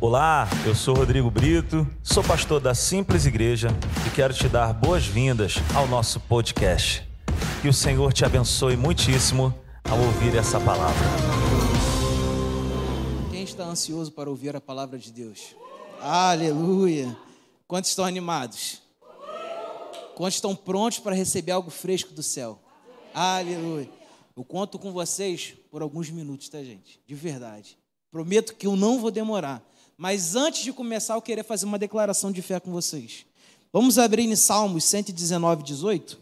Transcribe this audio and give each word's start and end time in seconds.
Olá, 0.00 0.48
eu 0.64 0.76
sou 0.76 0.94
Rodrigo 0.94 1.28
Brito, 1.28 1.84
sou 2.04 2.22
pastor 2.22 2.60
da 2.60 2.72
Simples 2.72 3.26
Igreja 3.26 3.66
e 4.06 4.10
quero 4.14 4.32
te 4.32 4.48
dar 4.48 4.72
boas-vindas 4.72 5.56
ao 5.74 5.88
nosso 5.88 6.20
podcast. 6.20 7.02
Que 7.60 7.66
o 7.66 7.72
Senhor 7.74 8.12
te 8.12 8.24
abençoe 8.24 8.76
muitíssimo 8.76 9.52
ao 9.82 9.98
ouvir 9.98 10.36
essa 10.36 10.60
palavra. 10.60 11.04
Quem 13.32 13.42
está 13.42 13.64
ansioso 13.64 14.12
para 14.12 14.30
ouvir 14.30 14.54
a 14.54 14.60
palavra 14.60 14.96
de 14.96 15.10
Deus? 15.10 15.56
Aleluia! 16.00 17.16
Quantos 17.66 17.90
estão 17.90 18.04
animados? 18.04 18.80
Quantos 20.14 20.36
estão 20.36 20.54
prontos 20.54 21.00
para 21.00 21.16
receber 21.16 21.50
algo 21.50 21.70
fresco 21.70 22.14
do 22.14 22.22
céu? 22.22 22.60
Aleluia! 23.12 23.90
Eu 24.36 24.44
conto 24.44 24.78
com 24.78 24.92
vocês 24.92 25.54
por 25.72 25.82
alguns 25.82 26.08
minutos, 26.08 26.48
tá, 26.48 26.62
gente? 26.62 27.00
De 27.04 27.16
verdade. 27.16 27.76
Prometo 28.12 28.54
que 28.54 28.68
eu 28.68 28.76
não 28.76 29.00
vou 29.00 29.10
demorar. 29.10 29.60
Mas 29.98 30.36
antes 30.36 30.62
de 30.62 30.72
começar, 30.72 31.14
eu 31.14 31.22
queria 31.22 31.42
fazer 31.42 31.66
uma 31.66 31.76
declaração 31.76 32.30
de 32.30 32.40
fé 32.40 32.60
com 32.60 32.70
vocês. 32.70 33.26
Vamos 33.72 33.98
abrir 33.98 34.22
em 34.22 34.36
Salmos 34.36 34.84
119, 34.84 35.64
18? 35.64 36.16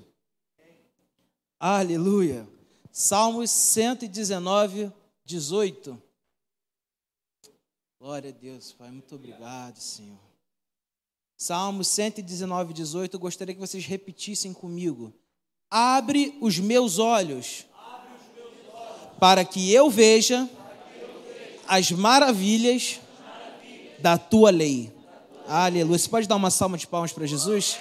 Aleluia. 1.60 2.48
Salmos 2.90 3.50
119, 3.50 4.90
18. 5.26 6.02
Glória 8.00 8.30
a 8.30 8.32
Deus, 8.32 8.72
Pai. 8.72 8.90
Muito 8.90 9.14
obrigado, 9.14 9.76
Senhor. 9.76 10.18
Salmos 11.36 11.86
119, 11.88 12.72
18. 12.72 13.14
Eu 13.14 13.20
gostaria 13.20 13.54
que 13.54 13.60
vocês 13.60 13.84
repetissem 13.84 14.54
comigo. 14.54 15.12
Abre 15.70 16.34
os 16.40 16.58
meus 16.58 16.98
olhos, 16.98 17.66
para 19.20 19.44
que 19.44 19.70
eu 19.70 19.90
veja 19.90 20.48
as 21.68 21.90
maravilhas 21.90 23.00
da 23.98 24.18
tua 24.18 24.50
lei. 24.50 24.92
Aleluia. 25.46 25.98
Você 25.98 26.08
pode 26.08 26.26
dar 26.26 26.36
uma 26.36 26.50
salva 26.50 26.76
de 26.76 26.86
palmas 26.86 27.12
para 27.12 27.26
Jesus? 27.26 27.78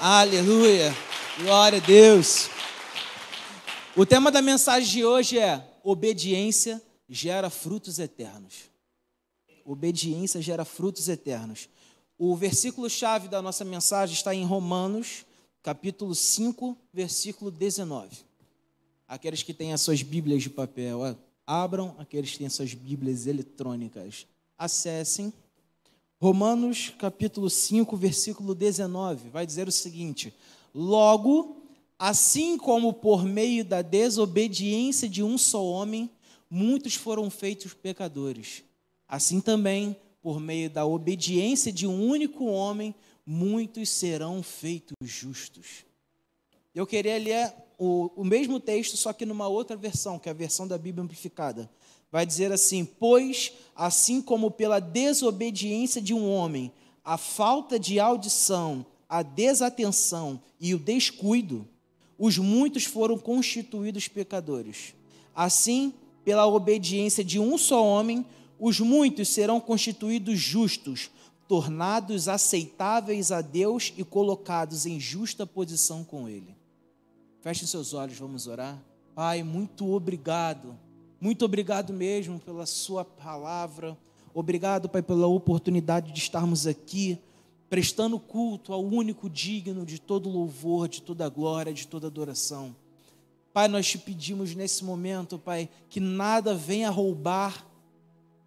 Aleluia. 0.00 0.94
Glória 1.40 1.78
a 1.78 1.86
Deus. 1.86 2.48
O 3.96 4.06
tema 4.06 4.30
da 4.30 4.40
mensagem 4.40 4.88
de 4.88 5.04
hoje 5.04 5.38
é: 5.38 5.62
obediência 5.82 6.80
gera 7.08 7.50
frutos 7.50 7.98
eternos. 7.98 8.70
Obediência 9.64 10.40
gera 10.40 10.64
frutos 10.64 11.08
eternos. 11.08 11.68
O 12.16 12.36
versículo-chave 12.36 13.28
da 13.28 13.40
nossa 13.40 13.64
mensagem 13.64 14.14
está 14.14 14.34
em 14.34 14.44
Romanos, 14.44 15.24
capítulo 15.62 16.14
5, 16.14 16.76
versículo 16.92 17.50
19. 17.50 18.18
Aqueles 19.08 19.42
que 19.42 19.52
têm 19.52 19.72
as 19.72 19.80
suas 19.80 20.02
Bíblias 20.02 20.42
de 20.42 20.50
papel, 20.50 21.16
abram. 21.46 21.96
Aqueles 21.98 22.30
que 22.30 22.38
têm 22.38 22.46
as 22.46 22.52
suas 22.52 22.74
Bíblias 22.74 23.26
eletrônicas, 23.26 24.26
acessem. 24.56 25.32
Romanos 26.22 26.92
capítulo 26.98 27.48
5, 27.48 27.96
versículo 27.96 28.54
19, 28.54 29.30
vai 29.30 29.46
dizer 29.46 29.66
o 29.66 29.72
seguinte: 29.72 30.34
Logo, 30.74 31.56
assim 31.98 32.58
como 32.58 32.92
por 32.92 33.24
meio 33.24 33.64
da 33.64 33.80
desobediência 33.80 35.08
de 35.08 35.22
um 35.22 35.38
só 35.38 35.64
homem, 35.64 36.10
muitos 36.50 36.94
foram 36.94 37.30
feitos 37.30 37.72
pecadores, 37.72 38.62
assim 39.08 39.40
também, 39.40 39.96
por 40.20 40.38
meio 40.38 40.68
da 40.68 40.84
obediência 40.84 41.72
de 41.72 41.86
um 41.86 42.06
único 42.06 42.44
homem, 42.44 42.94
muitos 43.24 43.88
serão 43.88 44.42
feitos 44.42 44.96
justos. 45.00 45.86
Eu 46.74 46.86
queria 46.86 47.16
ler 47.16 47.50
o, 47.78 48.10
o 48.14 48.24
mesmo 48.26 48.60
texto, 48.60 48.94
só 48.94 49.14
que 49.14 49.24
numa 49.24 49.48
outra 49.48 49.74
versão, 49.74 50.18
que 50.18 50.28
é 50.28 50.32
a 50.32 50.34
versão 50.34 50.68
da 50.68 50.76
Bíblia 50.76 51.02
Amplificada 51.02 51.70
vai 52.10 52.26
dizer 52.26 52.52
assim: 52.52 52.84
Pois, 52.84 53.52
assim 53.74 54.20
como 54.20 54.50
pela 54.50 54.80
desobediência 54.80 56.00
de 56.00 56.12
um 56.12 56.30
homem, 56.30 56.72
a 57.04 57.16
falta 57.16 57.78
de 57.78 57.98
audição, 57.98 58.84
a 59.08 59.22
desatenção 59.22 60.40
e 60.60 60.74
o 60.74 60.78
descuido, 60.78 61.66
os 62.18 62.38
muitos 62.38 62.84
foram 62.84 63.18
constituídos 63.18 64.08
pecadores. 64.08 64.94
Assim, 65.34 65.94
pela 66.24 66.46
obediência 66.46 67.24
de 67.24 67.38
um 67.38 67.56
só 67.56 67.84
homem, 67.84 68.26
os 68.58 68.78
muitos 68.78 69.28
serão 69.28 69.58
constituídos 69.58 70.38
justos, 70.38 71.10
tornados 71.48 72.28
aceitáveis 72.28 73.32
a 73.32 73.40
Deus 73.40 73.92
e 73.96 74.04
colocados 74.04 74.84
em 74.84 75.00
justa 75.00 75.46
posição 75.46 76.04
com 76.04 76.28
Ele. 76.28 76.54
Feche 77.40 77.66
seus 77.66 77.94
olhos, 77.94 78.18
vamos 78.18 78.46
orar. 78.46 78.78
Pai, 79.14 79.42
muito 79.42 79.90
obrigado 79.90 80.78
muito 81.20 81.44
obrigado 81.44 81.92
mesmo 81.92 82.40
pela 82.40 82.64
Sua 82.64 83.04
palavra. 83.04 83.96
Obrigado, 84.32 84.88
Pai, 84.88 85.02
pela 85.02 85.26
oportunidade 85.26 86.12
de 86.12 86.18
estarmos 86.18 86.66
aqui, 86.66 87.18
prestando 87.68 88.18
culto 88.18 88.72
ao 88.72 88.82
único 88.82 89.28
digno 89.28 89.84
de 89.84 90.00
todo 90.00 90.30
louvor, 90.30 90.88
de 90.88 91.02
toda 91.02 91.28
glória, 91.28 91.74
de 91.74 91.86
toda 91.86 92.06
adoração. 92.06 92.74
Pai, 93.52 93.68
nós 93.68 93.86
te 93.86 93.98
pedimos 93.98 94.54
nesse 94.54 94.82
momento, 94.82 95.38
Pai, 95.38 95.68
que 95.90 96.00
nada 96.00 96.54
venha 96.54 96.88
roubar 96.88 97.66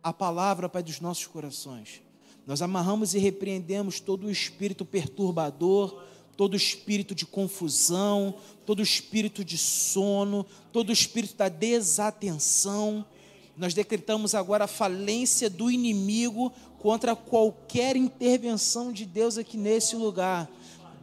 a 0.02 0.12
palavra, 0.12 0.68
Pai, 0.68 0.82
dos 0.82 1.00
nossos 1.00 1.28
corações. 1.28 2.02
Nós 2.48 2.62
amarramos 2.62 3.14
e 3.14 3.20
repreendemos 3.20 4.00
todo 4.00 4.26
o 4.26 4.32
espírito 4.32 4.84
perturbador, 4.84 6.02
todo 6.36 6.56
espírito 6.56 7.14
de 7.14 7.26
confusão, 7.26 8.36
todo 8.66 8.82
espírito 8.82 9.44
de 9.44 9.58
sono, 9.58 10.46
todo 10.72 10.92
espírito 10.92 11.36
da 11.36 11.50
desatenção. 11.50 13.06
Nós 13.56 13.74
decretamos 13.74 14.34
agora 14.34 14.66
a 14.66 14.68
falência 14.68 15.50
do 15.50 15.70
inimigo 15.70 16.52
contra 16.80 17.16
qualquer 17.16 17.96
intervenção 17.96 18.92
de 18.92 19.06
Deus 19.06 19.38
aqui 19.38 19.58
nesse 19.58 19.96
lugar. 19.96 20.50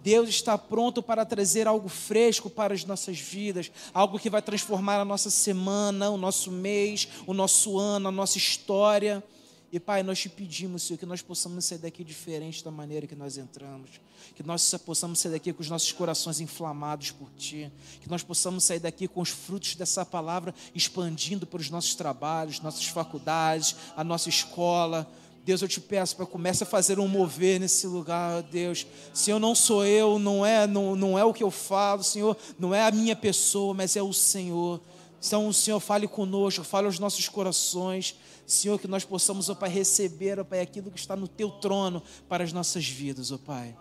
Deus 0.02 0.28
está 0.28 0.56
pronto 0.56 1.02
para 1.02 1.24
trazer 1.24 1.66
algo 1.66 1.88
fresco 1.88 2.48
para 2.48 2.72
as 2.72 2.84
nossas 2.84 3.18
vidas, 3.18 3.70
algo 3.92 4.18
que 4.18 4.30
vai 4.30 4.40
transformar 4.40 4.98
a 4.98 5.04
nossa 5.04 5.30
semana, 5.30 6.10
o 6.10 6.16
nosso 6.16 6.50
mês, 6.50 7.06
o 7.26 7.34
nosso 7.34 7.78
ano, 7.78 8.08
a 8.08 8.12
nossa 8.12 8.38
história. 8.38 9.22
E 9.72 9.78
Pai, 9.78 10.02
nós 10.02 10.18
te 10.18 10.28
pedimos, 10.28 10.82
Senhor, 10.82 10.98
que 10.98 11.06
nós 11.06 11.22
possamos 11.22 11.64
sair 11.64 11.78
daqui 11.78 12.02
diferente 12.02 12.64
da 12.64 12.72
maneira 12.72 13.06
que 13.06 13.14
nós 13.14 13.38
entramos. 13.38 14.00
Que 14.34 14.42
nós 14.42 14.74
possamos 14.84 15.20
sair 15.20 15.30
daqui 15.30 15.52
com 15.52 15.62
os 15.62 15.70
nossos 15.70 15.92
corações 15.92 16.40
inflamados 16.40 17.12
por 17.12 17.30
Ti. 17.36 17.70
Que 18.00 18.10
nós 18.10 18.22
possamos 18.22 18.64
sair 18.64 18.80
daqui 18.80 19.06
com 19.06 19.20
os 19.20 19.28
frutos 19.28 19.76
dessa 19.76 20.04
palavra 20.04 20.52
expandindo 20.74 21.46
para 21.46 21.60
os 21.60 21.70
nossos 21.70 21.94
trabalhos, 21.94 22.60
nossas 22.60 22.86
faculdades, 22.86 23.76
a 23.96 24.02
nossa 24.02 24.28
escola. 24.28 25.08
Deus, 25.44 25.62
eu 25.62 25.68
te 25.68 25.80
peço 25.80 26.16
para 26.16 26.26
comece 26.26 26.64
a 26.64 26.66
fazer 26.66 26.98
um 26.98 27.06
mover 27.06 27.60
nesse 27.60 27.86
lugar, 27.86 28.42
Deus. 28.42 28.84
Senhor, 29.14 29.38
não 29.38 29.54
sou 29.54 29.86
eu, 29.86 30.18
não 30.18 30.44
é, 30.44 30.66
não, 30.66 30.96
não 30.96 31.16
é 31.16 31.24
o 31.24 31.32
que 31.32 31.44
eu 31.44 31.50
falo, 31.50 32.02
Senhor, 32.02 32.36
não 32.58 32.74
é 32.74 32.82
a 32.82 32.90
minha 32.90 33.14
pessoa, 33.14 33.72
mas 33.72 33.94
é 33.94 34.02
o 34.02 34.12
Senhor. 34.12 34.80
Então, 35.24 35.48
o 35.48 35.52
Senhor 35.52 35.78
fale 35.80 36.08
conosco, 36.08 36.64
fale 36.64 36.86
aos 36.86 36.98
nossos 36.98 37.28
corações. 37.28 38.16
Senhor, 38.46 38.80
que 38.80 38.88
nós 38.88 39.04
possamos, 39.04 39.48
ó 39.50 39.54
Pai, 39.54 39.68
receber, 39.68 40.40
ó 40.40 40.44
Pai, 40.44 40.60
aquilo 40.60 40.90
que 40.90 40.98
está 40.98 41.14
no 41.14 41.28
Teu 41.28 41.50
trono 41.50 42.02
para 42.28 42.42
as 42.42 42.52
nossas 42.52 42.88
vidas, 42.88 43.30
ó 43.30 43.38
Pai. 43.38 43.76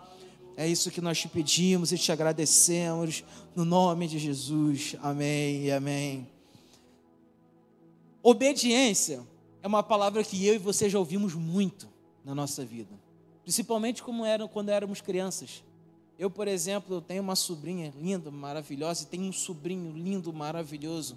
É 0.56 0.68
isso 0.68 0.90
que 0.90 1.00
nós 1.00 1.18
te 1.18 1.28
pedimos 1.28 1.90
e 1.92 1.98
te 1.98 2.12
agradecemos, 2.12 3.24
no 3.56 3.64
nome 3.64 4.06
de 4.06 4.18
Jesus. 4.18 4.94
Amém 5.00 5.64
e 5.64 5.72
amém. 5.72 6.28
Obediência 8.22 9.26
é 9.62 9.66
uma 9.66 9.82
palavra 9.82 10.22
que 10.22 10.46
eu 10.46 10.54
e 10.54 10.58
você 10.58 10.90
já 10.90 10.98
ouvimos 10.98 11.34
muito 11.34 11.88
na 12.22 12.34
nossa 12.34 12.62
vida, 12.62 12.94
principalmente 13.42 14.02
como 14.02 14.26
era, 14.26 14.46
quando 14.46 14.68
éramos 14.68 15.00
crianças. 15.00 15.64
Eu, 16.18 16.30
por 16.30 16.46
exemplo, 16.46 17.00
tenho 17.00 17.22
uma 17.22 17.34
sobrinha 17.34 17.90
linda, 17.98 18.30
maravilhosa, 18.30 19.04
e 19.04 19.06
tenho 19.06 19.24
um 19.24 19.32
sobrinho 19.32 19.90
lindo, 19.96 20.30
maravilhoso. 20.34 21.16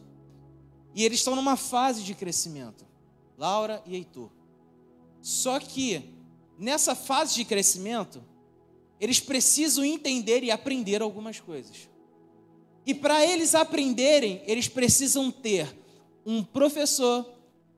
E 0.94 1.04
eles 1.04 1.20
estão 1.20 1.36
numa 1.36 1.56
fase 1.56 2.04
de 2.04 2.14
crescimento. 2.14 2.86
Laura 3.38 3.82
e 3.86 3.96
Heitor. 3.96 4.30
Só 5.22 5.60
que 5.60 6.14
nessa 6.58 6.96
fase 6.96 7.36
de 7.36 7.46
crescimento, 7.46 8.24
eles 9.00 9.20
precisam 9.20 9.84
entender 9.84 10.44
e 10.44 10.52
aprender 10.52 11.02
algumas 11.02 11.40
coisas. 11.40 11.90
E 12.86 12.94
para 12.94 13.26
eles 13.26 13.56
aprenderem, 13.56 14.42
eles 14.46 14.68
precisam 14.68 15.32
ter 15.32 15.74
um 16.26 16.44
professor, 16.44 17.26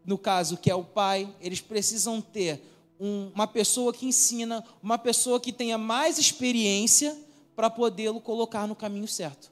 no 0.06 0.18
caso 0.18 0.58
que 0.58 0.70
é 0.70 0.76
o 0.76 0.84
pai, 0.84 1.34
eles 1.40 1.62
precisam 1.62 2.22
ter 2.22 2.62
um, 3.00 3.32
uma 3.34 3.48
pessoa 3.48 3.94
que 3.94 4.06
ensina, 4.06 4.64
uma 4.82 4.98
pessoa 4.98 5.40
que 5.40 5.52
tenha 5.52 5.78
mais 5.78 6.18
experiência 6.18 7.16
para 7.56 7.70
podê-lo 7.70 8.20
colocar 8.20 8.68
no 8.68 8.76
caminho 8.76 9.08
certo. 9.08 9.52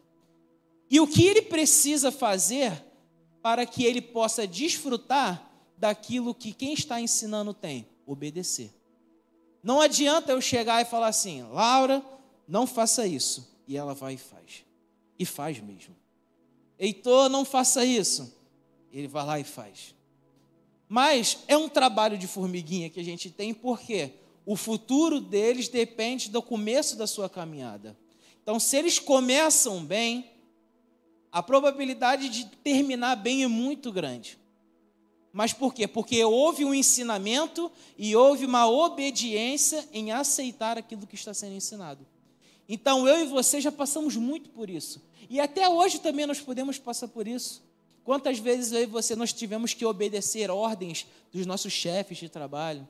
E 0.89 0.99
o 0.99 1.07
que 1.07 1.25
ele 1.25 1.41
precisa 1.41 2.11
fazer 2.11 2.83
para 3.43 3.65
que 3.65 3.83
ele 3.83 4.01
possa 4.01 4.47
desfrutar 4.47 5.51
daquilo 5.77 6.33
que 6.33 6.53
quem 6.53 6.73
está 6.73 6.99
ensinando 6.99 7.53
tem: 7.53 7.85
obedecer. 8.07 8.73
Não 9.61 9.81
adianta 9.81 10.31
eu 10.31 10.41
chegar 10.41 10.81
e 10.81 10.85
falar 10.85 11.07
assim, 11.07 11.43
Laura, 11.43 12.03
não 12.47 12.65
faça 12.65 13.05
isso. 13.05 13.53
E 13.67 13.77
ela 13.77 13.93
vai 13.93 14.13
e 14.13 14.17
faz. 14.17 14.63
E 15.19 15.25
faz 15.25 15.59
mesmo. 15.59 15.95
Heitor, 16.79 17.29
não 17.29 17.45
faça 17.45 17.85
isso. 17.85 18.35
Ele 18.91 19.07
vai 19.07 19.25
lá 19.25 19.39
e 19.39 19.43
faz. 19.43 19.93
Mas 20.87 21.39
é 21.47 21.55
um 21.55 21.69
trabalho 21.69 22.17
de 22.17 22.27
formiguinha 22.27 22.89
que 22.89 22.99
a 22.99 23.03
gente 23.03 23.29
tem, 23.29 23.53
porque 23.53 24.13
o 24.45 24.55
futuro 24.55 25.19
deles 25.21 25.67
depende 25.67 26.29
do 26.29 26.41
começo 26.41 26.97
da 26.97 27.07
sua 27.07 27.29
caminhada. 27.29 27.97
Então, 28.41 28.59
se 28.59 28.75
eles 28.75 28.99
começam 28.99 29.83
bem, 29.83 30.32
a 31.33 31.41
probabilidade 31.41 32.29
de 32.29 32.45
terminar 32.45 33.15
bem 33.15 33.43
é 33.43 33.47
muito 33.47 33.91
grande. 33.91 34.37
Mas 35.31 35.51
por 35.51 35.73
quê? 35.73 35.87
Porque 35.87 36.23
houve 36.23 36.63
um 36.63 36.75
ensinamento 36.75 37.71
e 37.97 38.15
houve 38.15 38.45
uma 38.45 38.69
obediência 38.69 39.83
em 39.91 40.11
aceitar 40.11 40.77
aquilo 40.77 41.07
que 41.07 41.15
está 41.15 41.33
sendo 41.33 41.55
ensinado. 41.55 42.05
Então 42.69 43.07
eu 43.07 43.25
e 43.25 43.25
você 43.25 43.59
já 43.59 43.71
passamos 43.71 44.15
muito 44.15 44.51
por 44.51 44.69
isso. 44.69 45.01
E 45.27 45.39
até 45.39 45.67
hoje 45.67 45.99
também 45.99 46.27
nós 46.27 46.39
podemos 46.39 46.77
passar 46.77 47.07
por 47.07 47.27
isso. 47.27 47.63
Quantas 48.03 48.37
vezes 48.37 48.71
eu 48.71 48.83
e 48.83 48.85
você 48.85 49.15
nós 49.15 49.33
tivemos 49.33 49.73
que 49.73 49.83
obedecer 49.87 50.51
ordens 50.51 51.07
dos 51.31 51.47
nossos 51.47 51.73
chefes 51.73 52.19
de 52.19 52.29
trabalho? 52.29 52.87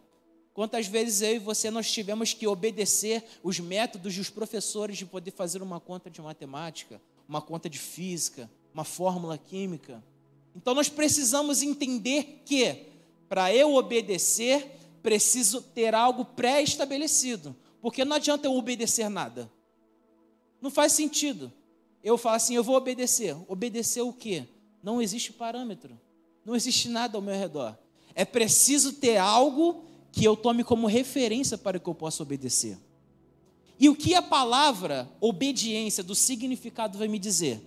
Quantas 0.53 0.85
vezes 0.85 1.21
eu 1.21 1.35
e 1.35 1.39
você 1.39 1.71
nós 1.71 1.89
tivemos 1.89 2.33
que 2.33 2.45
obedecer 2.45 3.23
os 3.41 3.57
métodos 3.57 4.17
dos 4.17 4.29
professores 4.29 4.97
de 4.97 5.05
poder 5.05 5.31
fazer 5.31 5.61
uma 5.61 5.79
conta 5.79 6.09
de 6.09 6.21
matemática, 6.21 7.01
uma 7.27 7.41
conta 7.41 7.69
de 7.69 7.79
física, 7.79 8.49
uma 8.73 8.83
fórmula 8.83 9.37
química? 9.37 10.03
Então 10.55 10.73
nós 10.73 10.89
precisamos 10.89 11.61
entender 11.61 12.41
que 12.45 12.87
para 13.27 13.53
eu 13.53 13.75
obedecer, 13.75 14.77
preciso 15.01 15.61
ter 15.61 15.95
algo 15.95 16.23
pré-estabelecido, 16.23 17.55
porque 17.81 18.05
não 18.05 18.15
adianta 18.15 18.47
eu 18.47 18.55
obedecer 18.55 19.09
nada. 19.09 19.51
Não 20.61 20.69
faz 20.69 20.93
sentido. 20.93 21.51
Eu 22.03 22.17
falo 22.17 22.35
assim, 22.35 22.55
eu 22.55 22.63
vou 22.63 22.75
obedecer. 22.75 23.35
Obedecer 23.47 24.01
o 24.01 24.13
quê? 24.13 24.45
Não 24.81 25.01
existe 25.01 25.33
parâmetro. 25.33 25.99
Não 26.45 26.55
existe 26.55 26.87
nada 26.89 27.17
ao 27.17 27.21
meu 27.21 27.35
redor. 27.35 27.77
É 28.13 28.23
preciso 28.23 28.93
ter 28.93 29.17
algo 29.17 29.83
que 30.11 30.23
eu 30.23 30.37
tome 30.37 30.63
como 30.63 30.85
referência 30.85 31.57
para 31.57 31.79
que 31.79 31.89
eu 31.89 31.95
possa 31.95 32.21
obedecer. 32.21 32.77
E 33.79 33.89
o 33.89 33.95
que 33.95 34.13
a 34.13 34.21
palavra 34.21 35.09
obediência 35.19 36.03
do 36.03 36.15
significado 36.15 36.97
vai 36.97 37.07
me 37.07 37.19
dizer? 37.19 37.61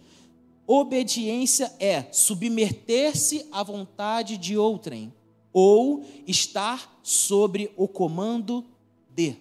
Obediência 0.66 1.72
é 1.78 2.04
submeter-se 2.12 3.46
à 3.52 3.62
vontade 3.62 4.36
de 4.36 4.56
outrem 4.56 5.12
ou 5.52 6.04
estar 6.26 6.98
sobre 7.02 7.72
o 7.76 7.86
comando 7.86 8.64
de. 9.14 9.36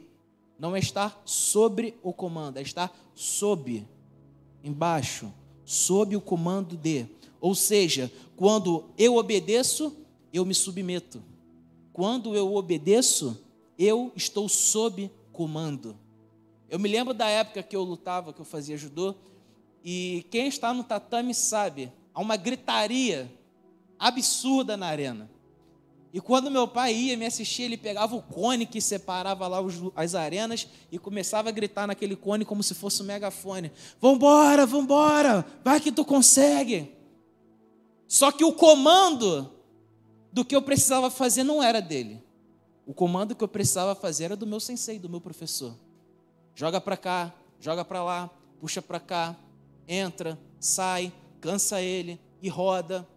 Não 0.58 0.76
é 0.76 0.80
estar 0.80 1.22
sobre 1.26 1.96
o 2.02 2.14
comando, 2.14 2.58
é 2.58 2.62
estar 2.62 2.96
sob, 3.14 3.86
embaixo, 4.64 5.34
sob 5.66 6.16
o 6.16 6.22
comando 6.22 6.78
de. 6.78 7.06
Ou 7.42 7.54
seja, 7.54 8.12
quando 8.36 8.86
eu 8.98 9.18
obedeço, 9.18 9.96
eu 10.32 10.46
me 10.46 10.54
submeto. 10.54 11.22
Quando 11.92 12.36
eu 12.36 12.56
obedeço, 12.56 13.44
eu 13.78 14.12
estou 14.16 14.48
sob 14.48 15.12
comando. 15.32 15.98
Eu 16.70 16.80
me 16.80 16.90
lembro 16.90 17.14
da 17.14 17.28
época 17.28 17.62
que 17.62 17.76
eu 17.76 17.84
lutava, 17.84 18.34
que 18.34 18.42
eu 18.42 18.46
fazia 18.46 18.78
judô, 18.78 19.16
e 19.84 20.26
quem 20.32 20.48
está 20.48 20.74
no 20.74 20.84
tatame 20.84 21.34
sabe, 21.34 21.92
há 22.14 22.20
uma 22.20 22.36
gritaria 22.36 23.32
absurda 24.00 24.76
na 24.76 24.88
arena. 24.88 25.30
E 26.12 26.22
quando 26.22 26.50
meu 26.50 26.68
pai 26.68 26.94
ia 26.96 27.18
me 27.18 27.26
assistir, 27.26 27.64
ele 27.64 27.76
pegava 27.76 28.16
o 28.16 28.22
cone 28.22 28.66
que 28.66 28.80
separava 28.80 29.48
lá 29.48 29.60
os, 29.60 29.76
as 29.96 30.16
arenas 30.16 30.68
e 30.90 30.98
começava 30.98 31.50
a 31.50 31.52
gritar 31.52 31.86
naquele 31.86 32.16
cone 32.16 32.46
como 32.46 32.64
se 32.64 32.74
fosse 32.74 33.04
um 33.04 33.06
megafone: 33.06 33.70
Vambora, 34.00 34.66
vambora, 34.66 35.46
vai 35.64 35.80
que 35.82 35.92
tu 35.92 36.06
consegue. 36.06 36.90
Só 38.08 38.32
que 38.32 38.46
o 38.46 38.54
comando 38.54 39.52
do 40.32 40.46
que 40.46 40.56
eu 40.56 40.62
precisava 40.62 41.12
fazer 41.12 41.44
não 41.44 41.62
era 41.62 41.82
dele. 41.82 42.24
O 42.86 42.94
comando 42.94 43.36
que 43.36 43.44
eu 43.44 43.48
precisava 43.48 43.94
fazer 43.94 44.26
era 44.26 44.36
do 44.38 44.48
meu 44.48 44.62
sensei, 44.62 44.98
do 44.98 45.10
meu 45.10 45.20
professor. 45.20 45.76
Joga 46.56 46.80
para 46.80 46.96
cá, 46.96 47.36
joga 47.60 47.84
para 47.84 48.04
lá, 48.04 48.30
puxa 48.60 48.82
para 48.82 49.00
cá, 49.00 49.36
entra, 49.88 50.40
sai, 50.60 51.12
cansa 51.42 51.82
ele 51.82 52.20
e 52.42 52.48
roda. 52.48 53.08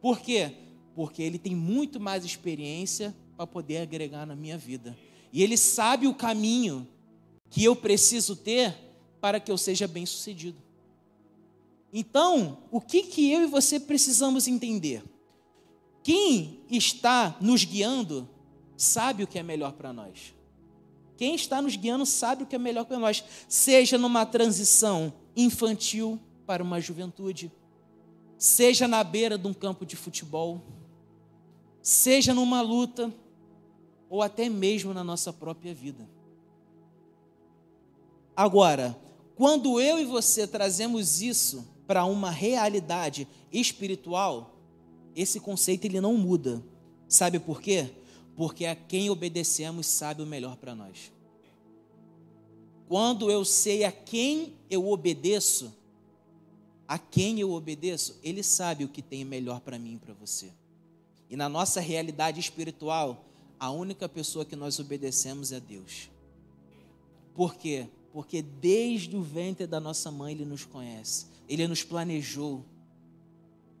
Por 0.00 0.20
quê? 0.20 0.54
Porque 0.94 1.22
ele 1.22 1.38
tem 1.38 1.54
muito 1.54 2.00
mais 2.00 2.24
experiência 2.24 3.14
para 3.36 3.46
poder 3.46 3.78
agregar 3.78 4.26
na 4.26 4.34
minha 4.34 4.56
vida. 4.56 4.96
E 5.32 5.42
ele 5.42 5.56
sabe 5.56 6.06
o 6.06 6.14
caminho 6.14 6.88
que 7.50 7.62
eu 7.62 7.76
preciso 7.76 8.34
ter 8.34 8.74
para 9.20 9.38
que 9.38 9.52
eu 9.52 9.58
seja 9.58 9.86
bem-sucedido. 9.86 10.58
Então, 11.92 12.62
o 12.70 12.80
que, 12.80 13.02
que 13.02 13.30
eu 13.30 13.42
e 13.42 13.46
você 13.46 13.78
precisamos 13.78 14.48
entender? 14.48 15.02
Quem 16.02 16.64
está 16.70 17.36
nos 17.40 17.64
guiando 17.64 18.28
sabe 18.76 19.22
o 19.22 19.26
que 19.26 19.38
é 19.38 19.42
melhor 19.42 19.72
para 19.72 19.92
nós. 19.92 20.34
Quem 21.18 21.34
está 21.34 21.60
nos 21.60 21.74
guiando 21.74 22.06
sabe 22.06 22.44
o 22.44 22.46
que 22.46 22.54
é 22.54 22.58
melhor 22.60 22.84
para 22.84 22.96
nós, 22.96 23.24
seja 23.48 23.98
numa 23.98 24.24
transição 24.24 25.12
infantil 25.36 26.16
para 26.46 26.62
uma 26.62 26.80
juventude, 26.80 27.50
seja 28.38 28.86
na 28.86 29.02
beira 29.02 29.36
de 29.36 29.44
um 29.48 29.52
campo 29.52 29.84
de 29.84 29.96
futebol, 29.96 30.62
seja 31.82 32.32
numa 32.32 32.60
luta, 32.60 33.12
ou 34.08 34.22
até 34.22 34.48
mesmo 34.48 34.94
na 34.94 35.02
nossa 35.02 35.32
própria 35.32 35.74
vida. 35.74 36.08
Agora, 38.36 38.96
quando 39.34 39.80
eu 39.80 39.98
e 39.98 40.04
você 40.04 40.46
trazemos 40.46 41.20
isso 41.20 41.66
para 41.84 42.04
uma 42.04 42.30
realidade 42.30 43.26
espiritual, 43.52 44.54
esse 45.16 45.40
conceito 45.40 45.84
ele 45.84 46.00
não 46.00 46.16
muda. 46.16 46.62
Sabe 47.08 47.40
por 47.40 47.60
quê? 47.60 47.90
Porque 48.38 48.66
a 48.66 48.76
quem 48.76 49.10
obedecemos 49.10 49.84
sabe 49.88 50.22
o 50.22 50.26
melhor 50.26 50.56
para 50.56 50.72
nós. 50.72 51.10
Quando 52.86 53.32
eu 53.32 53.44
sei 53.44 53.82
a 53.82 53.90
quem 53.90 54.54
eu 54.70 54.88
obedeço, 54.88 55.74
a 56.86 56.96
quem 57.00 57.40
eu 57.40 57.50
obedeço, 57.50 58.16
ele 58.22 58.44
sabe 58.44 58.84
o 58.84 58.88
que 58.88 59.02
tem 59.02 59.24
melhor 59.24 59.58
para 59.58 59.76
mim 59.76 59.94
e 59.94 59.98
para 59.98 60.14
você. 60.14 60.52
E 61.28 61.34
na 61.34 61.48
nossa 61.48 61.80
realidade 61.80 62.38
espiritual, 62.38 63.24
a 63.58 63.72
única 63.72 64.08
pessoa 64.08 64.44
que 64.44 64.54
nós 64.54 64.78
obedecemos 64.78 65.50
é 65.50 65.58
Deus. 65.58 66.08
Por 67.34 67.56
quê? 67.56 67.88
Porque 68.12 68.40
desde 68.40 69.16
o 69.16 69.20
ventre 69.20 69.66
da 69.66 69.80
nossa 69.80 70.12
mãe 70.12 70.32
ele 70.32 70.44
nos 70.44 70.64
conhece, 70.64 71.26
ele 71.48 71.66
nos 71.66 71.82
planejou. 71.82 72.64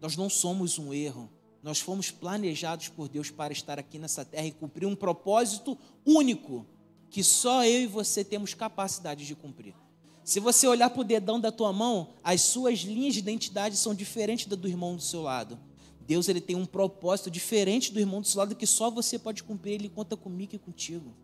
Nós 0.00 0.16
não 0.16 0.28
somos 0.28 0.80
um 0.80 0.92
erro, 0.92 1.30
nós 1.62 1.80
fomos 1.80 2.10
planejados 2.10 2.88
por 2.88 3.08
Deus 3.08 3.30
para 3.30 3.52
estar 3.52 3.78
aqui 3.78 3.98
nessa 3.98 4.24
terra 4.24 4.46
e 4.46 4.52
cumprir 4.52 4.86
um 4.86 4.94
propósito 4.94 5.76
único 6.06 6.66
que 7.10 7.24
só 7.24 7.64
eu 7.64 7.82
e 7.82 7.86
você 7.86 8.24
temos 8.24 8.54
capacidade 8.54 9.26
de 9.26 9.34
cumprir. 9.34 9.74
Se 10.22 10.40
você 10.40 10.66
olhar 10.66 10.90
para 10.90 11.00
o 11.00 11.04
dedão 11.04 11.40
da 11.40 11.50
tua 11.50 11.72
mão, 11.72 12.08
as 12.22 12.42
suas 12.42 12.80
linhas 12.80 13.14
de 13.14 13.20
identidade 13.20 13.76
são 13.76 13.94
diferentes 13.94 14.46
da 14.46 14.54
do 14.54 14.68
irmão 14.68 14.94
do 14.94 15.02
seu 15.02 15.22
lado. 15.22 15.58
Deus 16.06 16.28
ele 16.28 16.40
tem 16.40 16.54
um 16.54 16.66
propósito 16.66 17.30
diferente 17.30 17.92
do 17.92 17.98
irmão 17.98 18.20
do 18.20 18.26
seu 18.26 18.38
lado 18.38 18.54
que 18.54 18.66
só 18.66 18.90
você 18.90 19.18
pode 19.18 19.42
cumprir, 19.42 19.74
ele 19.74 19.88
conta 19.88 20.16
comigo 20.16 20.54
e 20.54 20.58
contigo. 20.58 21.14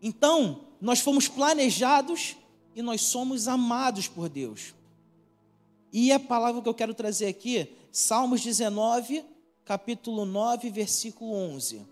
Então, 0.00 0.64
nós 0.80 1.00
fomos 1.00 1.26
planejados 1.26 2.36
e 2.74 2.82
nós 2.82 3.00
somos 3.00 3.48
amados 3.48 4.06
por 4.06 4.28
Deus. 4.28 4.74
E 5.92 6.12
a 6.12 6.20
palavra 6.20 6.62
que 6.62 6.68
eu 6.68 6.74
quero 6.74 6.94
trazer 6.94 7.26
aqui, 7.26 7.68
Salmos 8.00 8.42
19, 8.42 9.24
capítulo 9.64 10.24
9, 10.24 10.70
versículo 10.70 11.34
11. 11.34 11.84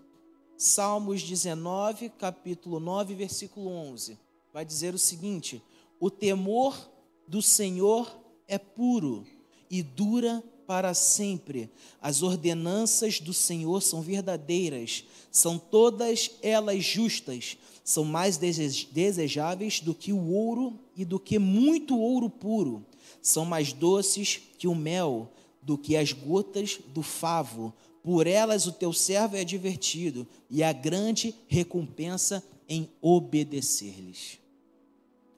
Salmos 0.57 1.21
19, 1.21 2.07
capítulo 2.17 2.79
9, 2.79 3.13
versículo 3.13 3.67
11. 3.67 4.17
Vai 4.53 4.63
dizer 4.63 4.95
o 4.95 4.97
seguinte: 4.97 5.61
O 5.99 6.09
temor 6.09 6.89
do 7.27 7.41
Senhor 7.41 8.09
é 8.47 8.57
puro 8.57 9.27
e 9.69 9.83
dura 9.83 10.41
para 10.65 10.93
sempre. 10.93 11.69
As 12.01 12.23
ordenanças 12.23 13.19
do 13.19 13.33
Senhor 13.33 13.81
são 13.81 14.01
verdadeiras, 14.01 15.03
são 15.29 15.59
todas 15.59 16.31
elas 16.41 16.85
justas, 16.85 17.57
são 17.83 18.05
mais 18.05 18.37
desejáveis 18.37 19.81
do 19.81 19.93
que 19.93 20.13
o 20.13 20.31
ouro 20.31 20.79
e 20.95 21.03
do 21.03 21.19
que 21.19 21.37
muito 21.37 21.99
ouro 21.99 22.29
puro, 22.29 22.85
são 23.21 23.43
mais 23.43 23.73
doces 23.73 24.39
que 24.57 24.69
o 24.69 24.73
mel, 24.73 25.33
do 25.67 25.77
que 25.77 25.97
as 25.97 26.13
gotas 26.13 26.79
do 26.93 27.03
favo 27.03 27.73
por 28.01 28.25
elas 28.25 28.65
o 28.65 28.71
teu 28.71 28.93
servo 28.93 29.35
é 29.35 29.43
divertido, 29.43 30.25
e 30.49 30.63
a 30.63 30.71
grande 30.71 31.35
recompensa 31.45 32.41
em 32.69 32.89
obedecer-lhes. 33.01 34.39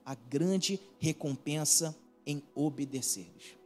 A 0.05 0.13
grande 0.13 0.79
recompensa 0.99 1.97
em 2.27 2.43
obedecer-lhes. 2.53 3.57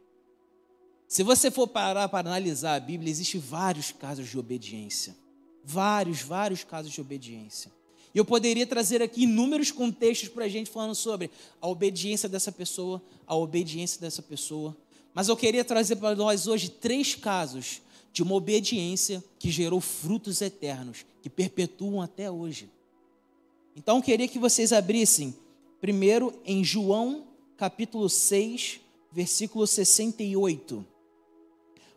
Se 1.06 1.22
você 1.22 1.50
for 1.50 1.68
parar 1.68 2.08
para 2.08 2.26
analisar 2.26 2.76
a 2.76 2.80
Bíblia, 2.80 3.10
existem 3.10 3.38
vários 3.38 3.92
casos 3.92 4.26
de 4.26 4.38
obediência. 4.38 5.14
Vários, 5.62 6.22
vários 6.22 6.64
casos 6.64 6.90
de 6.90 7.00
obediência. 7.02 7.70
E 8.14 8.18
eu 8.18 8.24
poderia 8.24 8.66
trazer 8.66 9.02
aqui 9.02 9.24
inúmeros 9.24 9.70
contextos 9.70 10.30
para 10.30 10.46
a 10.46 10.48
gente 10.48 10.70
falando 10.70 10.94
sobre 10.94 11.30
a 11.60 11.68
obediência 11.68 12.26
dessa 12.26 12.50
pessoa, 12.50 13.02
a 13.26 13.36
obediência 13.36 14.00
dessa 14.00 14.22
pessoa. 14.22 14.74
Mas 15.14 15.28
eu 15.28 15.36
queria 15.36 15.64
trazer 15.64 15.96
para 15.96 16.16
nós 16.16 16.48
hoje 16.48 16.68
três 16.68 17.14
casos 17.14 17.80
de 18.12 18.22
uma 18.22 18.34
obediência 18.34 19.22
que 19.38 19.50
gerou 19.50 19.80
frutos 19.80 20.40
eternos, 20.40 21.06
que 21.22 21.30
perpetuam 21.30 22.02
até 22.02 22.30
hoje. 22.30 22.68
Então, 23.76 23.96
eu 23.96 24.02
queria 24.02 24.28
que 24.28 24.38
vocês 24.38 24.72
abrissem 24.72 25.34
primeiro 25.80 26.32
em 26.44 26.64
João, 26.64 27.26
capítulo 27.56 28.08
6, 28.08 28.80
versículo 29.10 29.66
68. 29.66 30.84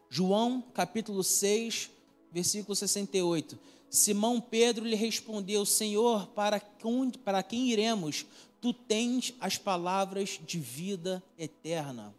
João, 0.10 0.64
capítulo 0.74 1.24
6, 1.24 1.90
versículo 2.32 2.76
68. 2.76 3.58
Simão 3.90 4.40
Pedro 4.40 4.86
lhe 4.86 4.96
respondeu: 4.96 5.66
Senhor, 5.66 6.28
para, 6.28 6.62
para 7.24 7.44
quem 7.44 7.70
iremos? 7.70 8.26
Tu 8.60 8.74
tens 8.74 9.34
as 9.40 9.58
palavras 9.58 10.40
de 10.46 10.60
vida 10.60 11.24
eterna. 11.38 12.14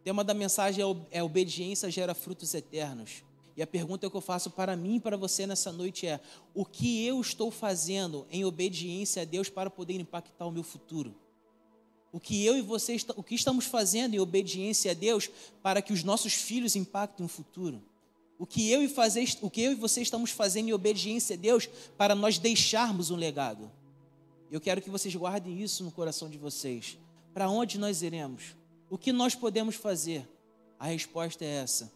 O 0.00 0.02
tema 0.02 0.24
da 0.24 0.32
mensagem 0.32 0.82
é, 0.82 1.18
é 1.18 1.22
obediência 1.22 1.90
gera 1.90 2.14
frutos 2.14 2.54
eternos. 2.54 3.22
E 3.54 3.62
a 3.62 3.66
pergunta 3.66 4.08
que 4.08 4.16
eu 4.16 4.20
faço 4.22 4.50
para 4.50 4.74
mim 4.74 4.96
e 4.96 5.00
para 5.00 5.14
você 5.14 5.46
nessa 5.46 5.70
noite 5.70 6.06
é: 6.06 6.18
o 6.54 6.64
que 6.64 7.04
eu 7.04 7.20
estou 7.20 7.50
fazendo 7.50 8.26
em 8.30 8.42
obediência 8.42 9.20
a 9.20 9.24
Deus 9.26 9.50
para 9.50 9.68
poder 9.68 10.00
impactar 10.00 10.46
o 10.46 10.50
meu 10.50 10.62
futuro? 10.62 11.14
O 12.10 12.18
que 12.18 12.42
eu 12.44 12.56
e 12.56 12.62
você, 12.62 12.96
o 13.14 13.22
que 13.22 13.34
estamos 13.34 13.66
fazendo 13.66 14.14
em 14.14 14.18
obediência 14.18 14.90
a 14.92 14.94
Deus 14.94 15.30
para 15.62 15.82
que 15.82 15.92
os 15.92 16.02
nossos 16.02 16.32
filhos 16.32 16.74
impactem 16.74 17.26
o 17.26 17.28
futuro? 17.28 17.82
O 18.38 18.46
que 18.46 18.70
eu 18.70 18.82
e, 18.82 18.88
fazer, 18.88 19.28
o 19.42 19.50
que 19.50 19.60
eu 19.60 19.72
e 19.72 19.74
você 19.74 20.00
estamos 20.00 20.30
fazendo 20.30 20.70
em 20.70 20.72
obediência 20.72 21.36
a 21.36 21.38
Deus 21.38 21.68
para 21.98 22.14
nós 22.14 22.38
deixarmos 22.38 23.10
um 23.10 23.16
legado? 23.16 23.70
Eu 24.50 24.62
quero 24.62 24.80
que 24.80 24.88
vocês 24.88 25.14
guardem 25.14 25.60
isso 25.60 25.84
no 25.84 25.92
coração 25.92 26.30
de 26.30 26.38
vocês. 26.38 26.96
Para 27.34 27.50
onde 27.50 27.78
nós 27.78 28.00
iremos? 28.00 28.58
O 28.90 28.98
que 28.98 29.12
nós 29.12 29.36
podemos 29.36 29.76
fazer? 29.76 30.28
A 30.76 30.86
resposta 30.86 31.44
é 31.44 31.48
essa. 31.48 31.92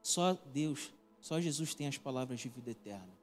Só 0.00 0.38
Deus, 0.54 0.92
só 1.20 1.40
Jesus 1.40 1.74
tem 1.74 1.88
as 1.88 1.98
palavras 1.98 2.38
de 2.38 2.48
vida 2.48 2.70
eterna. 2.70 3.18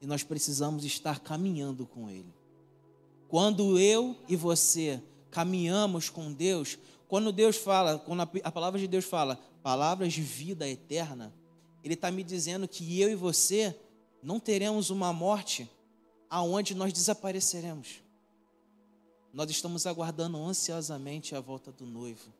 E 0.00 0.06
nós 0.06 0.24
precisamos 0.24 0.84
estar 0.84 1.20
caminhando 1.20 1.86
com 1.86 2.10
Ele. 2.10 2.34
Quando 3.28 3.78
eu 3.78 4.16
e 4.28 4.34
você 4.34 5.00
caminhamos 5.30 6.10
com 6.10 6.32
Deus, 6.32 6.76
quando 7.06 7.30
Deus 7.30 7.56
fala, 7.56 7.98
quando 7.98 8.22
a 8.22 8.52
palavra 8.52 8.80
de 8.80 8.88
Deus 8.88 9.04
fala, 9.04 9.38
palavras 9.62 10.12
de 10.12 10.20
vida 10.20 10.68
eterna, 10.68 11.32
Ele 11.84 11.94
está 11.94 12.10
me 12.10 12.24
dizendo 12.24 12.66
que 12.66 13.00
eu 13.00 13.08
e 13.08 13.14
você 13.14 13.78
não 14.20 14.40
teremos 14.40 14.90
uma 14.90 15.12
morte 15.12 15.70
aonde 16.28 16.74
nós 16.74 16.92
desapareceremos. 16.92 18.02
Nós 19.38 19.48
estamos 19.50 19.86
aguardando 19.86 20.36
ansiosamente 20.36 21.32
a 21.36 21.40
volta 21.40 21.70
do 21.70 21.86
noivo. 21.86 22.34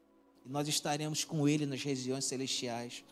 E 0.45 0.49
nós 0.49 0.67
estaremos 0.67 1.23
com 1.23 1.49
ele 1.49 1.64
nas 1.64 1.81
regiões 1.81 2.25
celestiais, 2.25 3.05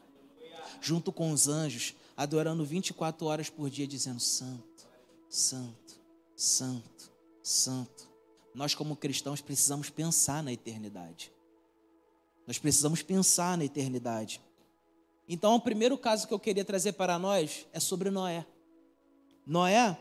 junto 0.81 1.12
com 1.12 1.31
os 1.31 1.47
anjos, 1.47 1.95
adorando 2.16 2.64
24 2.64 3.25
horas 3.25 3.49
por 3.49 3.71
dia, 3.71 3.87
dizendo: 3.87 4.19
Santo, 4.19 4.88
Santo, 5.28 6.00
Santo, 6.35 7.12
Santo. 7.40 8.11
Nós, 8.52 8.75
como 8.75 8.97
cristãos, 8.97 9.40
precisamos 9.40 9.88
pensar 9.88 10.43
na 10.43 10.52
eternidade. 10.52 11.31
Nós 12.45 12.59
precisamos 12.59 13.02
pensar 13.02 13.57
na 13.57 13.66
eternidade. 13.66 14.40
Então, 15.28 15.55
o 15.55 15.61
primeiro 15.61 15.97
caso 15.97 16.26
que 16.26 16.35
eu 16.35 16.40
queria 16.40 16.64
trazer 16.64 16.95
para 16.95 17.21
nós 17.21 17.64
é 17.73 17.78
sobre 17.78 18.11
Noé. 18.11 18.45
Noé, 19.47 19.97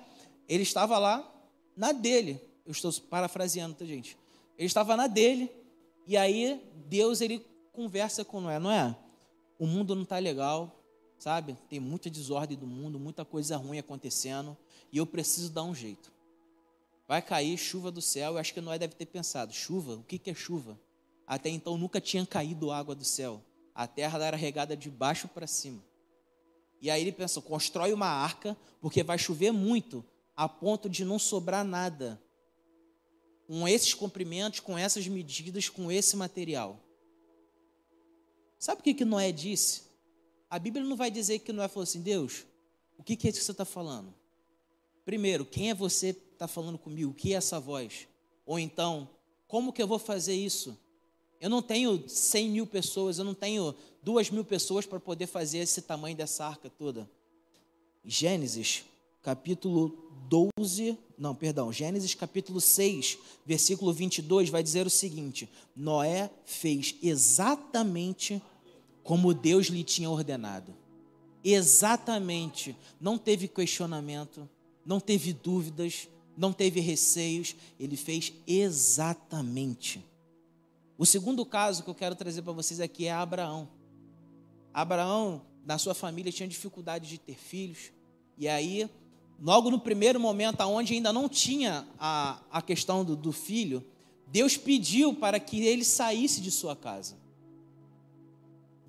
ele 0.50 0.64
estava 0.64 0.98
lá 0.98 1.32
na 1.78 1.92
dele. 1.92 2.55
Eu 2.66 2.72
estou 2.72 2.92
parafraseando, 3.10 3.76
tá, 3.76 3.86
gente? 3.86 4.18
Ele 4.58 4.68
estava 4.68 4.96
na 4.96 5.08
dele, 5.08 5.52
e 6.08 6.18
aí 6.18 6.62
Deus 6.88 7.22
ele 7.22 7.46
conversa 7.72 8.24
com 8.24 8.42
Noé, 8.42 8.58
Noé, 8.58 8.96
o 9.60 9.68
mundo 9.68 9.96
não 9.96 10.04
está 10.04 10.18
legal, 10.18 10.84
sabe? 11.18 11.58
Tem 11.70 11.80
muita 11.80 12.10
desordem 12.10 12.58
do 12.58 12.66
mundo, 12.66 13.00
muita 13.00 13.26
coisa 13.26 13.58
ruim 13.58 13.80
acontecendo, 13.80 14.58
e 14.92 14.98
eu 14.98 15.06
preciso 15.06 15.52
dar 15.52 15.64
um 15.64 15.76
jeito. 15.76 16.12
Vai 17.08 17.22
cair 17.22 17.58
chuva 17.58 17.92
do 17.92 18.02
céu, 18.02 18.34
eu 18.34 18.38
acho 18.38 18.54
que 18.54 18.62
Noé 18.62 18.80
deve 18.80 18.96
ter 18.96 19.06
pensado, 19.06 19.54
chuva? 19.54 19.96
O 19.96 20.04
que, 20.04 20.18
que 20.18 20.32
é 20.32 20.34
chuva? 20.34 20.80
Até 21.28 21.50
então 21.50 21.78
nunca 21.78 22.00
tinha 22.00 22.26
caído 22.26 22.72
água 22.72 22.96
do 22.96 23.04
céu. 23.04 23.42
A 23.74 23.88
terra 23.88 24.24
era 24.24 24.38
regada 24.38 24.76
de 24.76 24.90
baixo 24.90 25.28
para 25.28 25.48
cima. 25.48 25.84
E 26.82 26.90
aí 26.90 27.02
ele 27.02 27.12
pensou: 27.12 27.42
constrói 27.44 27.94
uma 27.94 28.08
arca, 28.08 28.56
porque 28.80 29.04
vai 29.04 29.18
chover 29.18 29.52
muito, 29.52 30.06
a 30.36 30.48
ponto 30.48 30.90
de 30.90 31.04
não 31.04 31.20
sobrar 31.20 31.64
nada. 31.64 32.22
Com 33.48 33.68
esses 33.68 33.94
comprimentos, 33.94 34.60
com 34.60 34.78
essas 34.78 35.08
medidas, 35.08 35.70
com 35.70 35.92
esse 35.92 36.16
material. 36.16 36.80
Sabe 38.58 38.82
o 38.82 38.84
que, 38.84 38.94
que 38.94 39.06
Noé 39.06 39.32
disse? 39.32 39.84
A 40.50 40.58
Bíblia 40.58 40.84
não 40.84 40.96
vai 40.96 41.12
dizer 41.12 41.40
que 41.40 41.54
Noé 41.54 41.68
falou 41.68 41.84
assim: 41.84 42.02
Deus, 42.02 42.46
o 42.98 43.04
que, 43.04 43.16
que 43.16 43.28
é 43.28 43.30
isso 43.30 43.40
que 43.40 43.46
você 43.46 43.52
está 43.52 43.66
falando? 43.66 44.14
Primeiro, 45.04 45.46
quem 45.46 45.70
é 45.70 45.74
você 45.74 46.14
que 46.14 46.34
está 46.34 46.48
falando 46.48 46.78
comigo? 46.78 47.12
O 47.12 47.14
que 47.14 47.34
é 47.34 47.38
essa 47.38 47.60
voz? 47.60 48.08
Ou 48.46 48.58
então, 48.58 49.08
como 49.48 49.72
que 49.72 49.82
eu 49.82 49.88
vou 49.88 50.00
fazer 50.00 50.34
isso? 50.34 50.78
Eu 51.40 51.50
não 51.50 51.62
tenho 51.62 52.08
100 52.08 52.50
mil 52.50 52.66
pessoas, 52.66 53.20
eu 53.20 53.26
não 53.26 53.36
tenho 53.36 53.76
duas 54.02 54.30
mil 54.30 54.44
pessoas 54.44 54.86
para 54.86 55.00
poder 55.00 55.28
fazer 55.28 55.60
esse 55.60 55.82
tamanho 55.82 56.16
dessa 56.16 56.46
arca 56.46 56.70
toda. 56.70 57.10
Gênesis, 58.04 58.84
capítulo 59.26 59.98
12, 60.30 60.96
não, 61.18 61.34
perdão, 61.34 61.74
Gênesis 61.74 62.14
capítulo 62.14 62.62
6, 62.62 63.18
versículo 63.44 63.92
22 63.92 64.50
vai 64.50 64.62
dizer 64.62 64.86
o 64.86 64.90
seguinte: 64.90 65.50
Noé 65.76 66.30
fez 66.46 66.96
exatamente 67.02 68.40
como 69.02 69.34
Deus 69.34 69.66
lhe 69.66 69.84
tinha 69.84 70.12
ordenado. 70.12 70.76
Exatamente, 71.44 72.78
não 73.02 73.18
teve 73.18 73.48
questionamento, 73.48 74.48
não 74.86 75.00
teve 75.00 75.34
dúvidas, 75.34 76.08
não 76.38 76.54
teve 76.54 76.80
receios, 76.80 77.56
ele 77.80 77.98
fez 77.98 78.32
exatamente. 78.46 80.06
O 81.00 81.06
segundo 81.06 81.44
caso 81.48 81.84
que 81.84 81.90
eu 81.90 81.96
quero 81.96 82.16
trazer 82.16 82.44
para 82.44 82.54
vocês 82.54 82.80
aqui 82.80 83.08
é 83.08 83.12
Abraão. 83.12 83.68
Abraão, 84.72 85.42
na 85.66 85.80
sua 85.80 85.96
família, 85.96 86.32
tinha 86.32 86.48
dificuldade 86.48 87.10
de 87.10 87.18
ter 87.18 87.36
filhos. 87.36 87.92
E 88.38 88.48
aí, 88.48 88.88
logo 89.42 89.70
no 89.70 89.80
primeiro 89.80 90.20
momento, 90.20 90.62
onde 90.62 90.94
ainda 90.94 91.12
não 91.12 91.28
tinha 91.28 91.88
a, 92.00 92.42
a 92.52 92.62
questão 92.62 93.04
do, 93.04 93.16
do 93.16 93.32
filho, 93.32 93.84
Deus 94.28 94.58
pediu 94.58 95.14
para 95.14 95.40
que 95.40 95.66
ele 95.66 95.84
saísse 95.84 96.42
de 96.42 96.52
sua 96.52 96.76
casa. 96.76 97.16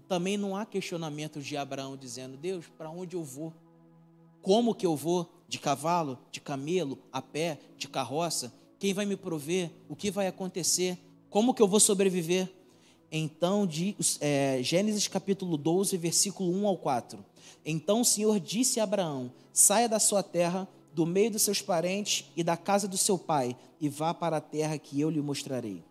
Também 0.09 0.37
não 0.37 0.57
há 0.57 0.65
questionamento 0.65 1.41
de 1.41 1.57
Abraão 1.57 1.97
dizendo: 1.97 2.37
Deus, 2.37 2.67
para 2.79 2.91
onde 2.91 3.17
eu 3.17 3.25
vou? 3.25 3.53
Como 4.41 4.75
que 4.75 4.87
eu 4.87 4.97
vou? 4.97 5.33
De 5.49 5.59
cavalo, 5.59 6.19
de 6.31 6.41
camelo, 6.41 6.99
a 7.13 7.21
pé, 7.21 7.59
de 7.77 7.89
carroça? 7.89 8.53
Quem 8.79 8.93
vai 8.93 9.07
me 9.07 9.17
prover? 9.17 9.71
O 9.89 9.97
que 9.97 10.11
vai 10.11 10.27
acontecer? 10.27 10.99
Como 11.31 11.55
que 11.55 11.63
eu 11.63 11.69
vou 11.69 11.81
sobreviver? 11.81 12.53
Então, 13.11 13.67
de, 13.67 13.97
é, 14.21 14.61
Gênesis 14.63 15.07
capítulo 15.09 15.57
12, 15.57 15.97
versículo 15.97 16.53
1 16.53 16.67
ao 16.67 16.77
4. 16.77 17.25
Então 17.65 18.01
o 18.01 18.05
Senhor 18.05 18.39
disse 18.41 18.81
a 18.81 18.85
Abraão: 18.85 19.33
Saia 19.53 19.89
da 19.89 19.99
sua 19.99 20.23
terra, 20.23 20.69
do 20.93 21.05
meio 21.05 21.31
dos 21.31 21.43
seus 21.43 21.61
parentes 21.61 22.31
e 22.37 22.43
da 22.43 22.57
casa 22.57 22.89
do 22.89 22.97
seu 22.97 23.19
pai, 23.19 23.57
e 23.81 23.89
vá 23.89 24.15
para 24.15 24.39
a 24.39 24.41
terra 24.41 24.79
que 24.79 25.01
eu 25.01 25.11
lhe 25.11 25.21
mostrarei. 25.21 25.85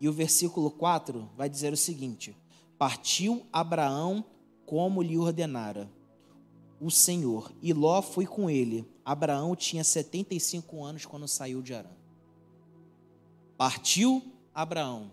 E 0.00 0.08
o 0.08 0.12
versículo 0.12 0.70
4 0.70 1.28
vai 1.36 1.48
dizer 1.48 1.72
o 1.72 1.76
seguinte: 1.76 2.36
Partiu 2.78 3.44
Abraão 3.52 4.24
como 4.64 5.02
lhe 5.02 5.18
ordenara 5.18 5.90
o 6.80 6.90
Senhor, 6.90 7.50
e 7.60 7.72
Ló 7.72 8.00
foi 8.00 8.26
com 8.26 8.48
ele. 8.48 8.86
Abraão 9.04 9.56
tinha 9.56 9.82
75 9.82 10.84
anos 10.84 11.04
quando 11.04 11.26
saiu 11.26 11.60
de 11.60 11.74
Arã. 11.74 11.90
Partiu 13.56 14.22
Abraão. 14.54 15.10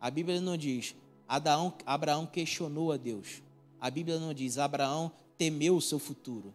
A 0.00 0.10
Bíblia 0.10 0.40
não 0.40 0.56
diz, 0.56 0.94
Abraão, 1.26 1.74
Abraão 1.84 2.24
questionou 2.24 2.92
a 2.92 2.96
Deus. 2.96 3.42
A 3.80 3.90
Bíblia 3.90 4.18
não 4.18 4.34
diz, 4.34 4.58
Abraão 4.58 5.10
temeu 5.36 5.76
o 5.76 5.80
seu 5.80 5.98
futuro. 5.98 6.52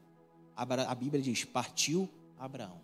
A 0.55 0.93
Bíblia 0.93 1.21
diz, 1.21 1.43
partiu 1.45 2.09
Abraão. 2.37 2.79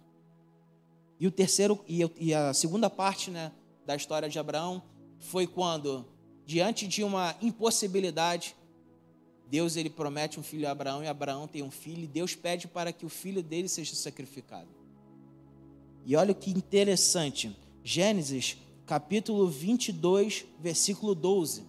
E 1.19 1.27
o 1.27 1.31
terceiro 1.31 1.79
e 1.87 2.33
a 2.33 2.53
segunda 2.53 2.89
parte, 2.89 3.29
né, 3.29 3.51
da 3.85 3.95
história 3.95 4.29
de 4.29 4.39
Abraão 4.39 4.81
foi 5.19 5.45
quando, 5.45 6.05
diante 6.45 6.87
de 6.87 7.03
uma 7.03 7.35
impossibilidade, 7.41 8.55
Deus 9.49 9.75
ele 9.75 9.89
promete 9.89 10.39
um 10.39 10.43
filho 10.43 10.67
a 10.67 10.71
Abraão 10.71 11.03
e 11.03 11.07
Abraão 11.07 11.47
tem 11.47 11.63
um 11.63 11.71
filho 11.71 12.03
e 12.03 12.07
Deus 12.07 12.35
pede 12.35 12.67
para 12.67 12.93
que 12.93 13.05
o 13.05 13.09
filho 13.09 13.43
dele 13.43 13.67
seja 13.67 13.95
sacrificado. 13.95 14.69
E 16.05 16.15
olha 16.15 16.33
que 16.33 16.51
interessante. 16.51 17.55
Gênesis, 17.83 18.57
capítulo 18.85 19.47
22, 19.47 20.45
versículo 20.59 21.13
12. 21.13 21.63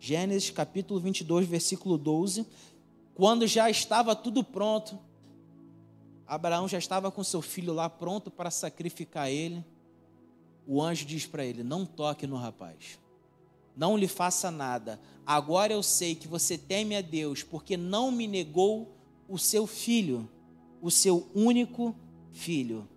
Gênesis, 0.00 0.50
capítulo 0.50 1.00
22, 1.00 1.46
versículo 1.46 1.98
12. 1.98 2.46
Quando 3.14 3.46
já 3.46 3.68
estava 3.68 4.14
tudo 4.14 4.44
pronto, 4.44 4.98
Abraão 6.26 6.68
já 6.68 6.78
estava 6.78 7.10
com 7.10 7.24
seu 7.24 7.42
filho 7.42 7.72
lá 7.72 7.90
pronto 7.90 8.30
para 8.30 8.50
sacrificar 8.50 9.28
ele. 9.28 9.64
O 10.66 10.80
anjo 10.80 11.04
diz 11.04 11.26
para 11.26 11.44
ele: 11.44 11.62
Não 11.62 11.84
toque 11.84 12.26
no 12.26 12.36
rapaz. 12.36 12.98
não 13.76 13.96
lhe 13.96 14.06
faça 14.06 14.50
nada. 14.50 15.00
Agora 15.26 15.72
eu 15.72 15.82
sei 15.82 16.14
que 16.14 16.28
você 16.28 16.56
teme 16.56 16.94
a 16.94 17.00
Deus, 17.00 17.42
porque 17.42 17.76
não 17.76 18.10
me 18.10 18.26
negou 18.26 18.94
o 19.28 19.38
seu 19.38 19.66
filho, 19.66 20.28
o 20.80 20.90
seu 20.90 21.28
único 21.34 21.94
filho. 22.30 22.88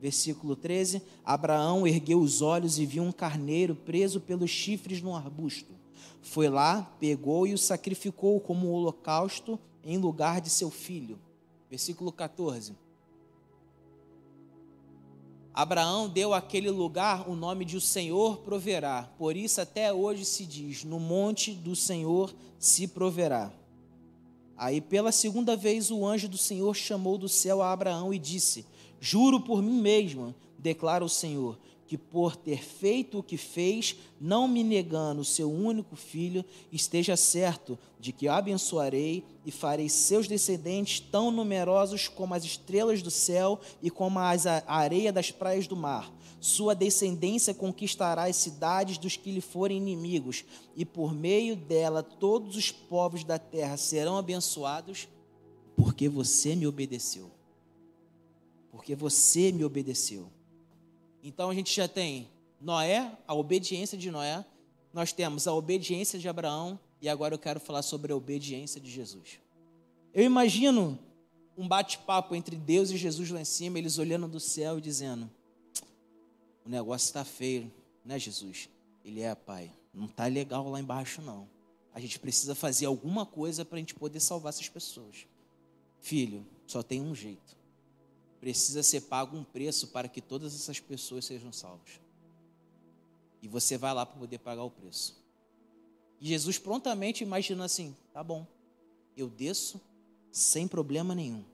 Versículo 0.00 0.56
13: 0.56 1.02
Abraão 1.24 1.86
ergueu 1.86 2.18
os 2.18 2.40
olhos 2.40 2.78
e 2.78 2.86
viu 2.86 3.02
um 3.02 3.12
carneiro 3.12 3.74
preso 3.74 4.20
pelos 4.20 4.50
chifres 4.50 5.02
num 5.02 5.14
arbusto. 5.14 5.75
Foi 6.22 6.48
lá, 6.48 6.82
pegou 6.98 7.46
e 7.46 7.54
o 7.54 7.58
sacrificou 7.58 8.40
como 8.40 8.70
holocausto 8.70 9.58
em 9.84 9.98
lugar 9.98 10.40
de 10.40 10.50
seu 10.50 10.70
filho. 10.70 11.18
Versículo 11.70 12.12
14. 12.12 12.74
Abraão 15.56 16.06
deu 16.06 16.34
àquele 16.34 16.70
lugar 16.70 17.26
o 17.26 17.34
nome 17.34 17.64
de 17.64 17.78
o 17.78 17.80
Senhor 17.80 18.38
proverá. 18.38 19.10
Por 19.16 19.34
isso 19.34 19.58
até 19.60 19.90
hoje 19.90 20.24
se 20.26 20.44
diz: 20.44 20.84
no 20.84 21.00
monte 21.00 21.52
do 21.52 21.74
Senhor 21.74 22.34
se 22.58 22.86
proverá. 22.86 23.50
Aí 24.54 24.82
pela 24.82 25.10
segunda 25.10 25.56
vez 25.56 25.90
o 25.90 26.04
anjo 26.04 26.28
do 26.28 26.36
Senhor 26.36 26.74
chamou 26.74 27.16
do 27.16 27.28
céu 27.28 27.62
a 27.62 27.72
Abraão 27.72 28.12
e 28.12 28.18
disse: 28.18 28.66
Juro 29.00 29.40
por 29.40 29.62
mim 29.62 29.80
mesmo, 29.80 30.34
declara 30.58 31.02
o 31.02 31.08
Senhor, 31.08 31.58
que 31.86 31.96
por 31.96 32.34
ter 32.36 32.64
feito 32.64 33.18
o 33.18 33.22
que 33.22 33.36
fez, 33.36 33.96
não 34.20 34.48
me 34.48 34.64
negando 34.64 35.20
o 35.20 35.24
seu 35.24 35.50
único 35.50 35.94
filho, 35.94 36.44
esteja 36.72 37.16
certo 37.16 37.78
de 38.00 38.12
que 38.12 38.26
o 38.26 38.32
abençoarei 38.32 39.24
e 39.44 39.50
farei 39.50 39.88
seus 39.88 40.26
descendentes 40.26 41.00
tão 41.00 41.30
numerosos 41.30 42.08
como 42.08 42.34
as 42.34 42.44
estrelas 42.44 43.02
do 43.02 43.10
céu 43.10 43.60
e 43.82 43.90
como 43.90 44.18
a 44.18 44.32
areia 44.66 45.12
das 45.12 45.30
praias 45.30 45.66
do 45.66 45.76
mar. 45.76 46.12
Sua 46.40 46.74
descendência 46.74 47.54
conquistará 47.54 48.24
as 48.24 48.36
cidades 48.36 48.98
dos 48.98 49.16
que 49.16 49.32
lhe 49.32 49.40
forem 49.40 49.78
inimigos, 49.78 50.44
e 50.76 50.84
por 50.84 51.14
meio 51.14 51.56
dela 51.56 52.02
todos 52.02 52.56
os 52.56 52.70
povos 52.70 53.24
da 53.24 53.38
terra 53.38 53.76
serão 53.76 54.16
abençoados, 54.16 55.08
porque 55.74 56.08
você 56.08 56.54
me 56.54 56.66
obedeceu. 56.66 57.30
Porque 58.70 58.94
você 58.94 59.50
me 59.50 59.64
obedeceu. 59.64 60.35
Então 61.26 61.50
a 61.50 61.54
gente 61.54 61.74
já 61.74 61.88
tem 61.88 62.30
Noé, 62.60 63.10
a 63.26 63.34
obediência 63.34 63.98
de 63.98 64.12
Noé, 64.12 64.44
nós 64.92 65.12
temos 65.12 65.48
a 65.48 65.52
obediência 65.52 66.20
de 66.20 66.28
Abraão 66.28 66.78
e 67.02 67.08
agora 67.08 67.34
eu 67.34 67.38
quero 67.38 67.58
falar 67.58 67.82
sobre 67.82 68.12
a 68.12 68.16
obediência 68.16 68.80
de 68.80 68.88
Jesus. 68.88 69.40
Eu 70.14 70.22
imagino 70.22 70.96
um 71.58 71.66
bate-papo 71.66 72.36
entre 72.36 72.54
Deus 72.54 72.90
e 72.90 72.96
Jesus 72.96 73.28
lá 73.30 73.40
em 73.40 73.44
cima, 73.44 73.76
eles 73.76 73.98
olhando 73.98 74.28
do 74.28 74.38
céu 74.38 74.78
e 74.78 74.80
dizendo: 74.80 75.28
O 76.64 76.68
negócio 76.68 77.06
está 77.06 77.24
feio, 77.24 77.72
né, 78.04 78.20
Jesus? 78.20 78.68
Ele 79.04 79.20
é, 79.20 79.34
pai, 79.34 79.72
não 79.92 80.04
está 80.04 80.26
legal 80.26 80.70
lá 80.70 80.78
embaixo, 80.78 81.20
não. 81.20 81.48
A 81.92 81.98
gente 81.98 82.20
precisa 82.20 82.54
fazer 82.54 82.86
alguma 82.86 83.26
coisa 83.26 83.64
para 83.64 83.78
a 83.78 83.80
gente 83.80 83.96
poder 83.96 84.20
salvar 84.20 84.50
essas 84.50 84.68
pessoas. 84.68 85.26
Filho, 85.98 86.46
só 86.68 86.84
tem 86.84 87.02
um 87.02 87.16
jeito 87.16 87.56
precisa 88.40 88.82
ser 88.82 89.02
pago 89.02 89.36
um 89.36 89.44
preço 89.44 89.88
para 89.88 90.08
que 90.08 90.20
todas 90.20 90.54
essas 90.54 90.80
pessoas 90.80 91.24
sejam 91.24 91.52
salvas. 91.52 92.00
E 93.42 93.48
você 93.48 93.76
vai 93.76 93.92
lá 93.94 94.04
para 94.04 94.18
poder 94.18 94.38
pagar 94.38 94.64
o 94.64 94.70
preço. 94.70 95.22
E 96.20 96.28
Jesus 96.28 96.58
prontamente 96.58 97.22
imagina 97.22 97.64
assim: 97.64 97.94
tá 98.12 98.22
bom, 98.22 98.46
eu 99.16 99.28
desço 99.28 99.80
sem 100.30 100.66
problema 100.66 101.14
nenhum. 101.14 101.44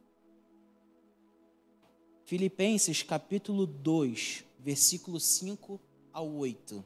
Filipenses 2.25 3.03
capítulo 3.03 3.67
2, 3.67 4.45
versículo 4.59 5.21
5 5.21 5.81
ao 6.13 6.33
8. 6.35 6.85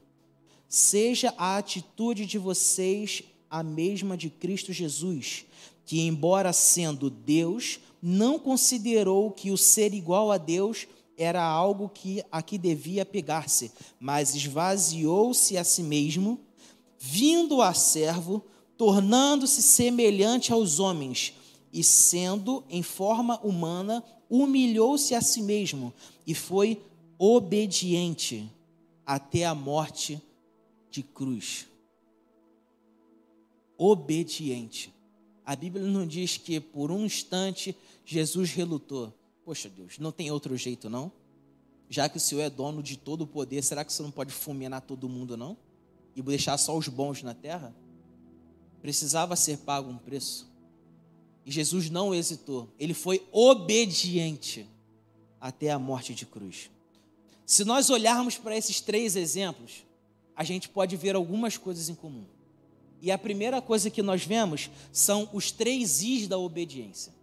Seja 0.69 1.33
a 1.39 1.57
atitude 1.57 2.27
de 2.27 2.39
vocês 2.39 3.23
a 3.49 3.63
mesma 3.63 4.17
de 4.17 4.29
Cristo 4.29 4.73
Jesus, 4.73 5.47
que, 5.87 6.01
embora 6.01 6.53
sendo 6.53 7.09
Deus, 7.09 7.79
não 8.03 8.39
considerou 8.39 9.31
que 9.31 9.51
o 9.51 9.57
ser 9.57 9.95
igual 9.95 10.31
a 10.31 10.37
Deus 10.37 10.87
era 11.17 11.43
algo 11.43 11.89
que 11.89 12.23
a 12.31 12.43
que 12.43 12.59
devia 12.59 13.07
pegar-se, 13.07 13.73
mas 13.99 14.35
esvaziou-se 14.35 15.57
a 15.57 15.65
si 15.65 15.83
mesmo, 15.83 16.39
vindo 16.99 17.63
a 17.63 17.73
servo, 17.73 18.45
tornando-se 18.77 19.63
semelhante 19.63 20.53
aos 20.53 20.79
homens, 20.79 21.33
e 21.73 21.83
sendo 21.83 22.65
em 22.69 22.83
forma 22.83 23.41
humana, 23.43 24.05
humilhou-se 24.29 25.15
a 25.15 25.21
si 25.21 25.43
mesmo 25.43 25.93
e 26.27 26.35
foi 26.35 26.83
obediente 27.19 28.51
até 29.05 29.45
a 29.45 29.55
morte 29.55 30.21
de 30.91 31.03
cruz. 31.03 31.67
Obediente. 33.79 34.96
A 35.47 35.55
Bíblia 35.55 35.87
não 35.87 36.05
diz 36.05 36.37
que 36.37 36.59
por 36.59 36.91
um 36.91 37.07
instante 37.07 37.77
Jesus 38.05 38.51
relutou. 38.51 39.15
Poxa, 39.45 39.69
Deus, 39.69 39.97
não 40.01 40.11
tem 40.11 40.29
outro 40.29 40.57
jeito, 40.57 40.91
não? 40.91 41.13
Já 41.89 42.09
que 42.09 42.17
o 42.17 42.21
Senhor 42.21 42.43
é 42.43 42.51
dono 42.51 42.83
de 42.83 42.97
todo 42.97 43.23
o 43.23 43.27
poder, 43.29 43.63
será 43.63 43.85
que 43.85 43.93
você 43.93 44.03
não 44.03 44.11
pode 44.11 44.33
fulminar 44.33 44.81
todo 44.81 45.09
mundo, 45.09 45.37
não? 45.37 45.57
E 46.17 46.21
deixar 46.21 46.59
só 46.59 46.77
os 46.77 46.89
bons 46.89 47.23
na 47.23 47.33
terra? 47.33 47.73
Precisava 48.83 49.37
ser 49.37 49.59
pago 49.59 49.89
um 49.89 49.97
preço. 49.97 50.51
E 51.45 51.53
Jesus 51.53 51.89
não 51.91 52.13
hesitou, 52.13 52.69
ele 52.77 52.93
foi 52.93 53.25
obediente 53.31 54.69
até 55.41 55.71
a 55.71 55.79
morte 55.79 56.13
de 56.13 56.27
cruz. 56.27 56.73
Se 57.47 57.65
nós 57.65 57.89
olharmos 57.89 58.37
para 58.37 58.57
esses 58.57 58.81
três 58.81 59.15
exemplos, 59.15 59.85
a 60.35 60.43
gente 60.43 60.69
pode 60.69 60.97
ver 60.97 61.15
algumas 61.15 61.57
coisas 61.57 61.89
em 61.89 61.95
comum. 61.95 62.27
E 63.01 63.11
a 63.11 63.19
primeira 63.19 63.61
coisa 63.61 63.91
que 63.91 64.03
nós 64.03 64.25
vemos 64.25 64.71
são 64.91 65.29
os 65.33 65.51
três 65.51 66.03
Is 66.03 66.27
da 66.27 66.39
obediência. 66.39 67.15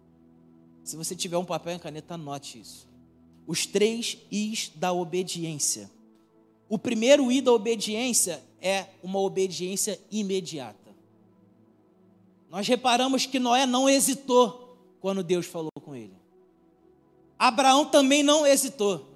Se 0.84 0.96
você 0.96 1.16
tiver 1.16 1.38
um 1.38 1.46
papel 1.46 1.76
e 1.76 1.80
caneta, 1.80 2.16
anote 2.16 2.60
isso. 2.60 2.88
Os 3.48 3.66
três 3.66 4.18
Is 4.32 4.72
da 4.76 4.94
obediência. 4.94 5.90
O 6.70 6.78
primeiro 6.78 7.32
I 7.32 7.42
da 7.42 7.52
obediência 7.52 8.44
é 8.62 8.88
uma 9.02 9.20
obediência 9.20 10.00
imediata. 10.12 10.96
Nós 12.50 12.68
reparamos 12.68 13.26
que 13.26 13.40
Noé 13.40 13.66
não 13.66 13.90
hesitou 13.90 14.78
quando 15.02 15.24
Deus 15.24 15.46
falou 15.46 15.72
com 15.82 15.96
ele. 15.96 16.16
Abraão 17.38 17.86
também 17.86 18.24
não 18.24 18.46
hesitou. 18.46 19.10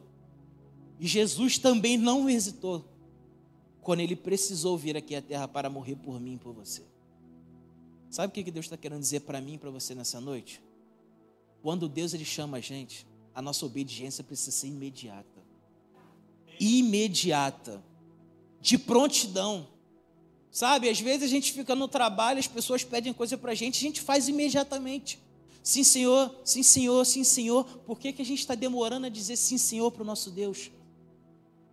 E 1.00 1.08
Jesus 1.08 1.58
também 1.58 1.98
não 1.98 2.30
hesitou 2.30 2.84
quando 3.88 4.02
ele 4.02 4.18
precisou 4.18 4.78
vir 4.78 4.98
aqui 4.98 5.16
à 5.16 5.22
terra 5.22 5.48
para 5.48 5.70
morrer 5.70 5.96
por 5.96 6.20
mim 6.20 6.34
e 6.34 6.38
por 6.38 6.52
você. 6.52 6.84
Sabe 8.10 8.32
o 8.32 8.44
que 8.44 8.52
Deus 8.52 8.66
está 8.66 8.76
querendo 8.76 9.00
dizer 9.00 9.22
para 9.22 9.40
mim 9.40 9.54
e 9.54 9.58
para 9.58 9.70
você 9.70 9.96
nessa 9.96 10.20
noite? 10.20 10.62
Quando 11.62 11.88
Deus 11.88 12.14
ele 12.14 12.26
chama 12.26 12.58
a 12.58 12.60
gente, 12.60 13.08
a 13.34 13.42
nossa 13.42 13.66
obediência 13.66 14.26
precisa 14.26 14.52
ser 14.52 14.68
imediata. 14.68 15.42
Imediata. 16.60 17.82
De 18.60 18.78
prontidão. 18.78 19.66
Sabe, 20.52 20.90
às 20.90 21.00
vezes 21.00 21.24
a 21.24 21.28
gente 21.28 21.54
fica 21.54 21.74
no 21.74 21.88
trabalho, 21.88 22.40
as 22.40 22.48
pessoas 22.48 22.84
pedem 22.84 23.14
coisa 23.14 23.38
para 23.38 23.54
a 23.54 23.56
gente, 23.56 23.78
a 23.78 23.88
gente 23.88 24.02
faz 24.02 24.28
imediatamente. 24.28 25.18
Sim, 25.64 25.86
Senhor, 25.86 26.36
sim, 26.44 26.62
Senhor, 26.62 27.06
sim, 27.06 27.24
Senhor. 27.24 27.64
Por 27.64 27.98
que, 27.98 28.12
que 28.12 28.22
a 28.22 28.26
gente 28.26 28.40
está 28.40 28.54
demorando 28.54 29.06
a 29.06 29.10
dizer 29.10 29.38
sim, 29.38 29.58
Senhor, 29.58 29.90
para 29.94 30.04
o 30.04 30.06
nosso 30.06 30.30
Deus? 30.30 30.72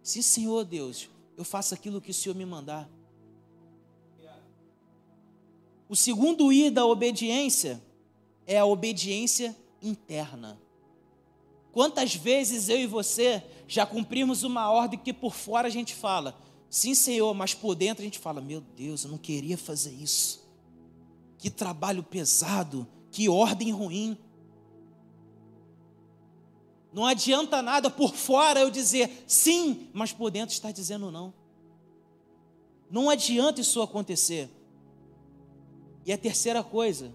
Sim, 0.00 0.22
Senhor, 0.22 0.64
Deus 0.64 1.12
eu 1.37 1.44
faço 1.44 1.75
aquilo 1.75 2.01
que 2.01 2.11
o 2.11 2.14
Senhor 2.14 2.35
me 2.35 2.47
mandar. 2.47 2.88
O 5.88 5.97
segundo 5.97 6.53
I 6.53 6.70
da 6.70 6.87
obediência 6.87 7.83
é 8.47 8.59
a 8.59 8.64
obediência 8.64 9.57
interna. 9.83 10.59
Quantas 11.73 12.14
vezes 12.14 12.68
eu 12.68 12.79
e 12.79 12.87
você 12.87 13.42
já 13.66 13.85
cumprimos 13.85 14.42
uma 14.42 14.70
ordem 14.70 14.99
que 14.99 15.12
por 15.12 15.35
fora 15.35 15.68
a 15.68 15.70
gente 15.70 15.94
fala, 15.94 16.38
sim, 16.70 16.94
Senhor, 16.94 17.35
mas 17.35 17.53
por 17.55 17.75
dentro 17.75 18.03
a 18.03 18.05
gente 18.05 18.18
fala, 18.18 18.40
meu 18.40 18.61
Deus, 18.61 19.05
eu 19.05 19.11
não 19.11 19.18
queria 19.18 19.59
fazer 19.59 19.92
isso. 19.92 20.44
Que 21.37 21.51
trabalho 21.51 22.03
pesado, 22.03 22.87
que 23.11 23.29
ordem 23.29 23.70
ruim. 23.70 24.16
Não 26.94 27.04
adianta 27.04 27.61
nada 27.61 27.90
por 27.90 28.14
fora 28.14 28.61
eu 28.61 28.70
dizer 28.70 29.24
sim, 29.26 29.90
mas 29.92 30.12
por 30.12 30.30
dentro 30.30 30.54
está 30.54 30.70
dizendo 30.70 31.11
não. 31.11 31.35
Não 32.88 33.11
adianta 33.11 33.61
isso 33.61 33.83
acontecer. 33.83 34.48
E 36.07 36.12
a 36.12 36.16
terceira 36.16 36.62
coisa 36.62 37.12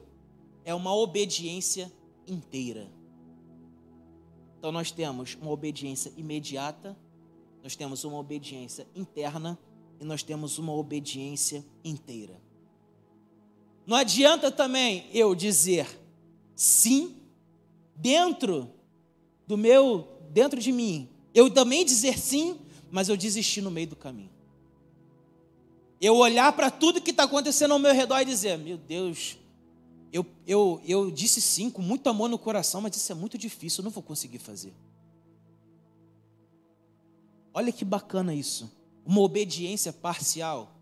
é 0.66 0.76
uma 0.76 0.94
obediência 0.94 1.90
inteira. 2.28 2.92
Então 4.58 4.70
nós 4.70 4.92
temos 4.92 5.36
uma 5.36 5.52
obediência 5.52 6.12
imediata, 6.18 6.98
nós 7.64 7.74
temos 7.78 8.04
uma 8.04 8.18
obediência 8.18 8.86
interna 8.94 9.58
e 9.98 10.04
nós 10.04 10.22
temos 10.24 10.60
uma 10.60 10.74
obediência 10.74 11.66
inteira. 11.86 12.38
Não 13.88 13.96
adianta 13.96 14.52
também 14.52 15.10
eu 15.14 15.34
dizer 15.34 15.88
sim 16.54 17.16
dentro 17.96 18.78
do 19.50 19.58
meu, 19.58 20.08
dentro 20.30 20.62
de 20.62 20.72
mim, 20.72 21.10
eu 21.34 21.50
também 21.50 21.84
dizer 21.84 22.20
sim, 22.20 22.60
mas 22.92 23.10
eu 23.10 23.18
desistir 23.18 23.62
no 23.62 23.72
meio 23.72 23.88
do 23.88 23.96
caminho. 23.96 24.30
Eu 26.00 26.18
olhar 26.18 26.54
para 26.54 26.70
tudo 26.70 27.02
que 27.02 27.10
está 27.10 27.24
acontecendo 27.24 27.72
ao 27.72 27.80
meu 27.80 27.92
redor 27.92 28.22
e 28.22 28.26
dizer: 28.26 28.60
Meu 28.60 28.78
Deus, 28.78 29.40
eu, 30.14 30.24
eu, 30.46 30.80
eu 30.86 31.10
disse 31.10 31.42
sim 31.42 31.72
com 31.72 31.82
muito 31.82 32.08
amor 32.08 32.30
no 32.30 32.38
coração, 32.38 32.80
mas 32.80 32.96
isso 32.96 33.12
é 33.12 33.16
muito 33.16 33.40
difícil, 33.40 33.82
eu 33.82 33.86
não 33.86 33.92
vou 33.92 34.04
conseguir 34.04 34.38
fazer. 34.38 34.72
Olha 37.52 37.72
que 37.72 37.84
bacana 37.84 38.36
isso. 38.36 38.72
Uma 39.04 39.22
obediência 39.22 39.92
parcial 39.92 40.76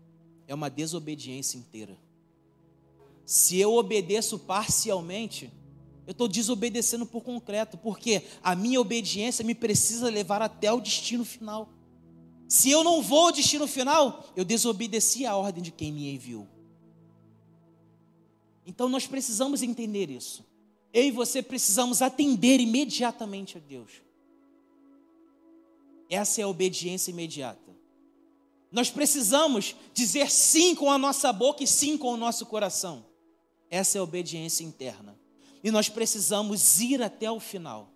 é 0.46 0.54
uma 0.54 0.68
desobediência 0.68 1.56
inteira. 1.56 1.96
Se 3.24 3.58
eu 3.58 3.74
obedeço 3.74 4.38
parcialmente, 4.38 5.50
eu 6.08 6.12
estou 6.12 6.26
desobedecendo 6.26 7.04
por 7.04 7.20
concreto, 7.20 7.76
porque 7.76 8.22
a 8.42 8.56
minha 8.56 8.80
obediência 8.80 9.44
me 9.44 9.54
precisa 9.54 10.08
levar 10.08 10.40
até 10.40 10.72
o 10.72 10.80
destino 10.80 11.22
final. 11.22 11.68
Se 12.48 12.70
eu 12.70 12.82
não 12.82 13.02
vou 13.02 13.26
ao 13.26 13.32
destino 13.32 13.66
final, 13.66 14.24
eu 14.34 14.42
desobedeci 14.42 15.26
a 15.26 15.36
ordem 15.36 15.62
de 15.62 15.70
quem 15.70 15.92
me 15.92 16.10
enviou. 16.14 16.48
Então 18.64 18.88
nós 18.88 19.06
precisamos 19.06 19.62
entender 19.62 20.08
isso. 20.08 20.46
Eu 20.94 21.04
e 21.04 21.10
você 21.10 21.42
precisamos 21.42 22.00
atender 22.00 22.58
imediatamente 22.58 23.58
a 23.58 23.60
Deus. 23.60 24.00
Essa 26.08 26.40
é 26.40 26.44
a 26.44 26.48
obediência 26.48 27.10
imediata. 27.10 27.76
Nós 28.72 28.88
precisamos 28.88 29.76
dizer 29.92 30.30
sim 30.30 30.74
com 30.74 30.90
a 30.90 30.96
nossa 30.96 31.30
boca 31.34 31.62
e 31.62 31.66
sim 31.66 31.98
com 31.98 32.14
o 32.14 32.16
nosso 32.16 32.46
coração. 32.46 33.04
Essa 33.68 33.98
é 33.98 34.00
a 34.00 34.04
obediência 34.04 34.64
interna. 34.64 35.27
E 35.68 35.70
nós 35.70 35.90
precisamos 35.90 36.80
ir 36.80 37.02
até 37.02 37.30
o 37.30 37.38
final. 37.38 37.92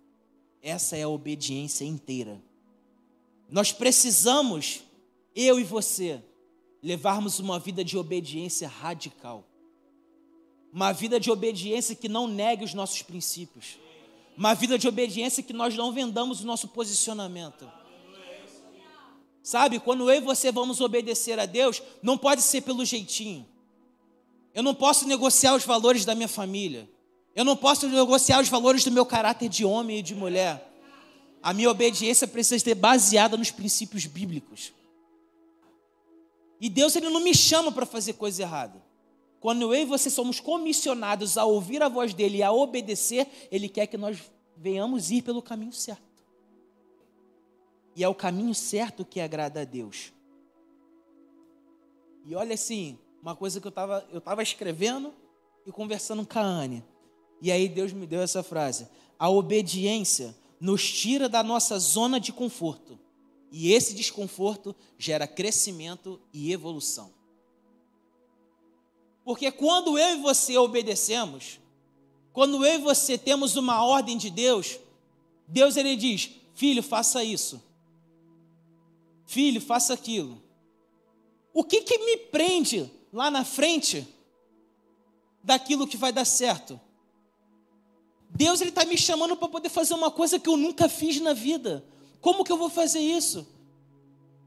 Essa 0.61 0.95
é 0.95 1.01
a 1.01 1.09
obediência 1.09 1.83
inteira. 1.83 2.39
Nós 3.49 3.71
precisamos, 3.71 4.83
eu 5.35 5.59
e 5.59 5.63
você, 5.63 6.23
levarmos 6.83 7.39
uma 7.39 7.57
vida 7.57 7.83
de 7.83 7.97
obediência 7.97 8.67
radical. 8.67 9.43
Uma 10.71 10.91
vida 10.91 11.19
de 11.19 11.31
obediência 11.31 11.95
que 11.95 12.07
não 12.07 12.27
negue 12.27 12.63
os 12.63 12.75
nossos 12.75 13.01
princípios. 13.01 13.79
Uma 14.37 14.53
vida 14.53 14.77
de 14.77 14.87
obediência 14.87 15.41
que 15.41 15.51
nós 15.51 15.75
não 15.75 15.91
vendamos 15.91 16.41
o 16.41 16.45
nosso 16.45 16.67
posicionamento. 16.67 17.67
Sabe, 19.41 19.79
quando 19.79 20.11
eu 20.11 20.17
e 20.17 20.21
você 20.23 20.51
vamos 20.51 20.79
obedecer 20.79 21.39
a 21.39 21.47
Deus, 21.47 21.81
não 22.03 22.19
pode 22.19 22.43
ser 22.43 22.61
pelo 22.61 22.85
jeitinho. 22.85 23.47
Eu 24.53 24.61
não 24.61 24.75
posso 24.75 25.07
negociar 25.07 25.55
os 25.55 25.65
valores 25.65 26.05
da 26.05 26.13
minha 26.13 26.27
família. 26.27 26.87
Eu 27.35 27.43
não 27.43 27.55
posso 27.55 27.87
negociar 27.87 28.39
os 28.39 28.49
valores 28.49 28.83
do 28.83 28.91
meu 28.91 29.05
caráter 29.05 29.49
de 29.49 29.65
homem 29.65 29.99
e 29.99 30.01
de 30.01 30.13
mulher. 30.13 30.71
A 31.41 31.53
minha 31.53 31.69
obediência 31.69 32.27
precisa 32.27 32.63
ser 32.63 32.75
baseada 32.75 33.35
nos 33.35 33.51
princípios 33.51 34.05
bíblicos. 34.05 34.71
E 36.61 36.69
Deus 36.69 36.95
ele 36.95 37.09
não 37.09 37.19
me 37.19 37.33
chama 37.33 37.71
para 37.71 37.85
fazer 37.85 38.13
coisa 38.13 38.43
errada. 38.43 38.81
Quando 39.41 39.73
eu 39.73 39.81
e 39.81 39.85
você 39.85 40.09
somos 40.09 40.39
comissionados 40.39 41.37
a 41.37 41.43
ouvir 41.43 41.83
a 41.83 41.89
voz 41.89 42.13
dele 42.13 42.37
e 42.37 42.43
a 42.43 42.51
obedecer, 42.51 43.27
ele 43.51 43.67
quer 43.67 43.87
que 43.87 43.97
nós 43.97 44.17
venhamos 44.55 45.11
ir 45.11 45.21
pelo 45.21 45.41
caminho 45.41 45.73
certo. 45.73 46.01
E 47.95 48.03
é 48.03 48.07
o 48.07 48.15
caminho 48.15 48.55
certo 48.55 49.03
que 49.03 49.19
agrada 49.19 49.61
a 49.61 49.65
Deus. 49.65 50.13
E 52.25 52.35
olha 52.35 52.53
assim, 52.53 52.97
uma 53.21 53.35
coisa 53.35 53.59
que 53.59 53.67
eu 53.67 53.69
estava 53.69 54.07
eu 54.13 54.21
tava 54.21 54.41
escrevendo 54.41 55.13
e 55.65 55.71
conversando 55.71 56.25
com 56.25 56.39
a 56.39 56.41
Anne. 56.41 56.83
E 57.43 57.51
aí 57.51 57.67
Deus 57.67 57.91
me 57.91 58.07
deu 58.07 58.21
essa 58.21 58.41
frase: 58.41 58.87
a 59.19 59.29
obediência 59.29 60.33
nos 60.61 60.89
tira 60.89 61.27
da 61.27 61.43
nossa 61.43 61.77
zona 61.77 62.17
de 62.17 62.31
conforto. 62.31 62.97
E 63.51 63.73
esse 63.73 63.93
desconforto 63.93 64.73
gera 64.97 65.27
crescimento 65.27 66.21
e 66.31 66.53
evolução. 66.53 67.13
Porque 69.25 69.51
quando 69.51 69.99
eu 69.99 70.17
e 70.17 70.21
você 70.21 70.57
obedecemos, 70.57 71.59
quando 72.31 72.65
eu 72.65 72.75
e 72.75 72.77
você 72.77 73.17
temos 73.17 73.57
uma 73.57 73.83
ordem 73.83 74.17
de 74.17 74.29
Deus, 74.29 74.79
Deus 75.45 75.75
ele 75.75 75.97
diz: 75.97 76.31
"Filho, 76.55 76.81
faça 76.81 77.25
isso. 77.25 77.61
Filho, 79.25 79.59
faça 79.59 79.93
aquilo". 79.93 80.41
O 81.53 81.61
que 81.65 81.81
que 81.81 81.97
me 81.97 82.17
prende 82.17 82.89
lá 83.11 83.29
na 83.29 83.43
frente 83.43 84.07
daquilo 85.43 85.85
que 85.85 85.97
vai 85.97 86.13
dar 86.13 86.25
certo? 86.25 86.79
Deus 88.35 88.61
ele 88.61 88.71
está 88.71 88.83
me 88.83 88.97
chamando 88.97 89.35
para 89.35 89.47
poder 89.47 89.69
fazer 89.69 89.93
uma 89.93 90.09
coisa 90.09 90.39
que 90.39 90.49
eu 90.49 90.57
nunca 90.57 90.89
fiz 90.89 91.19
na 91.21 91.33
vida. 91.33 91.85
Como 92.19 92.43
que 92.43 92.51
eu 92.51 92.57
vou 92.57 92.69
fazer 92.69 92.99
isso? 92.99 93.47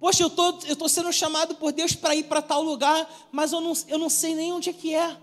Poxa, 0.01 0.25
eu 0.25 0.31
tô, 0.31 0.59
estou 0.59 0.77
tô 0.77 0.89
sendo 0.89 1.13
chamado 1.13 1.55
por 1.55 1.73
Deus 1.73 1.95
para 1.95 2.15
ir 2.15 2.25
para 2.25 2.43
tal 2.43 2.63
lugar, 2.63 3.09
mas 3.31 3.53
eu 3.53 3.61
não, 3.61 3.73
eu 3.87 3.99
não 3.99 4.11
sei 4.11 4.35
nem 4.35 4.53
onde 4.53 4.71
é 4.71 4.73
que 4.73 4.93
é. 4.93 5.17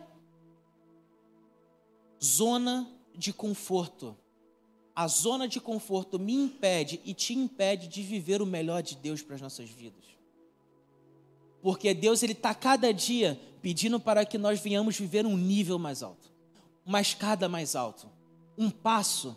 Zona 2.23 2.89
de 3.13 3.33
conforto. 3.33 4.17
A 4.95 5.07
zona 5.07 5.47
de 5.47 5.59
conforto 5.59 6.17
me 6.17 6.33
impede 6.33 7.01
e 7.03 7.13
te 7.13 7.33
impede 7.33 7.87
de 7.87 8.01
viver 8.01 8.41
o 8.41 8.45
melhor 8.45 8.81
de 8.81 8.95
Deus 8.95 9.21
para 9.21 9.35
as 9.35 9.41
nossas 9.41 9.69
vidas. 9.69 10.05
Porque 11.61 11.93
Deus 11.93 12.23
ele 12.23 12.33
está 12.33 12.55
cada 12.55 12.93
dia 12.93 13.39
pedindo 13.61 13.99
para 13.99 14.25
que 14.25 14.37
nós 14.37 14.59
venhamos 14.61 14.97
viver 14.97 15.25
um 15.25 15.35
nível 15.35 15.77
mais 15.77 16.01
alto, 16.01 16.31
uma 16.85 17.01
escada 17.01 17.49
mais 17.49 17.75
alto 17.75 18.09
um 18.57 18.69
passo. 18.69 19.35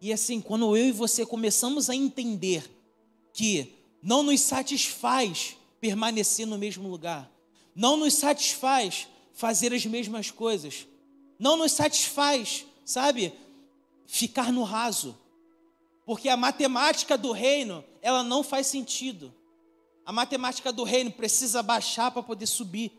E 0.00 0.12
assim, 0.12 0.40
quando 0.40 0.76
eu 0.76 0.86
e 0.86 0.92
você 0.92 1.24
começamos 1.24 1.88
a 1.88 1.94
entender 1.94 2.70
que 3.32 3.74
não 4.02 4.22
nos 4.22 4.40
satisfaz 4.40 5.56
permanecer 5.80 6.46
no 6.46 6.58
mesmo 6.58 6.88
lugar, 6.88 7.30
não 7.74 7.96
nos 7.96 8.14
satisfaz 8.14 9.08
fazer 9.32 9.72
as 9.72 9.84
mesmas 9.84 10.30
coisas, 10.30 10.86
não 11.38 11.56
nos 11.56 11.72
satisfaz, 11.72 12.64
sabe, 12.84 13.32
ficar 14.06 14.52
no 14.52 14.62
raso, 14.62 15.18
porque 16.04 16.28
a 16.28 16.36
matemática 16.36 17.18
do 17.18 17.32
reino, 17.32 17.84
ela 18.00 18.22
não 18.22 18.42
faz 18.42 18.68
sentido. 18.68 19.34
A 20.04 20.12
matemática 20.12 20.72
do 20.72 20.84
reino 20.84 21.10
precisa 21.10 21.62
baixar 21.62 22.12
para 22.12 22.22
poder 22.22 22.46
subir. 22.46 22.92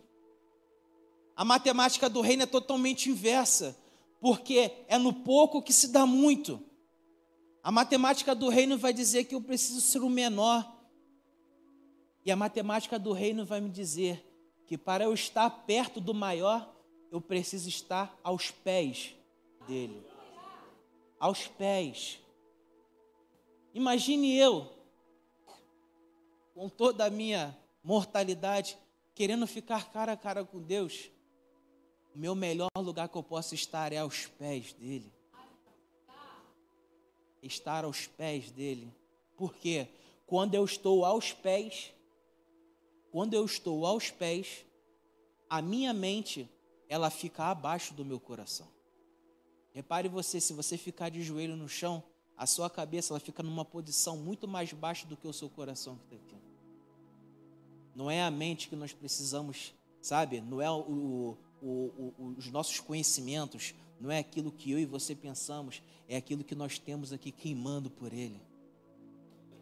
A 1.33 1.45
matemática 1.45 2.09
do 2.09 2.19
reino 2.19 2.43
é 2.43 2.45
totalmente 2.45 3.09
inversa 3.09 3.77
porque 4.19 4.71
é 4.87 4.97
no 4.97 5.13
pouco 5.13 5.61
que 5.61 5.73
se 5.73 5.89
dá 5.89 6.05
muito. 6.05 6.61
A 7.63 7.71
matemática 7.71 8.33
do 8.33 8.49
reino 8.49 8.77
vai 8.77 8.93
dizer 8.93 9.25
que 9.25 9.35
eu 9.35 9.41
preciso 9.41 9.81
ser 9.81 9.99
o 9.99 10.09
menor. 10.09 10.75
E 12.25 12.31
a 12.31 12.35
matemática 12.35 12.97
do 12.97 13.11
reino 13.11 13.45
vai 13.45 13.61
me 13.61 13.69
dizer 13.69 14.23
que 14.65 14.77
para 14.77 15.05
eu 15.05 15.13
estar 15.13 15.49
perto 15.49 16.01
do 16.01 16.13
maior, 16.13 16.73
eu 17.11 17.21
preciso 17.21 17.69
estar 17.69 18.17
aos 18.23 18.51
pés 18.51 19.15
dele. 19.67 20.01
Aos 21.19 21.47
pés. 21.47 22.19
Imagine 23.73 24.35
eu, 24.37 24.71
com 26.53 26.67
toda 26.67 27.05
a 27.05 27.09
minha 27.09 27.57
mortalidade, 27.83 28.77
querendo 29.13 29.47
ficar 29.47 29.91
cara 29.91 30.13
a 30.13 30.17
cara 30.17 30.43
com 30.43 30.61
Deus 30.61 31.09
o 32.17 32.19
meu 32.19 32.33
melhor 32.33 32.71
lugar 32.75 33.07
que 33.07 33.15
eu 33.15 33.21
posso 33.21 33.53
estar 33.53 33.93
é 33.93 33.97
aos 33.97 34.25
pés 34.25 34.73
dele. 34.73 35.13
Estar 37.43 37.85
aos 37.85 38.07
pés 38.07 38.49
dele. 38.49 38.91
Porque 39.35 39.87
quando 40.25 40.55
eu 40.55 40.65
estou 40.65 41.05
aos 41.05 41.31
pés, 41.31 41.93
quando 43.11 43.35
eu 43.35 43.45
estou 43.45 43.85
aos 43.85 44.09
pés, 44.09 44.65
a 45.47 45.61
minha 45.61 45.93
mente, 45.93 46.49
ela 46.89 47.11
fica 47.11 47.43
abaixo 47.43 47.93
do 47.93 48.03
meu 48.03 48.19
coração. 48.19 48.67
Repare 49.71 50.09
você, 50.09 50.41
se 50.41 50.53
você 50.53 50.75
ficar 50.75 51.09
de 51.09 51.21
joelho 51.21 51.55
no 51.55 51.69
chão, 51.69 52.01
a 52.35 52.47
sua 52.47 52.67
cabeça 52.67 53.13
ela 53.13 53.19
fica 53.19 53.43
numa 53.43 53.63
posição 53.63 54.17
muito 54.17 54.47
mais 54.47 54.73
baixa 54.73 55.05
do 55.05 55.15
que 55.15 55.27
o 55.27 55.33
seu 55.33 55.51
coração 55.51 55.95
que 55.97 56.15
está 56.15 56.15
aqui. 56.15 56.35
Não 57.93 58.09
é 58.09 58.23
a 58.23 58.31
mente 58.31 58.69
que 58.69 58.75
nós 58.75 58.91
precisamos, 58.91 59.71
sabe? 60.01 60.41
Não 60.41 60.59
é 60.59 60.71
o, 60.71 61.37
o, 61.67 62.13
o, 62.17 62.35
os 62.37 62.47
nossos 62.51 62.79
conhecimentos, 62.79 63.73
não 63.99 64.11
é 64.11 64.19
aquilo 64.19 64.51
que 64.51 64.71
eu 64.71 64.79
e 64.79 64.85
você 64.85 65.15
pensamos, 65.15 65.81
é 66.07 66.15
aquilo 66.15 66.43
que 66.43 66.55
nós 66.55 66.79
temos 66.79 67.11
aqui 67.11 67.31
queimando 67.31 67.89
por 67.89 68.13
Ele. 68.13 68.39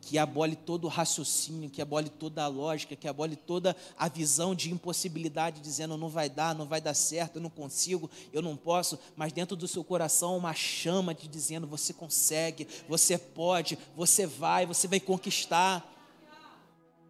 Que 0.02 0.20
abole 0.20 0.56
todo 0.56 0.86
o 0.86 0.88
raciocínio, 0.88 1.70
que 1.70 1.82
abole 1.82 2.10
toda 2.10 2.44
a 2.44 2.48
lógica, 2.48 2.96
que 2.96 3.08
abole 3.08 3.36
toda 3.36 3.76
a 3.98 4.08
visão 4.08 4.54
de 4.54 4.72
impossibilidade, 4.72 5.62
dizendo 5.62 5.98
não 5.98 6.10
vai 6.10 6.30
dar, 6.30 6.54
não 6.54 6.68
vai 6.68 6.80
dar 6.80 6.94
certo, 6.94 7.38
eu 7.38 7.42
não 7.42 7.50
consigo, 7.50 8.10
eu 8.32 8.42
não 8.42 8.56
posso, 8.56 9.00
mas 9.16 9.34
dentro 9.34 9.56
do 9.56 9.68
seu 9.68 9.84
coração 9.84 10.38
uma 10.38 10.54
chama 10.54 11.16
de 11.16 11.28
dizendo 11.28 11.66
você 11.66 11.92
consegue, 11.92 12.68
você 12.88 13.18
pode, 13.18 13.80
você 13.96 14.28
vai, 14.28 14.68
você 14.68 14.88
vai 14.88 15.00
conquistar. 15.00 15.92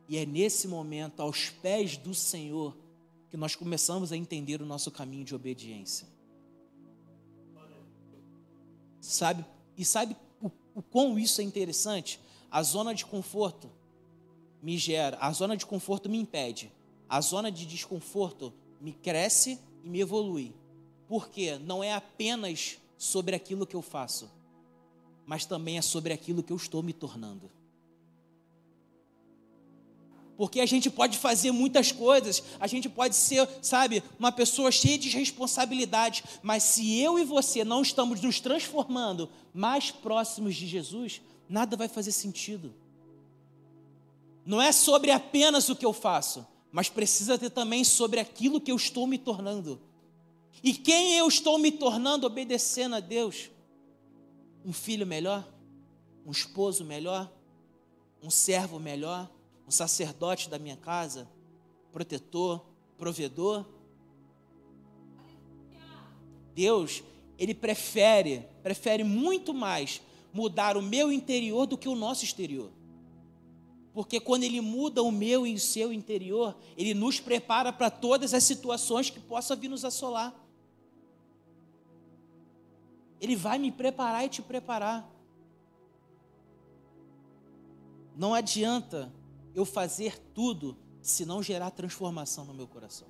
E 0.07 0.17
é 0.17 0.25
nesse 0.25 0.67
momento, 0.67 1.21
aos 1.21 1.49
pés 1.49 1.97
do 1.97 2.13
Senhor, 2.13 2.77
que 3.35 3.39
nós 3.41 3.53
começamos 3.53 4.13
a 4.13 4.15
entender 4.15 4.61
o 4.61 4.65
nosso 4.65 4.89
caminho 4.89 5.25
de 5.25 5.35
obediência. 5.35 6.07
Sabe? 9.01 9.45
E 9.77 9.83
sabe 9.83 10.15
o, 10.41 10.49
o 10.73 10.81
quão 10.81 11.19
isso 11.19 11.41
é 11.41 11.43
interessante? 11.43 12.17
A 12.49 12.63
zona 12.63 12.95
de 12.95 13.05
conforto 13.05 13.69
me 14.61 14.77
gera, 14.77 15.17
a 15.19 15.33
zona 15.33 15.57
de 15.57 15.65
conforto 15.65 16.09
me 16.09 16.17
impede. 16.17 16.71
A 17.09 17.19
zona 17.19 17.51
de 17.51 17.65
desconforto 17.65 18.53
me 18.79 18.93
cresce 18.93 19.59
e 19.83 19.89
me 19.89 19.99
evolui. 19.99 20.55
Porque 21.05 21.57
não 21.57 21.83
é 21.83 21.93
apenas 21.93 22.77
sobre 22.97 23.35
aquilo 23.35 23.67
que 23.67 23.75
eu 23.75 23.81
faço, 23.81 24.31
mas 25.25 25.45
também 25.45 25.77
é 25.77 25.81
sobre 25.81 26.13
aquilo 26.13 26.41
que 26.41 26.53
eu 26.53 26.57
estou 26.57 26.81
me 26.81 26.93
tornando. 26.93 27.51
Porque 30.37 30.59
a 30.59 30.65
gente 30.65 30.89
pode 30.89 31.17
fazer 31.17 31.51
muitas 31.51 31.91
coisas, 31.91 32.43
a 32.59 32.67
gente 32.67 32.89
pode 32.89 33.15
ser, 33.15 33.47
sabe, 33.61 34.03
uma 34.19 34.31
pessoa 34.31 34.71
cheia 34.71 34.97
de 34.97 35.09
responsabilidades, 35.09 36.23
mas 36.43 36.63
se 36.63 36.99
eu 36.99 37.17
e 37.17 37.23
você 37.23 37.63
não 37.63 37.81
estamos 37.81 38.21
nos 38.21 38.39
transformando 38.39 39.29
mais 39.53 39.91
próximos 39.91 40.55
de 40.55 40.67
Jesus, 40.67 41.21
nada 41.47 41.77
vai 41.77 41.87
fazer 41.87 42.11
sentido. 42.11 42.73
Não 44.45 44.61
é 44.61 44.71
sobre 44.71 45.11
apenas 45.11 45.69
o 45.69 45.75
que 45.75 45.85
eu 45.85 45.93
faço, 45.93 46.45
mas 46.71 46.89
precisa 46.89 47.37
ter 47.37 47.49
também 47.49 47.83
sobre 47.83 48.19
aquilo 48.19 48.59
que 48.59 48.71
eu 48.71 48.75
estou 48.75 49.07
me 49.07 49.17
tornando. 49.17 49.81
E 50.61 50.73
quem 50.73 51.17
eu 51.17 51.27
estou 51.27 51.57
me 51.57 51.71
tornando 51.71 52.27
obedecendo 52.27 52.95
a 52.95 52.99
Deus? 52.99 53.49
Um 54.65 54.73
filho 54.73 55.07
melhor? 55.07 55.47
Um 56.25 56.31
esposo 56.31 56.83
melhor? 56.83 57.31
Um 58.21 58.29
servo 58.29 58.79
melhor? 58.79 59.29
Um 59.67 59.71
sacerdote 59.71 60.49
da 60.49 60.59
minha 60.59 60.77
casa? 60.77 61.27
Protetor? 61.91 62.65
Provedor? 62.97 63.65
Deus, 66.53 67.03
Ele 67.37 67.53
prefere, 67.53 68.47
prefere 68.63 69.03
muito 69.03 69.53
mais 69.53 70.01
mudar 70.33 70.77
o 70.77 70.81
meu 70.81 71.11
interior 71.11 71.65
do 71.65 71.77
que 71.77 71.89
o 71.89 71.95
nosso 71.95 72.23
exterior. 72.23 72.71
Porque 73.93 74.19
quando 74.19 74.43
Ele 74.43 74.59
muda 74.59 75.01
o 75.01 75.11
meu 75.11 75.47
e 75.47 75.53
o 75.53 75.59
seu 75.59 75.93
interior, 75.93 76.55
Ele 76.77 76.93
nos 76.93 77.19
prepara 77.19 77.71
para 77.71 77.89
todas 77.89 78.33
as 78.33 78.43
situações 78.43 79.09
que 79.09 79.19
possam 79.19 79.55
vir 79.55 79.69
nos 79.69 79.85
assolar. 79.85 80.33
Ele 83.21 83.35
vai 83.35 83.57
me 83.57 83.71
preparar 83.71 84.25
e 84.25 84.29
te 84.29 84.41
preparar. 84.41 85.09
Não 88.15 88.33
adianta 88.33 89.11
eu 89.55 89.65
fazer 89.65 90.19
tudo 90.33 90.77
se 91.01 91.25
não 91.25 91.41
gerar 91.41 91.71
transformação 91.71 92.45
no 92.45 92.53
meu 92.53 92.67
coração. 92.67 93.07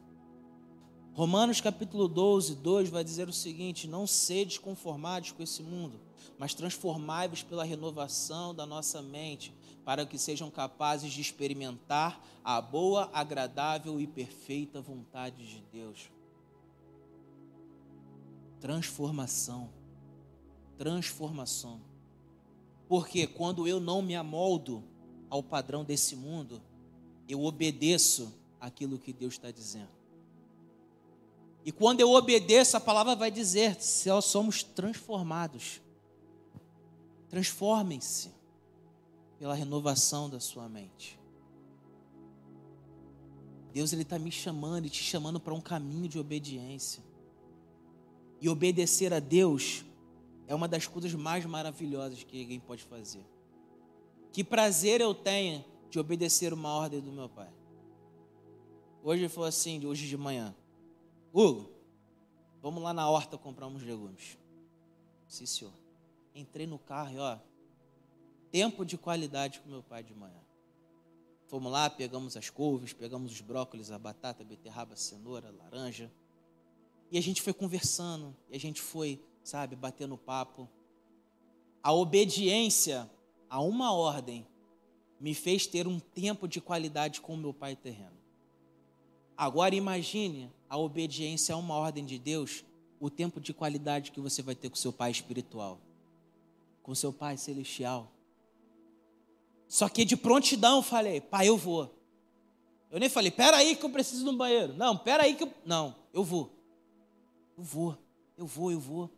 Romanos 1.13 1.59
capítulo 1.59 2.07
12, 2.07 2.55
2 2.55 2.89
vai 2.89 3.03
dizer 3.03 3.27
o 3.27 3.33
seguinte: 3.33 3.87
Não 3.87 4.05
sedes 4.05 4.57
conformados 4.57 5.31
com 5.31 5.41
esse 5.41 5.63
mundo, 5.63 5.99
mas 6.37 6.53
transformai-vos 6.53 7.41
pela 7.41 7.63
renovação 7.63 8.53
da 8.53 8.65
nossa 8.65 9.01
mente, 9.01 9.53
para 9.83 10.05
que 10.05 10.17
sejam 10.17 10.51
capazes 10.51 11.11
de 11.11 11.21
experimentar 11.21 12.21
a 12.43 12.61
boa, 12.61 13.09
agradável 13.11 13.99
e 13.99 14.05
perfeita 14.05 14.81
vontade 14.81 15.47
de 15.47 15.61
Deus. 15.71 16.11
Transformação 18.59 19.69
transformação. 20.77 21.81
Porque 22.87 23.25
quando 23.25 23.67
eu 23.67 23.79
não 23.79 24.01
me 24.01 24.15
amoldo 24.15 24.83
ao 25.29 25.41
padrão 25.43 25.83
desse 25.83 26.15
mundo, 26.15 26.61
eu 27.27 27.43
obedeço 27.43 28.33
aquilo 28.59 28.99
que 28.99 29.13
Deus 29.13 29.33
está 29.33 29.51
dizendo. 29.51 29.89
E 31.65 31.71
quando 31.71 31.99
eu 31.99 32.11
obedeço, 32.11 32.77
a 32.77 32.79
palavra 32.79 33.15
vai 33.15 33.31
dizer: 33.31 33.77
nós 34.05 34.25
somos 34.25 34.63
transformados, 34.63 35.81
transformem-se 37.27 38.31
pela 39.39 39.55
renovação 39.55 40.29
da 40.29 40.39
sua 40.39 40.69
mente. 40.69 41.19
Deus 43.73 43.91
ele 43.91 44.03
está 44.03 44.17
me 44.17 44.31
chamando 44.31 44.85
e 44.85 44.89
te 44.89 45.03
chamando 45.03 45.39
para 45.39 45.53
um 45.53 45.59
caminho 45.59 46.07
de 46.07 46.17
obediência. 46.17 47.03
E 48.39 48.47
obedecer 48.47 49.13
a 49.13 49.19
Deus 49.19 49.83
é 50.47 50.55
uma 50.55 50.67
das 50.67 50.87
coisas 50.87 51.13
mais 51.13 51.45
maravilhosas 51.45 52.23
que 52.23 52.41
alguém 52.41 52.59
pode 52.59 52.83
fazer. 52.83 53.25
Que 54.35 54.43
prazer 54.43 54.99
eu 54.99 55.15
tenho 55.15 55.63
de 55.89 55.97
obedecer 55.97 56.51
uma 56.51 56.69
ordem 56.69 56.99
do 56.99 57.09
meu 57.09 57.29
pai. 57.29 57.49
Hoje 59.01 59.29
foi 59.29 59.47
assim, 59.47 59.85
hoje 59.85 60.09
de 60.09 60.17
manhã. 60.17 60.53
Hugo, 61.31 61.71
vamos 62.61 62.83
lá 62.83 62.93
na 62.93 63.09
horta 63.09 63.37
comprar 63.37 63.67
uns 63.67 63.81
legumes. 63.81 64.37
Sim, 65.25 65.45
senhor. 65.45 65.73
Entrei 66.35 66.67
no 66.67 66.77
carro 66.77 67.13
e 67.13 67.17
ó, 67.17 67.39
tempo 68.51 68.83
de 68.83 68.97
qualidade 68.97 69.61
com 69.61 69.69
meu 69.69 69.81
pai 69.81 70.03
de 70.03 70.13
manhã. 70.13 70.43
Fomos 71.47 71.71
lá, 71.71 71.89
pegamos 71.89 72.35
as 72.35 72.49
couves, 72.49 72.91
pegamos 72.91 73.31
os 73.31 73.39
brócolis, 73.39 73.89
a 73.89 73.97
batata, 73.97 74.43
a 74.43 74.45
beterraba, 74.45 74.95
a 74.95 74.97
cenoura, 74.97 75.47
a 75.47 75.51
laranja. 75.63 76.11
E 77.09 77.17
a 77.17 77.21
gente 77.21 77.41
foi 77.41 77.53
conversando, 77.53 78.35
e 78.49 78.57
a 78.57 78.59
gente 78.59 78.81
foi 78.81 79.23
sabe, 79.45 79.77
batendo 79.77 80.17
papo. 80.17 80.67
A 81.81 81.93
obediência 81.93 83.09
a 83.49 83.61
uma 83.61 83.93
ordem 83.93 84.45
me 85.19 85.33
fez 85.33 85.65
ter 85.65 85.87
um 85.87 85.99
tempo 85.99 86.47
de 86.47 86.59
qualidade 86.59 87.21
com 87.21 87.33
o 87.33 87.37
meu 87.37 87.53
pai 87.53 87.75
terreno. 87.75 88.15
Agora 89.37 89.75
imagine 89.75 90.51
a 90.69 90.77
obediência 90.77 91.55
a 91.55 91.57
uma 91.57 91.75
ordem 91.75 92.05
de 92.05 92.17
Deus, 92.17 92.63
o 92.99 93.09
tempo 93.09 93.39
de 93.39 93.53
qualidade 93.53 94.11
que 94.11 94.19
você 94.19 94.41
vai 94.41 94.55
ter 94.55 94.69
com 94.69 94.75
seu 94.75 94.93
pai 94.93 95.11
espiritual, 95.11 95.79
com 96.81 96.95
seu 96.95 97.11
pai 97.11 97.37
celestial. 97.37 98.11
Só 99.67 99.89
que 99.89 100.05
de 100.05 100.15
prontidão 100.15 100.81
falei, 100.81 101.19
pai, 101.19 101.49
eu 101.49 101.57
vou. 101.57 101.93
Eu 102.89 102.99
nem 102.99 103.09
falei, 103.09 103.31
pera 103.31 103.57
aí 103.57 103.75
que 103.75 103.83
eu 103.83 103.89
preciso 103.89 104.23
de 104.23 104.29
um 104.29 104.37
banheiro. 104.37 104.73
Não, 104.73 104.97
pera 104.97 105.23
aí 105.23 105.35
que 105.35 105.43
eu... 105.43 105.53
Não, 105.65 105.95
eu 106.13 106.23
vou. 106.23 106.51
Eu 107.57 107.63
vou, 107.63 107.97
eu 108.37 108.45
vou, 108.45 108.71
eu 108.71 108.79
vou. 108.79 109.09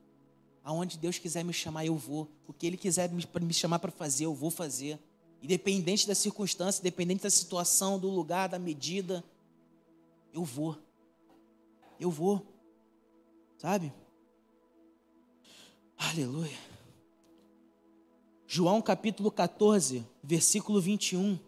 Aonde 0.67 0.97
Deus 0.97 1.17
quiser 1.17 1.45
me 1.45 1.53
chamar, 1.53 1.85
eu 1.85 1.95
vou. 1.95 2.27
O 2.45 2.51
que 2.51 2.67
Ele 2.67 2.75
quiser 2.75 3.09
me, 3.09 3.53
chamar 3.53 3.79
para 3.79 3.89
fazer, 3.89 4.25
eu 4.25 4.33
vou 4.35 4.51
fazer. 4.51 4.99
Independente 5.41 6.05
da 6.05 6.13
circunstância, 6.13 6.81
independente 6.81 7.23
da 7.23 7.29
situação, 7.29 7.97
do 7.97 8.09
lugar, 8.09 8.49
da 8.49 8.59
medida, 8.59 9.23
eu 10.33 10.43
vou. 10.43 10.77
Eu 11.97 12.11
vou. 12.11 12.45
Sabe? 13.57 13.93
Aleluia. 15.97 16.59
João 18.45 18.81
capítulo 18.81 19.31
14, 19.31 20.05
versículo 20.21 20.81
21. 20.81 21.39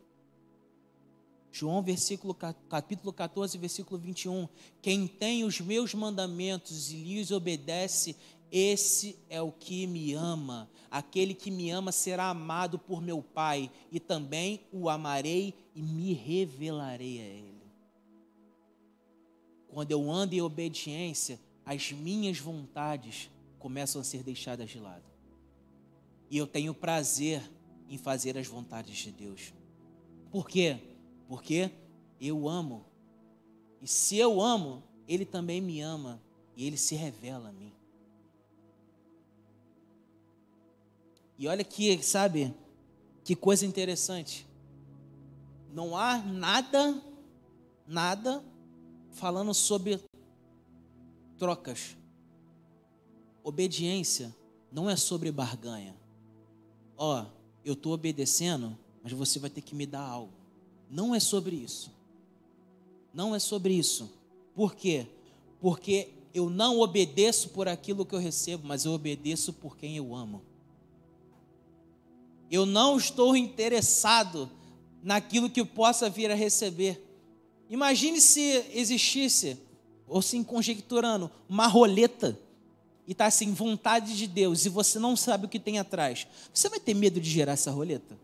João 1.51 1.81
versículo, 1.81 2.33
capítulo 2.33 3.11
14, 3.11 3.57
versículo 3.57 3.99
21. 3.99 4.47
Quem 4.81 5.07
tem 5.07 5.43
os 5.43 5.59
meus 5.59 5.93
mandamentos 5.93 6.89
e 6.91 6.95
lhes 6.95 7.31
obedece, 7.31 8.15
esse 8.51 9.17
é 9.29 9.41
o 9.41 9.51
que 9.51 9.85
me 9.85 10.13
ama. 10.13 10.69
Aquele 10.89 11.33
que 11.33 11.51
me 11.51 11.69
ama 11.69 11.91
será 11.91 12.29
amado 12.29 12.79
por 12.79 13.01
meu 13.01 13.21
Pai, 13.21 13.71
e 13.91 13.99
também 13.99 14.61
o 14.71 14.89
amarei 14.89 15.53
e 15.75 15.81
me 15.81 16.13
revelarei 16.13 17.19
a 17.19 17.25
Ele. 17.25 17.59
Quando 19.67 19.91
eu 19.91 20.11
ando 20.11 20.33
em 20.33 20.41
obediência, 20.41 21.39
as 21.63 21.91
minhas 21.91 22.39
vontades 22.39 23.29
começam 23.59 24.01
a 24.01 24.03
ser 24.03 24.23
deixadas 24.23 24.69
de 24.69 24.79
lado. 24.79 25.03
E 26.29 26.37
eu 26.37 26.47
tenho 26.47 26.73
prazer 26.73 27.41
em 27.87 27.97
fazer 27.97 28.37
as 28.37 28.47
vontades 28.47 28.97
de 28.97 29.11
Deus. 29.11 29.53
Por 30.31 30.47
quê? 30.47 30.79
Porque 31.27 31.71
eu 32.19 32.47
amo. 32.47 32.85
E 33.81 33.87
se 33.87 34.17
eu 34.17 34.41
amo, 34.41 34.83
Ele 35.07 35.25
também 35.25 35.61
me 35.61 35.81
ama 35.81 36.21
e 36.55 36.65
Ele 36.65 36.77
se 36.77 36.95
revela 36.95 37.49
a 37.49 37.53
mim. 37.53 37.73
E 41.39 41.47
olha 41.47 41.63
que, 41.63 42.03
sabe, 42.03 42.53
que 43.23 43.33
coisa 43.33 43.65
interessante. 43.65 44.45
Não 45.73 45.95
há 45.95 46.17
nada, 46.17 47.01
nada 47.87 48.43
falando 49.13 49.53
sobre 49.53 50.01
trocas. 51.37 51.95
Obediência 53.41 54.35
não 54.69 54.89
é 54.89 54.97
sobre 54.97 55.31
barganha. 55.31 55.95
Ó, 56.97 57.21
oh, 57.21 57.25
eu 57.63 57.71
estou 57.71 57.93
obedecendo, 57.93 58.77
mas 59.01 59.13
você 59.13 59.39
vai 59.39 59.49
ter 59.49 59.61
que 59.61 59.73
me 59.73 59.85
dar 59.85 60.01
algo. 60.01 60.33
Não 60.89 61.15
é 61.15 61.21
sobre 61.21 61.55
isso. 61.55 61.89
Não 63.13 63.33
é 63.33 63.39
sobre 63.39 63.73
isso. 63.73 64.11
Por 64.53 64.75
quê? 64.75 65.07
Porque 65.61 66.09
eu 66.33 66.49
não 66.49 66.81
obedeço 66.81 67.47
por 67.51 67.69
aquilo 67.69 68.05
que 68.05 68.13
eu 68.13 68.19
recebo, 68.19 68.67
mas 68.67 68.83
eu 68.83 68.91
obedeço 68.91 69.53
por 69.53 69.77
quem 69.77 69.95
eu 69.95 70.13
amo. 70.13 70.48
Eu 72.49 72.65
não 72.65 72.97
estou 72.97 73.35
interessado 73.35 74.49
naquilo 75.03 75.49
que 75.49 75.61
eu 75.61 75.65
possa 75.65 76.09
vir 76.09 76.31
a 76.31 76.35
receber. 76.35 77.01
Imagine 77.69 78.19
se 78.19 78.65
existisse, 78.73 79.57
ou 80.07 80.21
se 80.21 80.43
conjecturando, 80.43 81.29
uma 81.47 81.67
roleta 81.67 82.37
e 83.09 83.11
está 83.11 83.25
assim, 83.25 83.51
vontade 83.53 84.15
de 84.15 84.27
Deus, 84.27 84.67
e 84.67 84.69
você 84.69 84.99
não 84.99 85.15
sabe 85.15 85.45
o 85.45 85.49
que 85.49 85.59
tem 85.59 85.79
atrás. 85.79 86.27
Você 86.53 86.69
vai 86.69 86.79
ter 86.79 86.93
medo 86.93 87.19
de 87.19 87.27
gerar 87.27 87.53
essa 87.53 87.71
roleta? 87.71 88.15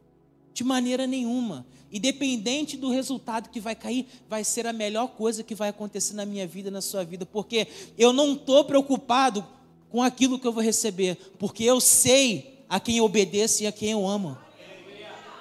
De 0.53 0.63
maneira 0.63 1.07
nenhuma. 1.07 1.65
Independente 1.91 2.77
do 2.77 2.91
resultado 2.91 3.49
que 3.49 3.59
vai 3.59 3.73
cair, 3.75 4.05
vai 4.29 4.43
ser 4.43 4.67
a 4.67 4.73
melhor 4.73 5.07
coisa 5.07 5.43
que 5.43 5.55
vai 5.55 5.69
acontecer 5.69 6.13
na 6.13 6.23
minha 6.23 6.45
vida, 6.45 6.69
na 6.69 6.81
sua 6.81 7.03
vida, 7.03 7.25
porque 7.25 7.67
eu 7.97 8.13
não 8.13 8.33
estou 8.33 8.63
preocupado 8.63 9.43
com 9.89 10.03
aquilo 10.03 10.37
que 10.37 10.45
eu 10.45 10.53
vou 10.53 10.61
receber, 10.61 11.15
porque 11.39 11.63
eu 11.63 11.81
sei 11.81 12.54
a 12.69 12.79
quem 12.79 12.97
eu 12.97 13.05
obedeço 13.05 13.63
e 13.63 13.67
a 13.67 13.71
quem 13.71 13.91
eu 13.91 14.07
amo. 14.07 14.37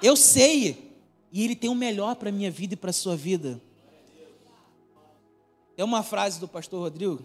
Eu 0.01 0.15
sei, 0.15 0.93
e 1.31 1.43
Ele 1.43 1.55
tem 1.55 1.69
o 1.69 1.75
melhor 1.75 2.15
para 2.15 2.29
a 2.29 2.31
minha 2.31 2.51
vida 2.51 2.73
e 2.73 2.77
para 2.77 2.89
a 2.89 2.93
sua 2.93 3.15
vida. 3.15 3.61
É 5.77 5.83
uma 5.83 6.03
frase 6.03 6.39
do 6.39 6.47
pastor 6.47 6.81
Rodrigo 6.81 7.21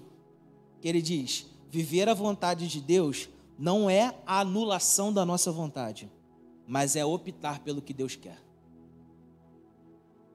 que 0.80 0.88
ele 0.88 1.00
diz: 1.00 1.46
Viver 1.70 2.08
a 2.08 2.14
vontade 2.14 2.66
de 2.66 2.80
Deus 2.80 3.28
não 3.58 3.88
é 3.88 4.14
a 4.26 4.40
anulação 4.40 5.12
da 5.12 5.24
nossa 5.24 5.52
vontade, 5.52 6.10
mas 6.66 6.96
é 6.96 7.04
optar 7.04 7.60
pelo 7.60 7.82
que 7.82 7.92
Deus 7.92 8.16
quer. 8.16 8.38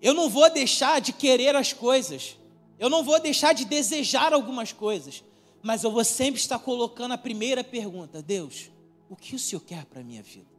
Eu 0.02 0.14
não 0.14 0.30
vou 0.30 0.50
deixar 0.52 1.02
de 1.02 1.12
querer 1.12 1.56
as 1.56 1.74
coisas, 1.74 2.38
eu 2.78 2.90
não 2.90 3.04
vou 3.04 3.20
deixar 3.20 3.54
de 3.54 3.66
desejar 3.66 4.32
algumas 4.34 4.72
coisas, 4.72 5.24
mas 5.62 5.84
eu 5.84 5.92
vou 5.92 6.04
sempre 6.04 6.40
estar 6.40 6.60
colocando 6.60 7.14
a 7.14 7.18
primeira 7.18 7.64
pergunta: 7.64 8.22
Deus, 8.22 8.70
o 9.16 9.18
que 9.18 9.36
o 9.36 9.40
Senhor 9.40 9.62
quer 9.62 9.86
para 9.86 10.02
a 10.02 10.04
minha 10.04 10.22
vida? 10.22 10.54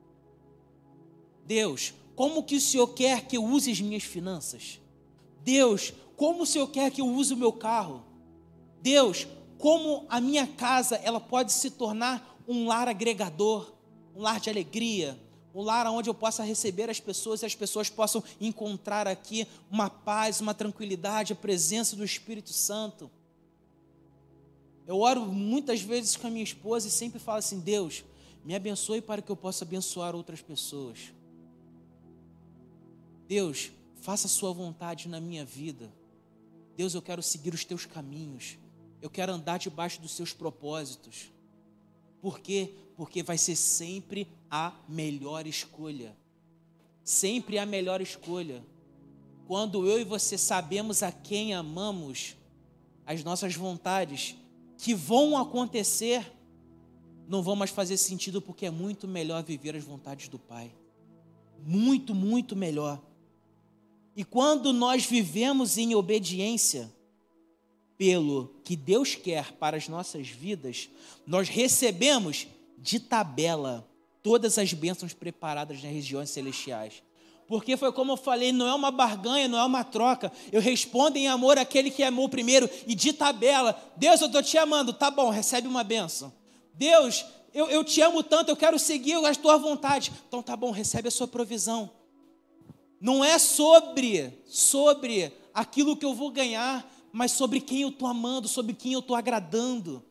Deus, 1.45 1.95
como 2.17 2.43
que 2.43 2.57
o 2.57 2.61
Senhor 2.61 2.89
quer 2.89 3.27
que 3.27 3.37
eu 3.37 3.45
use 3.45 3.71
as 3.71 3.81
minhas 3.81 4.03
finanças? 4.03 4.81
Deus, 5.45 5.93
como 6.17 6.43
o 6.43 6.47
Senhor 6.47 6.67
quer 6.69 6.91
que 6.91 7.01
eu 7.01 7.07
use 7.07 7.35
o 7.35 7.37
meu 7.37 7.53
carro? 7.53 8.03
Deus, 8.81 9.27
como 9.59 10.07
a 10.09 10.21
minha 10.21 10.47
casa 10.47 10.97
ela 10.97 11.21
pode 11.21 11.53
se 11.53 11.71
tornar 11.71 12.41
um 12.49 12.67
lar 12.67 12.89
agregador, 12.89 13.73
um 14.15 14.23
lar 14.23 14.41
de 14.41 14.49
alegria, 14.49 15.19
um 15.55 15.63
lar 15.63 15.87
onde 15.87 16.09
eu 16.09 16.15
possa 16.15 16.43
receber 16.43 16.89
as 16.89 16.99
pessoas 16.99 17.43
e 17.43 17.47
as 17.47 17.55
pessoas 17.55 17.91
possam 17.91 18.25
encontrar 18.41 19.07
aqui 19.07 19.47
uma 19.71 19.91
paz, 19.91 20.41
uma 20.41 20.55
tranquilidade, 20.55 21.33
a 21.33 21.37
presença 21.37 21.95
do 21.95 22.05
Espírito 22.05 22.53
Santo. 22.53 23.11
Eu 24.87 25.01
oro 25.01 25.27
muitas 25.27 25.81
vezes 25.81 26.17
com 26.17 26.27
a 26.27 26.31
minha 26.31 26.45
esposa 26.45 26.89
e 26.89 26.91
sempre 26.91 27.19
falo 27.19 27.39
assim: 27.39 27.59
Deus, 27.59 28.05
me 28.47 28.55
abençoe 28.55 29.03
para 29.03 29.21
que 29.21 29.31
eu 29.31 29.35
possa 29.35 29.65
abençoar 29.65 30.15
outras 30.15 30.41
pessoas. 30.41 31.13
Deus, 33.27 33.73
faça 33.97 34.29
a 34.29 34.31
sua 34.31 34.53
vontade 34.53 35.09
na 35.09 35.21
minha 35.21 35.45
vida. 35.45 35.93
Deus, 36.77 36.95
eu 36.95 37.03
quero 37.03 37.21
seguir 37.25 37.53
os 37.53 37.65
teus 37.65 37.87
caminhos. 37.87 38.57
Eu 39.03 39.11
quero 39.11 39.33
andar 39.33 39.59
debaixo 39.59 40.01
dos 40.01 40.13
seus 40.13 40.33
propósitos. 40.33 41.33
Por 42.23 42.39
quê? 42.39 42.73
Porque 42.97 43.21
vai 43.21 43.37
ser 43.37 43.57
sempre 43.57 44.29
a 44.49 44.73
melhor 44.89 45.45
escolha. 45.45 46.17
Sempre 47.03 47.59
a 47.59 47.67
melhor 47.67 48.01
escolha. 48.01 48.65
Quando 49.49 49.89
eu 49.89 50.01
e 50.01 50.05
você 50.05 50.39
sabemos 50.39 51.03
a 51.03 51.11
quem 51.11 51.53
amamos, 51.53 52.37
as 53.05 53.25
nossas 53.25 53.57
vontades 53.57 54.37
que 54.79 54.95
vão 54.95 55.37
acontecer 55.37 56.36
não 57.29 57.43
vão 57.43 57.57
mais 57.57 57.71
fazer 57.71 57.97
sentido 57.97 58.41
porque 58.41 58.67
é 58.67 58.71
muito 58.71 59.09
melhor 59.09 59.43
viver 59.43 59.75
as 59.75 59.85
vontades 59.85 60.29
do 60.29 60.39
Pai. 60.39 60.73
Muito, 61.65 62.15
muito 62.15 62.55
melhor. 62.55 63.03
E 64.15 64.25
quando 64.25 64.73
nós 64.73 65.05
vivemos 65.05 65.77
em 65.77 65.95
obediência, 65.95 66.93
pelo 67.99 68.55
que 68.65 68.77
Deus 68.77 69.15
quer 69.15 69.53
para 69.53 69.77
as 69.77 69.89
nossas 69.89 70.29
vidas, 70.29 70.89
nós 71.27 71.49
recebemos 71.49 72.47
de 72.79 73.01
tabela 73.01 73.89
todas 74.23 74.59
as 74.59 74.73
bênçãos 74.73 75.13
preparadas 75.13 75.83
nas 75.83 75.93
regiões 75.93 76.31
celestiais. 76.31 77.03
Porque 77.47 77.77
foi 77.77 77.93
como 77.93 78.13
eu 78.13 78.17
falei, 78.17 78.53
não 78.53 78.67
é 78.67 78.75
uma 78.75 78.91
barganha, 78.91 79.47
não 79.47 79.59
é 79.59 79.65
uma 79.65 79.85
troca. 79.85 80.33
Eu 80.51 80.61
respondo 80.61 81.17
em 81.17 81.29
amor 81.29 81.59
àquele 81.59 81.91
que 81.91 82.03
amou 82.03 82.29
primeiro 82.29 82.69
e 82.87 82.95
de 82.95 83.13
tabela. 83.13 83.81
Deus, 83.97 84.21
eu 84.21 84.27
estou 84.27 84.43
te 84.43 84.59
amando, 84.59 84.93
tá 84.93 85.11
bom, 85.11 85.31
recebe 85.31 85.69
uma 85.69 85.85
bênção. 85.85 86.33
Deus, 86.77 87.25
eu, 87.55 87.69
eu 87.69 87.83
te 87.83 88.01
amo 88.03 88.23
tanto, 88.23 88.51
eu 88.51 88.57
quero 88.57 88.79
seguir 88.79 89.15
as 89.25 89.37
tuas 89.37 89.61
vontades. 89.61 90.13
Então 90.29 90.43
tá 90.43 90.55
bom, 90.55 90.71
recebe 90.71 91.09
a 91.09 91.11
sua 91.11 91.27
provisão. 91.27 91.91
Não 93.01 93.25
é 93.25 93.39
sobre, 93.39 94.43
sobre 94.47 95.33
aquilo 95.55 95.97
que 95.97 96.05
eu 96.05 96.15
vou 96.15 96.31
ganhar, 96.31 96.87
mas 97.13 97.33
sobre 97.33 97.61
quem 97.61 97.83
eu 97.83 97.89
estou 97.89 98.07
amando, 98.07 98.47
sobre 98.47 98.75
quem 98.75 98.93
eu 98.93 99.01
estou 99.01 99.17
agradando. 99.17 100.05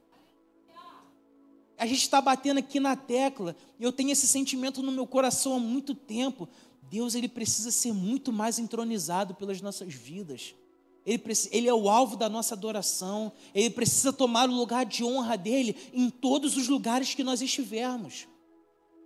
A 1.77 1.85
gente 1.85 2.01
está 2.01 2.21
batendo 2.21 2.59
aqui 2.59 2.79
na 2.79 2.95
tecla, 2.95 3.55
e 3.79 3.83
eu 3.83 3.91
tenho 3.91 4.11
esse 4.11 4.27
sentimento 4.27 4.81
no 4.81 4.91
meu 4.91 5.05
coração 5.05 5.55
há 5.55 5.59
muito 5.59 5.93
tempo. 5.93 6.47
Deus 6.83 7.15
ele 7.15 7.27
precisa 7.27 7.69
ser 7.69 7.93
muito 7.93 8.31
mais 8.31 8.57
entronizado 8.57 9.35
pelas 9.35 9.61
nossas 9.61 9.93
vidas. 9.93 10.55
Ele, 11.05 11.21
ele, 11.51 11.67
é 11.67 11.73
o 11.73 11.87
alvo 11.87 12.17
da 12.17 12.27
nossa 12.27 12.55
adoração. 12.55 13.31
Ele 13.53 13.69
precisa 13.69 14.11
tomar 14.11 14.49
o 14.49 14.55
lugar 14.55 14.85
de 14.85 15.03
honra 15.03 15.37
dele 15.37 15.75
em 15.93 16.09
todos 16.09 16.57
os 16.57 16.67
lugares 16.67 17.13
que 17.13 17.23
nós 17.23 17.41
estivermos. 17.41 18.27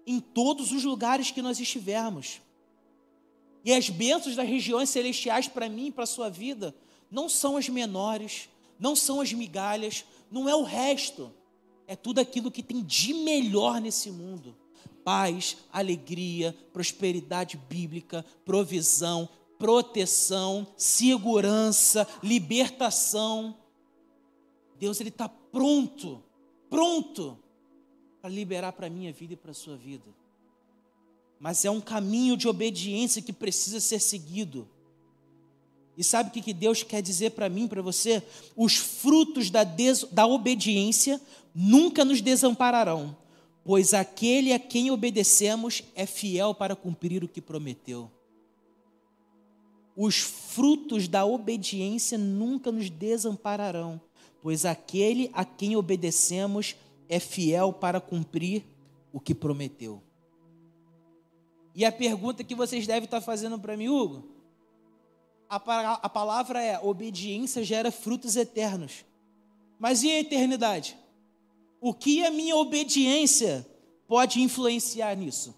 Em 0.07 0.19
todos 0.19 0.71
os 0.71 0.83
lugares 0.83 1.29
que 1.29 1.41
nós 1.41 1.59
estivermos. 1.59 2.41
E 3.65 3.73
as 3.73 3.89
bênçãos 3.89 4.35
das 4.35 4.47
regiões 4.47 4.89
celestiais 4.89 5.47
para 5.47 5.67
mim 5.67 5.87
e 5.87 5.91
para 5.91 6.05
a 6.05 6.07
sua 6.07 6.29
vida 6.29 6.73
não 7.11 7.27
são 7.27 7.57
as 7.57 7.67
menores, 7.67 8.47
não 8.79 8.95
são 8.95 9.19
as 9.19 9.33
migalhas, 9.33 10.05
não 10.31 10.47
é 10.47 10.55
o 10.55 10.63
resto. 10.63 11.31
É 11.85 11.95
tudo 11.95 12.19
aquilo 12.19 12.51
que 12.51 12.63
tem 12.63 12.81
de 12.81 13.13
melhor 13.13 13.81
nesse 13.81 14.09
mundo: 14.09 14.55
paz, 15.03 15.57
alegria, 15.73 16.55
prosperidade 16.71 17.57
bíblica, 17.57 18.25
provisão, 18.45 19.27
proteção, 19.59 20.65
segurança, 20.77 22.07
libertação. 22.23 23.55
Deus 24.79 24.99
ele 25.01 25.09
está 25.09 25.27
pronto, 25.27 26.23
pronto 26.69 27.37
para 28.21 28.29
liberar 28.29 28.71
para 28.71 28.87
a 28.87 28.89
minha 28.89 29.11
vida 29.11 29.33
e 29.33 29.37
para 29.37 29.51
a 29.51 29.53
sua 29.53 29.75
vida. 29.75 30.05
Mas 31.39 31.65
é 31.65 31.69
um 31.69 31.81
caminho 31.81 32.35
de 32.35 32.47
obediência 32.47 33.21
que 33.21 33.33
precisa 33.33 33.79
ser 33.79 33.99
seguido. 33.99 34.67
E 35.97 36.03
sabe 36.03 36.29
o 36.29 36.31
que 36.41 36.53
Deus 36.53 36.81
quer 36.81 37.01
dizer 37.01 37.31
para 37.31 37.49
mim, 37.49 37.67
para 37.67 37.81
você? 37.81 38.23
Os 38.55 38.75
frutos 38.75 39.49
da, 39.49 39.65
des... 39.65 40.03
da 40.05 40.25
obediência 40.25 41.19
nunca 41.53 42.05
nos 42.05 42.21
desampararão, 42.21 43.17
pois 43.65 43.93
aquele 43.93 44.53
a 44.53 44.59
quem 44.59 44.91
obedecemos 44.91 45.83
é 45.95 46.05
fiel 46.05 46.55
para 46.55 46.75
cumprir 46.75 47.23
o 47.23 47.27
que 47.27 47.41
prometeu. 47.41 48.09
Os 50.01 50.15
frutos 50.15 51.09
da 51.09 51.25
obediência 51.25 52.17
nunca 52.17 52.71
nos 52.71 52.89
desampararão, 52.89 53.99
pois 54.41 54.63
aquele 54.63 55.29
a 55.33 55.43
quem 55.43 55.75
obedecemos 55.75 56.77
é 57.09 57.19
fiel 57.19 57.73
para 57.73 57.99
cumprir 57.99 58.63
o 59.11 59.19
que 59.19 59.35
prometeu. 59.35 60.01
E 61.75 61.83
a 61.83 61.91
pergunta 61.91 62.45
que 62.45 62.55
vocês 62.55 62.87
devem 62.87 63.03
estar 63.03 63.19
fazendo 63.19 63.59
para 63.59 63.75
mim, 63.75 63.89
Hugo, 63.89 64.25
a, 65.49 65.57
a 65.95 66.07
palavra 66.07 66.63
é: 66.63 66.79
obediência 66.79 67.61
gera 67.61 67.91
frutos 67.91 68.37
eternos. 68.37 69.03
Mas 69.77 70.01
e 70.01 70.09
a 70.11 70.19
eternidade? 70.21 70.97
O 71.81 71.93
que 71.93 72.25
a 72.25 72.31
minha 72.31 72.55
obediência 72.55 73.67
pode 74.07 74.41
influenciar 74.41 75.13
nisso? 75.17 75.53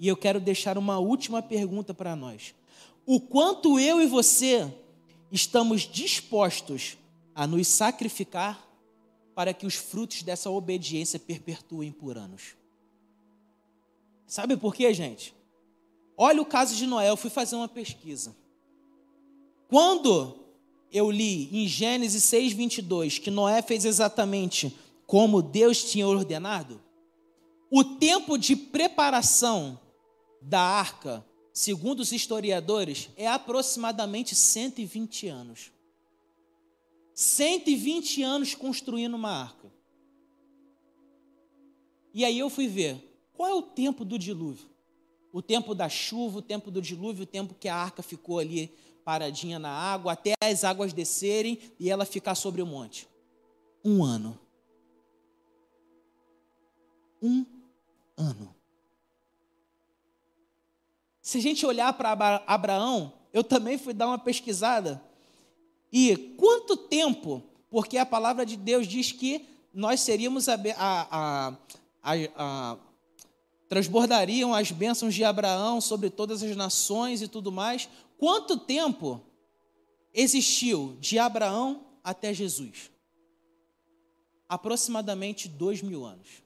E 0.00 0.08
eu 0.08 0.16
quero 0.16 0.40
deixar 0.40 0.78
uma 0.78 0.98
última 0.98 1.42
pergunta 1.42 1.92
para 1.92 2.16
nós. 2.16 2.54
O 3.10 3.18
quanto 3.18 3.80
eu 3.80 4.02
e 4.02 4.06
você 4.06 4.70
estamos 5.32 5.88
dispostos 5.90 6.98
a 7.34 7.46
nos 7.46 7.66
sacrificar 7.66 8.68
para 9.34 9.54
que 9.54 9.64
os 9.64 9.76
frutos 9.76 10.22
dessa 10.22 10.50
obediência 10.50 11.18
perpetuem 11.18 11.90
por 11.90 12.18
anos? 12.18 12.54
Sabe 14.26 14.58
por 14.58 14.74
quê, 14.74 14.92
gente? 14.92 15.34
Olha 16.18 16.42
o 16.42 16.44
caso 16.44 16.76
de 16.76 16.86
Noé, 16.86 17.08
eu 17.08 17.16
fui 17.16 17.30
fazer 17.30 17.56
uma 17.56 17.66
pesquisa. 17.66 18.36
Quando 19.68 20.44
eu 20.92 21.10
li 21.10 21.48
em 21.50 21.66
Gênesis 21.66 22.22
6, 22.24 22.52
22 22.52 23.18
que 23.18 23.30
Noé 23.30 23.62
fez 23.62 23.86
exatamente 23.86 24.76
como 25.06 25.40
Deus 25.40 25.82
tinha 25.82 26.06
ordenado, 26.06 26.78
o 27.70 27.82
tempo 27.82 28.36
de 28.36 28.54
preparação 28.54 29.80
da 30.42 30.60
arca, 30.60 31.24
segundo 31.58 31.98
os 31.98 32.12
historiadores, 32.12 33.10
é 33.16 33.26
aproximadamente 33.26 34.32
120 34.32 35.26
anos. 35.26 35.72
120 37.12 38.22
anos 38.22 38.54
construindo 38.54 39.14
uma 39.14 39.32
arca. 39.32 39.68
E 42.14 42.24
aí 42.24 42.38
eu 42.38 42.48
fui 42.48 42.68
ver 42.68 43.04
qual 43.34 43.50
é 43.50 43.54
o 43.54 43.62
tempo 43.62 44.04
do 44.04 44.16
dilúvio. 44.16 44.68
O 45.32 45.42
tempo 45.42 45.74
da 45.74 45.88
chuva, 45.88 46.38
o 46.38 46.42
tempo 46.42 46.70
do 46.70 46.80
dilúvio, 46.80 47.24
o 47.24 47.26
tempo 47.26 47.56
que 47.58 47.68
a 47.68 47.74
arca 47.74 48.04
ficou 48.04 48.38
ali 48.38 48.72
paradinha 49.04 49.58
na 49.58 49.70
água, 49.70 50.12
até 50.12 50.34
as 50.40 50.62
águas 50.62 50.92
descerem 50.92 51.58
e 51.80 51.90
ela 51.90 52.04
ficar 52.04 52.36
sobre 52.36 52.62
o 52.62 52.66
monte. 52.66 53.08
Um 53.84 54.04
ano. 54.04 54.38
Um 57.20 57.57
Se 61.28 61.36
a 61.36 61.42
gente 61.42 61.66
olhar 61.66 61.92
para 61.92 62.42
Abraão, 62.46 63.12
eu 63.34 63.44
também 63.44 63.76
fui 63.76 63.92
dar 63.92 64.06
uma 64.06 64.18
pesquisada. 64.18 64.98
E 65.92 66.16
quanto 66.38 66.74
tempo, 66.74 67.42
porque 67.68 67.98
a 67.98 68.06
palavra 68.06 68.46
de 68.46 68.56
Deus 68.56 68.86
diz 68.86 69.12
que 69.12 69.44
nós 69.70 70.00
seríamos 70.00 70.48
a, 70.48 70.54
a, 70.78 71.54
a, 72.02 72.14
a 72.34 72.78
transbordariam 73.68 74.54
as 74.54 74.70
bênçãos 74.70 75.14
de 75.14 75.22
Abraão 75.22 75.82
sobre 75.82 76.08
todas 76.08 76.42
as 76.42 76.56
nações 76.56 77.20
e 77.20 77.28
tudo 77.28 77.52
mais. 77.52 77.90
Quanto 78.16 78.56
tempo 78.56 79.20
existiu 80.14 80.96
de 80.98 81.18
Abraão 81.18 81.84
até 82.02 82.32
Jesus? 82.32 82.90
Aproximadamente 84.48 85.46
dois 85.46 85.82
mil 85.82 86.06
anos. 86.06 86.42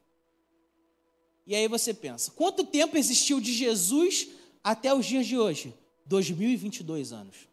E 1.46 1.54
aí 1.54 1.68
você 1.68 1.94
pensa, 1.94 2.32
quanto 2.32 2.64
tempo 2.64 2.96
existiu 2.96 3.40
de 3.40 3.52
Jesus 3.52 4.41
até 4.62 4.94
os 4.94 5.06
dias 5.06 5.26
de 5.26 5.38
hoje? 5.38 5.74
2022 6.06 7.12
anos. 7.12 7.48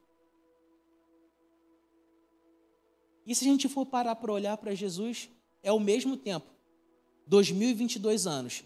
E 3.26 3.36
se 3.36 3.46
a 3.46 3.48
gente 3.48 3.70
for 3.70 3.86
parar 3.86 4.16
para 4.16 4.34
olhar 4.34 4.58
para 4.58 4.74
Jesus, 4.74 5.30
é 5.62 5.72
o 5.72 5.80
mesmo 5.80 6.18
tempo, 6.18 6.48
2022 7.28 8.26
anos, 8.26 8.64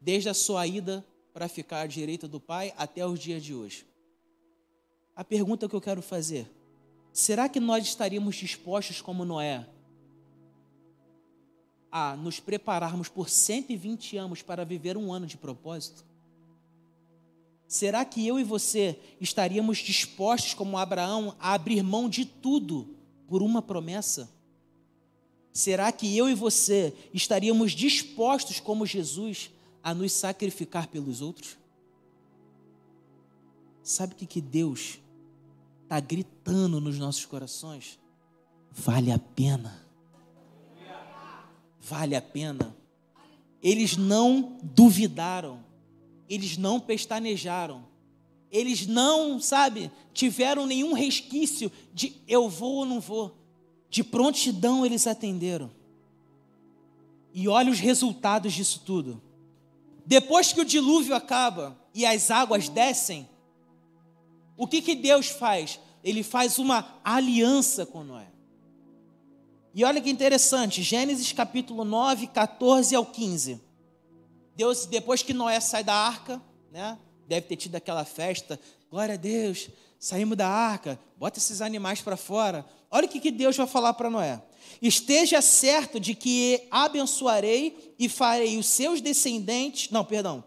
desde 0.00 0.28
a 0.28 0.34
sua 0.34 0.66
ida 0.66 1.04
para 1.32 1.48
ficar 1.48 1.80
à 1.80 1.86
direita 1.86 2.28
do 2.28 2.40
Pai 2.40 2.72
até 2.78 3.04
os 3.04 3.18
dias 3.18 3.42
de 3.42 3.52
hoje. 3.52 3.84
A 5.14 5.24
pergunta 5.24 5.68
que 5.68 5.74
eu 5.74 5.80
quero 5.80 6.00
fazer: 6.00 6.48
será 7.12 7.48
que 7.48 7.58
nós 7.58 7.84
estaríamos 7.84 8.36
dispostos, 8.36 9.02
como 9.02 9.24
Noé, 9.24 9.68
a 11.90 12.16
nos 12.16 12.38
prepararmos 12.38 13.08
por 13.08 13.28
120 13.28 14.16
anos 14.16 14.40
para 14.40 14.64
viver 14.64 14.96
um 14.96 15.12
ano 15.12 15.26
de 15.26 15.36
propósito? 15.36 16.05
Será 17.68 18.04
que 18.04 18.26
eu 18.26 18.38
e 18.38 18.44
você 18.44 18.98
estaríamos 19.20 19.78
dispostos, 19.78 20.54
como 20.54 20.78
Abraão, 20.78 21.34
a 21.38 21.52
abrir 21.54 21.82
mão 21.82 22.08
de 22.08 22.24
tudo 22.24 22.94
por 23.26 23.42
uma 23.42 23.60
promessa? 23.60 24.30
Será 25.52 25.90
que 25.90 26.16
eu 26.16 26.28
e 26.28 26.34
você 26.34 26.94
estaríamos 27.12 27.72
dispostos, 27.72 28.60
como 28.60 28.86
Jesus, 28.86 29.50
a 29.82 29.94
nos 29.94 30.12
sacrificar 30.12 30.86
pelos 30.86 31.22
outros? 31.22 31.56
Sabe 33.82 34.12
o 34.12 34.16
que, 34.16 34.26
que 34.26 34.40
Deus 34.40 34.98
está 35.84 35.98
gritando 35.98 36.80
nos 36.80 36.98
nossos 36.98 37.24
corações? 37.24 37.98
Vale 38.70 39.10
a 39.10 39.18
pena. 39.18 39.80
Vale 41.80 42.14
a 42.14 42.22
pena. 42.22 42.76
Eles 43.62 43.96
não 43.96 44.58
duvidaram, 44.62 45.64
eles 46.28 46.56
não 46.56 46.80
pestanejaram, 46.80 47.84
eles 48.50 48.86
não, 48.86 49.40
sabe, 49.40 49.90
tiveram 50.12 50.66
nenhum 50.66 50.92
resquício 50.92 51.70
de 51.92 52.16
eu 52.26 52.48
vou 52.48 52.76
ou 52.76 52.86
não 52.86 53.00
vou. 53.00 53.36
De 53.90 54.02
prontidão 54.02 54.84
eles 54.84 55.06
atenderam. 55.06 55.70
E 57.32 57.48
olha 57.48 57.70
os 57.70 57.78
resultados 57.78 58.52
disso 58.54 58.82
tudo. 58.84 59.20
Depois 60.04 60.52
que 60.52 60.60
o 60.60 60.64
dilúvio 60.64 61.14
acaba 61.14 61.76
e 61.92 62.06
as 62.06 62.30
águas 62.30 62.68
descem, 62.68 63.28
o 64.56 64.66
que, 64.66 64.80
que 64.80 64.94
Deus 64.94 65.26
faz? 65.28 65.78
Ele 66.02 66.22
faz 66.22 66.58
uma 66.58 66.98
aliança 67.04 67.84
com 67.84 68.04
Noé. 68.04 68.28
E 69.74 69.84
olha 69.84 70.00
que 70.00 70.08
interessante, 70.08 70.82
Gênesis 70.82 71.32
capítulo 71.32 71.84
9, 71.84 72.28
14 72.28 72.94
ao 72.94 73.04
15. 73.04 73.60
Deus, 74.56 74.86
depois 74.86 75.22
que 75.22 75.34
Noé 75.34 75.60
sai 75.60 75.84
da 75.84 75.94
arca, 75.94 76.40
né? 76.72 76.98
Deve 77.28 77.46
ter 77.46 77.56
tido 77.56 77.74
aquela 77.74 78.04
festa, 78.04 78.58
glória 78.90 79.14
a 79.14 79.18
Deus, 79.18 79.68
saímos 79.98 80.36
da 80.36 80.48
arca, 80.48 80.98
bota 81.16 81.38
esses 81.38 81.60
animais 81.60 82.00
para 82.00 82.16
fora. 82.16 82.64
Olha 82.90 83.06
o 83.06 83.08
que, 83.08 83.20
que 83.20 83.30
Deus 83.30 83.56
vai 83.56 83.66
falar 83.66 83.92
para 83.94 84.08
Noé. 84.08 84.40
Esteja 84.80 85.42
certo 85.42 86.00
de 86.00 86.14
que 86.14 86.66
abençoarei 86.70 87.94
e 87.98 88.08
farei 88.08 88.56
os 88.56 88.66
seus 88.66 89.00
descendentes. 89.00 89.90
Não, 89.90 90.04
perdão. 90.04 90.42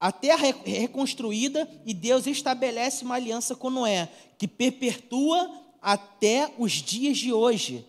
A 0.00 0.10
terra 0.10 0.48
é 0.48 0.78
reconstruída 0.80 1.68
e 1.84 1.92
Deus 1.92 2.26
estabelece 2.26 3.04
uma 3.04 3.16
aliança 3.16 3.54
com 3.54 3.70
Noé, 3.70 4.08
que 4.38 4.48
perpetua 4.48 5.50
até 5.80 6.52
os 6.58 6.72
dias 6.72 7.18
de 7.18 7.32
hoje. 7.32 7.86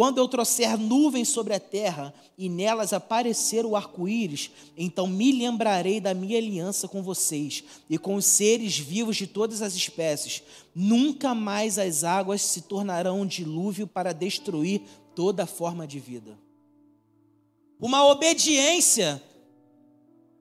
Quando 0.00 0.16
eu 0.16 0.26
trouxer 0.26 0.78
nuvens 0.78 1.28
sobre 1.28 1.52
a 1.52 1.60
terra 1.60 2.14
e 2.38 2.48
nelas 2.48 2.94
aparecer 2.94 3.66
o 3.66 3.76
arco-íris, 3.76 4.50
então 4.74 5.06
me 5.06 5.30
lembrarei 5.30 6.00
da 6.00 6.14
minha 6.14 6.38
aliança 6.38 6.88
com 6.88 7.02
vocês 7.02 7.62
e 7.86 7.98
com 7.98 8.14
os 8.14 8.24
seres 8.24 8.78
vivos 8.78 9.18
de 9.18 9.26
todas 9.26 9.60
as 9.60 9.74
espécies. 9.74 10.42
Nunca 10.74 11.34
mais 11.34 11.78
as 11.78 12.02
águas 12.02 12.40
se 12.40 12.62
tornarão 12.62 13.20
um 13.20 13.26
dilúvio 13.26 13.86
para 13.86 14.14
destruir 14.14 14.80
toda 15.14 15.44
forma 15.44 15.86
de 15.86 16.00
vida. 16.00 16.38
Uma 17.78 18.06
obediência 18.06 19.22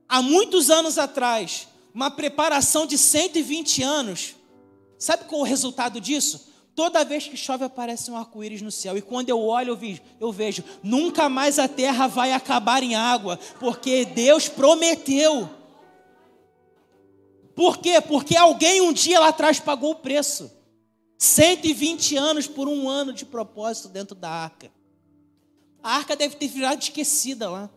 há 0.07 0.22
muitos 0.22 0.70
anos 0.70 0.97
atrás, 0.97 1.68
uma 1.93 2.10
preparação 2.10 2.86
de 2.86 2.97
120 2.97 3.84
anos. 3.84 4.36
Sabe 4.97 5.26
qual 5.26 5.41
é 5.41 5.43
o 5.43 5.45
resultado 5.45 5.99
disso? 5.99 6.49
Toda 6.76 7.04
vez 7.04 7.28
que 7.28 7.36
chove 7.36 7.64
aparece 7.64 8.10
um 8.10 8.18
arco-íris 8.18 8.62
no 8.62 8.72
céu. 8.72 8.98
E 8.98 9.02
quando 9.02 9.30
eu 9.30 9.40
olho, 9.40 9.72
eu 9.72 9.78
vejo, 9.78 10.02
eu 10.20 10.32
vejo, 10.32 10.64
nunca 10.82 11.28
mais 11.28 11.60
a 11.60 11.68
terra 11.68 12.08
vai 12.08 12.32
acabar 12.32 12.84
em 12.84 12.96
água, 12.96 13.38
porque 13.60 14.06
Deus 14.06 14.48
prometeu. 14.48 15.50
Por 17.56 17.78
quê? 17.78 18.00
Porque 18.00 18.38
alguém 18.38 18.80
um 18.80 18.94
dia 18.94 19.20
lá 19.20 19.30
atrás 19.30 19.60
pagou 19.60 19.92
o 19.92 19.96
preço. 19.96 20.50
120 21.18 22.16
anos 22.16 22.48
por 22.48 22.70
um 22.70 22.88
ano 22.88 23.12
de 23.12 23.26
propósito 23.26 23.90
dentro 23.90 24.16
da 24.16 24.30
arca. 24.30 24.72
A 25.84 25.98
arca 25.98 26.16
deve 26.16 26.38
ter 26.38 26.48
virado 26.48 26.82
esquecida 26.82 27.50
lá. 27.50 27.70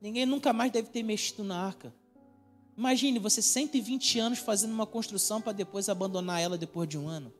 Ninguém 0.00 0.26
nunca 0.26 0.52
mais 0.52 0.72
deve 0.72 0.88
ter 0.88 1.04
mexido 1.04 1.44
na 1.44 1.56
arca. 1.56 1.94
Imagine 2.76 3.20
você 3.20 3.40
120 3.40 4.18
anos 4.18 4.38
fazendo 4.40 4.72
uma 4.72 4.86
construção 4.86 5.40
para 5.40 5.52
depois 5.52 5.88
abandonar 5.88 6.42
ela 6.42 6.58
depois 6.58 6.88
de 6.88 6.98
um 6.98 7.06
ano. 7.06 7.32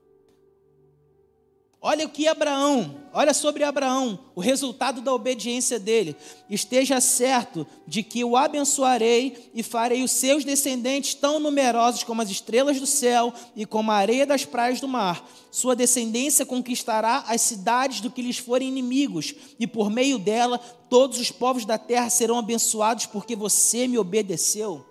Olha 1.87 2.07
o 2.07 2.09
que 2.09 2.27
Abraão, 2.27 2.97
olha 3.13 3.35
sobre 3.35 3.63
Abraão, 3.63 4.19
o 4.35 4.41
resultado 4.41 5.03
da 5.03 5.13
obediência 5.13 5.79
dele. 5.79 6.17
Esteja 6.49 6.99
certo 6.99 7.67
de 7.87 8.03
que 8.03 8.25
o 8.25 8.39
abençoarei 8.39 9.51
e 9.53 9.63
farei 9.63 10.03
os 10.03 10.11
seus 10.11 10.47
descendentes 10.47 11.13
tão 11.13 11.39
numerosos 11.39 12.03
como 12.03 12.23
as 12.23 12.31
estrelas 12.31 12.81
do 12.81 12.87
céu 12.87 13.35
e 13.55 13.67
como 13.67 13.91
a 13.91 13.97
areia 13.97 14.25
das 14.25 14.47
praias 14.47 14.81
do 14.81 14.89
mar. 14.89 15.29
Sua 15.51 15.77
descendência 15.77 16.47
conquistará 16.47 17.23
as 17.29 17.43
cidades 17.43 18.01
do 18.01 18.11
que 18.11 18.23
lhes 18.23 18.39
forem 18.39 18.69
inimigos, 18.69 19.35
e 19.61 19.67
por 19.67 19.91
meio 19.91 20.19
dela 20.19 20.57
todos 20.89 21.19
os 21.21 21.31
povos 21.31 21.67
da 21.67 21.77
terra 21.77 22.09
serão 22.09 22.39
abençoados 22.39 23.05
porque 23.05 23.37
você 23.37 23.87
me 23.87 23.99
obedeceu. 23.99 24.87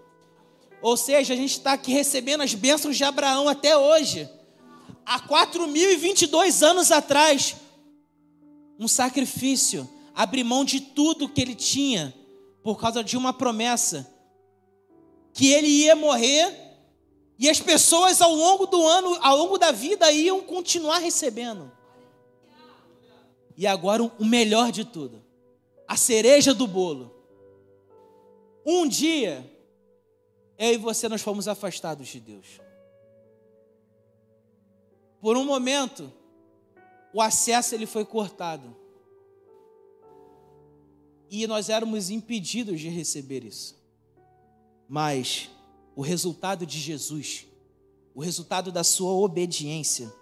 Ou 0.79 0.95
seja, 0.95 1.33
a 1.33 1.35
gente 1.35 1.53
está 1.53 1.73
aqui 1.73 1.91
recebendo 1.91 2.41
as 2.41 2.53
bênçãos 2.53 2.95
de 2.95 3.03
Abraão 3.03 3.49
até 3.49 3.75
hoje 3.75 4.29
há 5.05 5.19
4.022 5.19 6.61
anos 6.61 6.91
atrás, 6.91 7.55
um 8.79 8.87
sacrifício, 8.87 9.89
abrir 10.15 10.43
mão 10.43 10.63
de 10.63 10.79
tudo 10.79 11.29
que 11.29 11.41
ele 11.41 11.55
tinha, 11.55 12.13
por 12.61 12.79
causa 12.79 13.03
de 13.03 13.17
uma 13.17 13.33
promessa, 13.33 14.09
que 15.33 15.51
ele 15.51 15.67
ia 15.67 15.95
morrer, 15.95 16.63
e 17.37 17.49
as 17.49 17.59
pessoas 17.59 18.21
ao 18.21 18.33
longo 18.33 18.65
do 18.65 18.85
ano, 18.85 19.17
ao 19.21 19.37
longo 19.37 19.57
da 19.57 19.71
vida, 19.71 20.11
iam 20.11 20.41
continuar 20.41 20.99
recebendo. 20.99 21.71
E 23.57 23.67
agora 23.67 24.03
o 24.03 24.25
melhor 24.25 24.71
de 24.71 24.85
tudo, 24.85 25.21
a 25.87 25.97
cereja 25.97 26.53
do 26.53 26.65
bolo. 26.65 27.13
Um 28.65 28.87
dia, 28.87 29.49
eu 30.57 30.73
e 30.73 30.77
você 30.77 31.09
nós 31.09 31.21
fomos 31.21 31.47
afastados 31.47 32.07
de 32.07 32.19
Deus. 32.19 32.62
Por 35.23 35.37
um 35.37 35.45
momento, 35.45 36.11
o 37.13 37.21
acesso 37.21 37.73
ele 37.73 37.85
foi 37.85 38.03
cortado. 38.03 38.75
E 41.29 41.47
nós 41.47 41.69
éramos 41.69 42.09
impedidos 42.09 42.81
de 42.81 42.89
receber 42.89 43.45
isso. 43.45 43.81
Mas 44.85 45.49
o 45.95 46.01
resultado 46.01 46.65
de 46.65 46.77
Jesus, 46.77 47.47
o 48.13 48.19
resultado 48.19 48.69
da 48.69 48.83
sua 48.83 49.13
obediência. 49.13 50.13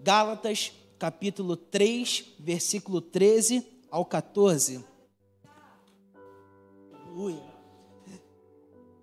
Gálatas, 0.00 0.70
capítulo 0.98 1.56
3, 1.56 2.26
versículo 2.38 3.00
13 3.00 3.66
ao 3.90 4.04
14. 4.04 4.84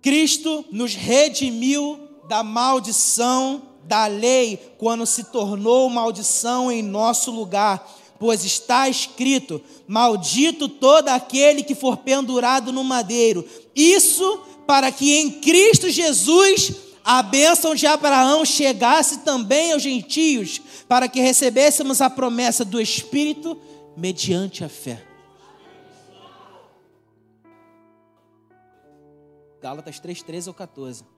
Cristo 0.00 0.64
nos 0.70 0.94
redimiu 0.94 2.08
da 2.28 2.44
maldição 2.44 3.75
da 3.86 4.06
lei 4.06 4.74
quando 4.78 5.06
se 5.06 5.24
tornou 5.24 5.88
maldição 5.88 6.70
em 6.70 6.82
nosso 6.82 7.30
lugar, 7.30 7.86
pois 8.18 8.44
está 8.44 8.88
escrito: 8.88 9.60
Maldito 9.86 10.68
todo 10.68 11.08
aquele 11.08 11.62
que 11.62 11.74
for 11.74 11.98
pendurado 11.98 12.72
no 12.72 12.84
madeiro. 12.84 13.44
Isso 13.74 14.40
para 14.66 14.90
que 14.90 15.16
em 15.16 15.30
Cristo 15.40 15.88
Jesus 15.88 16.72
a 17.04 17.22
bênção 17.22 17.74
de 17.74 17.86
Abraão 17.86 18.44
chegasse 18.44 19.18
também 19.18 19.72
aos 19.72 19.82
gentios, 19.82 20.60
para 20.88 21.08
que 21.08 21.20
recebêssemos 21.20 22.00
a 22.00 22.10
promessa 22.10 22.64
do 22.64 22.80
Espírito 22.80 23.56
mediante 23.96 24.64
a 24.64 24.68
fé. 24.68 25.06
Gálatas 29.62 30.00
3, 30.00 30.22
13 30.22 30.48
ou 30.48 30.54
14. 30.54 31.15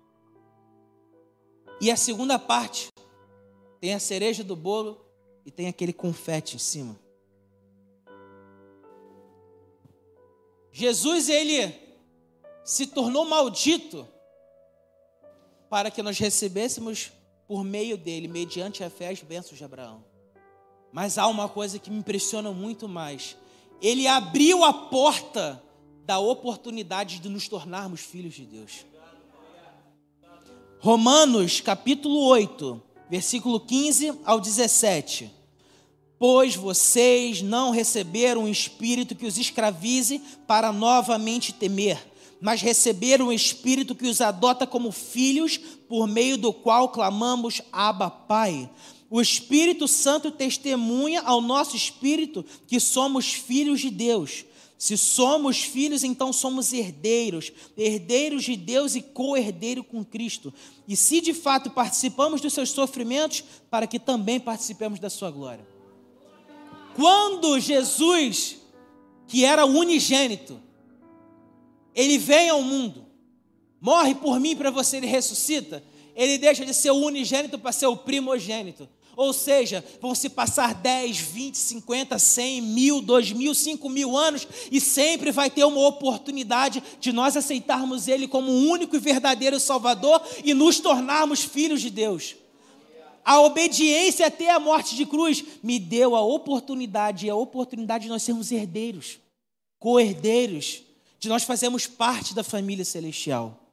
E 1.80 1.90
a 1.90 1.96
segunda 1.96 2.38
parte 2.38 2.88
tem 3.80 3.94
a 3.94 4.00
cereja 4.00 4.42
do 4.42 4.56
bolo 4.56 5.04
e 5.46 5.50
tem 5.50 5.68
aquele 5.68 5.92
confete 5.92 6.56
em 6.56 6.58
cima. 6.58 6.98
Jesus, 10.72 11.28
ele 11.28 11.74
se 12.64 12.86
tornou 12.86 13.24
maldito 13.24 14.06
para 15.70 15.90
que 15.90 16.02
nós 16.02 16.18
recebêssemos 16.18 17.12
por 17.46 17.64
meio 17.64 17.96
dele, 17.96 18.28
mediante 18.28 18.84
a 18.84 18.90
fé, 18.90 19.08
as 19.08 19.22
bênçãos 19.22 19.56
de 19.56 19.64
Abraão. 19.64 20.04
Mas 20.92 21.18
há 21.18 21.26
uma 21.26 21.48
coisa 21.48 21.78
que 21.78 21.90
me 21.90 21.98
impressiona 21.98 22.52
muito 22.52 22.88
mais. 22.88 23.36
Ele 23.80 24.06
abriu 24.06 24.64
a 24.64 24.72
porta 24.72 25.62
da 26.04 26.18
oportunidade 26.18 27.18
de 27.18 27.28
nos 27.28 27.48
tornarmos 27.48 28.00
filhos 28.00 28.34
de 28.34 28.44
Deus. 28.44 28.84
Romanos 30.80 31.60
capítulo 31.60 32.20
8, 32.20 32.80
versículo 33.10 33.58
15 33.58 34.12
ao 34.24 34.38
17. 34.38 35.28
Pois 36.20 36.54
vocês 36.54 37.42
não 37.42 37.72
receberam 37.72 38.44
um 38.44 38.48
espírito 38.48 39.16
que 39.16 39.26
os 39.26 39.36
escravize 39.38 40.22
para 40.46 40.72
novamente 40.72 41.52
temer, 41.52 41.98
mas 42.40 42.62
receberam 42.62 43.26
um 43.26 43.32
espírito 43.32 43.92
que 43.92 44.06
os 44.06 44.20
adota 44.20 44.68
como 44.68 44.92
filhos, 44.92 45.58
por 45.88 46.06
meio 46.06 46.38
do 46.38 46.52
qual 46.52 46.90
clamamos: 46.90 47.60
Abba, 47.72 48.08
Pai. 48.08 48.70
O 49.10 49.20
Espírito 49.20 49.88
Santo 49.88 50.30
testemunha 50.30 51.22
ao 51.22 51.40
nosso 51.40 51.74
espírito 51.74 52.44
que 52.68 52.78
somos 52.78 53.32
filhos 53.32 53.80
de 53.80 53.90
Deus. 53.90 54.44
Se 54.78 54.96
somos 54.96 55.64
filhos, 55.64 56.04
então 56.04 56.32
somos 56.32 56.72
herdeiros, 56.72 57.52
herdeiros 57.76 58.44
de 58.44 58.56
Deus 58.56 58.94
e 58.94 59.02
co-herdeiro 59.02 59.82
com 59.82 60.04
Cristo. 60.04 60.54
E 60.86 60.94
se 60.94 61.20
de 61.20 61.34
fato 61.34 61.68
participamos 61.68 62.40
dos 62.40 62.52
seus 62.52 62.70
sofrimentos, 62.70 63.42
para 63.68 63.88
que 63.88 63.98
também 63.98 64.38
participemos 64.38 65.00
da 65.00 65.10
sua 65.10 65.32
glória. 65.32 65.66
Quando 66.94 67.58
Jesus, 67.58 68.58
que 69.26 69.44
era 69.44 69.66
unigênito, 69.66 70.60
ele 71.92 72.16
vem 72.16 72.48
ao 72.48 72.62
mundo, 72.62 73.04
morre 73.80 74.14
por 74.14 74.38
mim 74.38 74.54
para 74.54 74.70
você, 74.70 74.98
ele 74.98 75.08
ressuscita, 75.08 75.82
ele 76.14 76.38
deixa 76.38 76.64
de 76.64 76.72
ser 76.72 76.92
o 76.92 77.04
unigênito 77.04 77.58
para 77.58 77.72
ser 77.72 77.86
o 77.86 77.96
primogênito. 77.96 78.88
Ou 79.18 79.32
seja, 79.32 79.84
vão 80.00 80.14
se 80.14 80.28
passar 80.28 80.72
10, 80.72 81.18
20, 81.18 81.56
50, 81.56 82.16
100, 82.20 82.62
mil, 82.62 83.00
2 83.00 83.32
mil, 83.32 83.52
5 83.52 83.88
mil 83.88 84.16
anos 84.16 84.46
e 84.70 84.80
sempre 84.80 85.32
vai 85.32 85.50
ter 85.50 85.64
uma 85.64 85.88
oportunidade 85.88 86.80
de 87.00 87.10
nós 87.10 87.36
aceitarmos 87.36 88.06
Ele 88.06 88.28
como 88.28 88.48
o 88.48 88.68
único 88.70 88.94
e 88.94 89.00
verdadeiro 89.00 89.58
Salvador 89.58 90.22
e 90.44 90.54
nos 90.54 90.78
tornarmos 90.78 91.42
filhos 91.42 91.80
de 91.80 91.90
Deus. 91.90 92.36
A 93.24 93.40
obediência 93.40 94.24
até 94.24 94.50
a 94.50 94.60
morte 94.60 94.94
de 94.94 95.04
cruz 95.04 95.44
me 95.64 95.80
deu 95.80 96.14
a 96.14 96.20
oportunidade 96.20 97.26
e 97.26 97.30
a 97.30 97.34
oportunidade 97.34 98.04
de 98.04 98.10
nós 98.10 98.22
sermos 98.22 98.52
herdeiros, 98.52 99.18
co-herdeiros, 99.80 100.82
de 101.18 101.28
nós 101.28 101.42
fazermos 101.42 101.88
parte 101.88 102.36
da 102.36 102.44
família 102.44 102.84
celestial. 102.84 103.68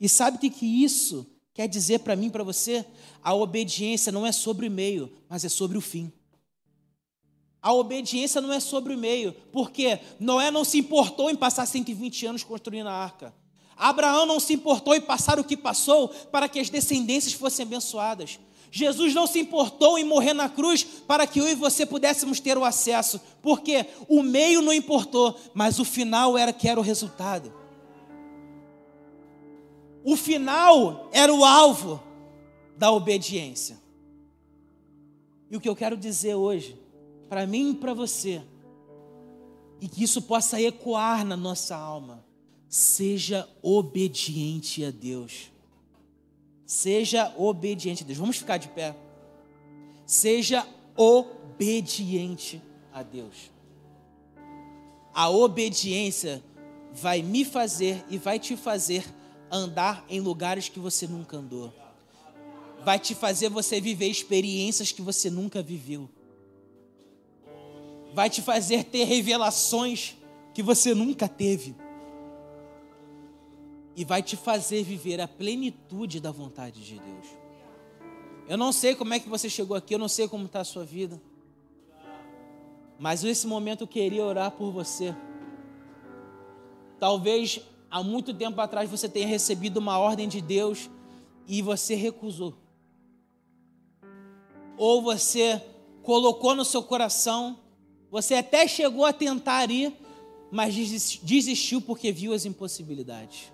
E 0.00 0.08
sabe 0.08 0.38
o 0.38 0.50
que 0.50 0.66
isso 0.82 1.24
quer 1.56 1.66
dizer 1.66 2.00
para 2.00 2.14
mim, 2.14 2.28
para 2.28 2.44
você? 2.44 2.84
A 3.22 3.34
obediência 3.34 4.12
não 4.12 4.26
é 4.26 4.30
sobre 4.30 4.68
o 4.68 4.70
meio, 4.70 5.10
mas 5.26 5.42
é 5.42 5.48
sobre 5.48 5.78
o 5.78 5.80
fim. 5.80 6.12
A 7.62 7.72
obediência 7.72 8.42
não 8.42 8.52
é 8.52 8.60
sobre 8.60 8.94
o 8.94 8.98
meio, 8.98 9.34
porque 9.50 9.98
Noé 10.20 10.50
não 10.50 10.64
se 10.64 10.76
importou 10.76 11.30
em 11.30 11.34
passar 11.34 11.64
120 11.64 12.26
anos 12.26 12.44
construindo 12.44 12.88
a 12.88 12.92
arca. 12.92 13.34
Abraão 13.74 14.26
não 14.26 14.38
se 14.38 14.52
importou 14.52 14.94
em 14.94 15.00
passar 15.00 15.40
o 15.40 15.44
que 15.44 15.56
passou 15.56 16.08
para 16.08 16.46
que 16.46 16.60
as 16.60 16.68
descendências 16.68 17.32
fossem 17.32 17.64
abençoadas. 17.64 18.38
Jesus 18.70 19.14
não 19.14 19.26
se 19.26 19.38
importou 19.38 19.98
em 19.98 20.04
morrer 20.04 20.34
na 20.34 20.50
cruz 20.50 20.84
para 20.84 21.26
que 21.26 21.40
eu 21.40 21.48
e 21.48 21.54
você 21.54 21.86
pudéssemos 21.86 22.38
ter 22.38 22.58
o 22.58 22.64
acesso, 22.64 23.18
porque 23.40 23.86
o 24.08 24.22
meio 24.22 24.60
não 24.60 24.74
importou, 24.74 25.34
mas 25.54 25.78
o 25.78 25.84
final 25.86 26.36
era 26.36 26.52
que 26.52 26.68
era 26.68 26.78
o 26.78 26.82
resultado. 26.82 27.50
O 30.06 30.14
final 30.16 31.10
era 31.12 31.34
o 31.34 31.44
alvo 31.44 32.00
da 32.78 32.92
obediência. 32.92 33.76
E 35.50 35.56
o 35.56 35.60
que 35.60 35.68
eu 35.68 35.74
quero 35.74 35.96
dizer 35.96 36.36
hoje, 36.36 36.80
para 37.28 37.44
mim 37.44 37.72
e 37.72 37.74
para 37.74 37.92
você, 37.92 38.40
e 39.80 39.88
que 39.88 40.04
isso 40.04 40.22
possa 40.22 40.62
ecoar 40.62 41.24
na 41.24 41.36
nossa 41.36 41.74
alma, 41.74 42.24
seja 42.68 43.48
obediente 43.60 44.84
a 44.84 44.92
Deus. 44.92 45.50
Seja 46.64 47.34
obediente 47.36 48.04
a 48.04 48.06
Deus. 48.06 48.18
Vamos 48.18 48.36
ficar 48.36 48.58
de 48.58 48.68
pé. 48.68 48.94
Seja 50.06 50.64
obediente 50.94 52.62
a 52.92 53.02
Deus. 53.02 53.50
A 55.12 55.28
obediência 55.30 56.40
vai 56.92 57.22
me 57.22 57.44
fazer 57.44 58.04
e 58.08 58.16
vai 58.16 58.38
te 58.38 58.56
fazer 58.56 59.04
andar 59.50 60.04
em 60.08 60.20
lugares 60.20 60.68
que 60.68 60.78
você 60.78 61.06
nunca 61.06 61.36
andou 61.36 61.72
vai 62.86 63.00
te 63.00 63.16
fazer 63.16 63.48
você 63.48 63.80
viver 63.80 64.06
experiências 64.06 64.92
que 64.92 65.02
você 65.02 65.28
nunca 65.28 65.60
viveu. 65.60 66.08
Vai 68.14 68.30
te 68.30 68.40
fazer 68.40 68.84
ter 68.84 69.02
revelações 69.02 70.16
que 70.54 70.62
você 70.62 70.94
nunca 70.94 71.26
teve. 71.26 71.74
E 73.96 74.04
vai 74.04 74.22
te 74.22 74.36
fazer 74.36 74.84
viver 74.84 75.20
a 75.20 75.26
plenitude 75.26 76.20
da 76.20 76.30
vontade 76.30 76.80
de 76.84 77.00
Deus. 77.00 77.26
Eu 78.48 78.56
não 78.56 78.70
sei 78.70 78.94
como 78.94 79.14
é 79.14 79.18
que 79.18 79.28
você 79.28 79.50
chegou 79.50 79.76
aqui, 79.76 79.92
eu 79.92 79.98
não 79.98 80.06
sei 80.06 80.28
como 80.28 80.46
está 80.46 80.60
a 80.60 80.64
sua 80.64 80.84
vida. 80.84 81.20
Mas 83.00 83.24
nesse 83.24 83.48
momento 83.48 83.80
eu 83.80 83.88
queria 83.88 84.24
orar 84.24 84.52
por 84.52 84.70
você. 84.70 85.12
Talvez 87.00 87.60
há 87.90 88.02
muito 88.02 88.32
tempo 88.34 88.60
atrás 88.60 88.90
você 88.90 89.08
tenha 89.08 89.26
recebido 89.26 89.78
uma 89.78 89.98
ordem 89.98 90.28
de 90.28 90.40
Deus 90.40 90.90
e 91.46 91.62
você 91.62 91.94
recusou 91.94 92.54
ou 94.76 95.02
você 95.02 95.62
colocou 96.02 96.54
no 96.54 96.64
seu 96.64 96.82
coração, 96.82 97.58
você 98.10 98.34
até 98.34 98.68
chegou 98.68 99.04
a 99.04 99.12
tentar 99.12 99.70
ir, 99.70 99.92
mas 100.50 100.74
desistiu 101.22 101.80
porque 101.80 102.12
viu 102.12 102.32
as 102.32 102.44
impossibilidades. 102.44 103.52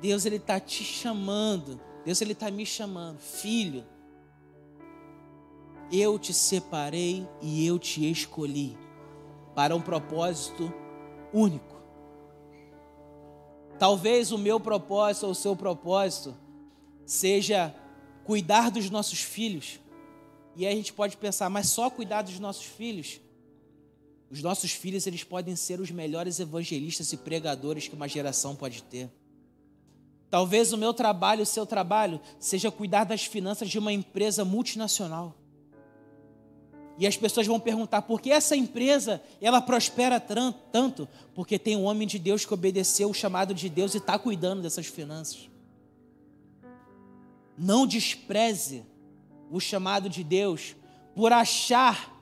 Deus 0.00 0.24
ele 0.24 0.36
está 0.36 0.60
te 0.60 0.82
chamando, 0.82 1.80
Deus 2.04 2.20
ele 2.20 2.32
está 2.32 2.50
me 2.50 2.64
chamando, 2.64 3.18
filho. 3.18 3.84
Eu 5.92 6.18
te 6.18 6.32
separei 6.32 7.28
e 7.42 7.66
eu 7.66 7.78
te 7.78 8.10
escolhi 8.10 8.76
para 9.54 9.76
um 9.76 9.80
propósito 9.80 10.72
único. 11.32 11.73
Talvez 13.78 14.32
o 14.32 14.38
meu 14.38 14.60
propósito 14.60 15.26
ou 15.26 15.32
o 15.32 15.34
seu 15.34 15.56
propósito 15.56 16.34
seja 17.04 17.74
cuidar 18.24 18.70
dos 18.70 18.88
nossos 18.88 19.20
filhos. 19.20 19.80
E 20.56 20.66
aí 20.66 20.72
a 20.72 20.76
gente 20.76 20.92
pode 20.92 21.16
pensar, 21.16 21.50
mas 21.50 21.68
só 21.68 21.90
cuidar 21.90 22.22
dos 22.22 22.38
nossos 22.38 22.64
filhos? 22.64 23.20
Os 24.30 24.42
nossos 24.42 24.72
filhos, 24.72 25.06
eles 25.06 25.22
podem 25.22 25.54
ser 25.54 25.80
os 25.80 25.90
melhores 25.90 26.40
evangelistas 26.40 27.12
e 27.12 27.16
pregadores 27.16 27.88
que 27.88 27.94
uma 27.94 28.08
geração 28.08 28.56
pode 28.56 28.82
ter. 28.82 29.10
Talvez 30.30 30.72
o 30.72 30.76
meu 30.76 30.92
trabalho, 30.92 31.42
o 31.42 31.46
seu 31.46 31.64
trabalho, 31.64 32.20
seja 32.38 32.70
cuidar 32.70 33.04
das 33.04 33.24
finanças 33.24 33.68
de 33.68 33.78
uma 33.78 33.92
empresa 33.92 34.44
multinacional. 34.44 35.36
E 36.96 37.06
as 37.06 37.16
pessoas 37.16 37.46
vão 37.46 37.58
perguntar 37.58 38.02
por 38.02 38.20
que 38.20 38.30
essa 38.30 38.54
empresa 38.54 39.20
ela 39.40 39.60
prospera 39.60 40.20
tanto? 40.20 41.08
Porque 41.34 41.58
tem 41.58 41.76
um 41.76 41.84
homem 41.84 42.06
de 42.06 42.18
Deus 42.18 42.44
que 42.44 42.54
obedeceu 42.54 43.10
o 43.10 43.14
chamado 43.14 43.52
de 43.52 43.68
Deus 43.68 43.94
e 43.94 43.98
está 43.98 44.18
cuidando 44.18 44.62
dessas 44.62 44.86
finanças. 44.86 45.48
Não 47.58 47.86
despreze 47.86 48.84
o 49.50 49.58
chamado 49.58 50.08
de 50.08 50.22
Deus 50.22 50.76
por 51.14 51.32
achar 51.32 52.12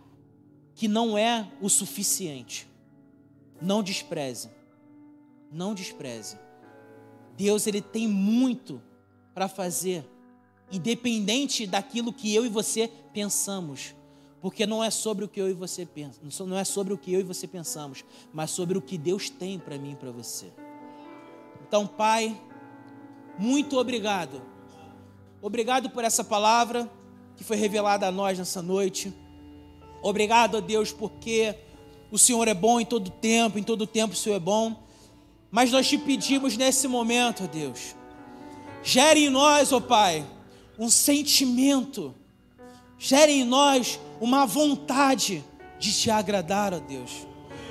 que 0.74 0.88
não 0.88 1.16
é 1.16 1.50
o 1.60 1.68
suficiente. 1.68 2.66
Não 3.60 3.82
despreze. 3.82 4.50
Não 5.50 5.74
despreze. 5.74 6.38
Deus 7.36 7.66
ele 7.66 7.80
tem 7.80 8.08
muito 8.08 8.82
para 9.34 9.48
fazer, 9.48 10.04
independente 10.70 11.66
daquilo 11.66 12.12
que 12.12 12.34
eu 12.34 12.44
e 12.44 12.48
você 12.48 12.90
pensamos. 13.12 13.94
Porque 14.42 14.66
não 14.66 14.82
é 14.82 14.90
sobre 14.90 15.24
o 15.24 15.28
que 15.28 15.40
eu 15.40 15.48
e 15.48 15.52
você 15.52 15.86
pensamos, 15.86 16.40
não 16.40 16.58
é 16.58 16.64
sobre 16.64 16.92
o 16.92 16.98
que 16.98 17.12
eu 17.12 17.20
e 17.20 17.22
você 17.22 17.46
pensamos, 17.46 18.04
mas 18.32 18.50
sobre 18.50 18.76
o 18.76 18.82
que 18.82 18.98
Deus 18.98 19.30
tem 19.30 19.56
para 19.56 19.78
mim 19.78 19.92
e 19.92 19.96
para 19.96 20.10
você. 20.10 20.52
Então, 21.66 21.86
Pai, 21.86 22.36
muito 23.38 23.78
obrigado. 23.78 24.42
Obrigado 25.40 25.88
por 25.90 26.02
essa 26.02 26.24
palavra 26.24 26.90
que 27.36 27.44
foi 27.44 27.56
revelada 27.56 28.06
a 28.08 28.10
nós 28.10 28.36
nessa 28.36 28.60
noite. 28.60 29.14
Obrigado 30.02 30.56
a 30.56 30.60
Deus 30.60 30.92
porque 30.92 31.54
o 32.10 32.18
Senhor 32.18 32.46
é 32.48 32.54
bom 32.54 32.80
em 32.80 32.84
todo 32.84 33.10
tempo, 33.10 33.60
em 33.60 33.62
todo 33.62 33.86
tempo 33.86 34.12
o 34.12 34.16
Senhor 34.16 34.36
é 34.36 34.40
bom. 34.40 34.82
Mas 35.52 35.70
nós 35.70 35.88
te 35.88 35.96
pedimos 35.96 36.56
nesse 36.56 36.88
momento, 36.88 37.44
ó 37.44 37.46
Deus, 37.46 37.94
gere 38.82 39.24
em 39.24 39.30
nós, 39.30 39.72
ó 39.72 39.80
Pai, 39.80 40.26
um 40.76 40.90
sentimento, 40.90 42.12
gere 43.02 43.32
em 43.32 43.44
nós 43.44 43.98
uma 44.20 44.46
vontade 44.46 45.44
de 45.76 45.92
te 45.92 46.08
agradar, 46.08 46.72
ó 46.72 46.78
Deus. 46.78 47.26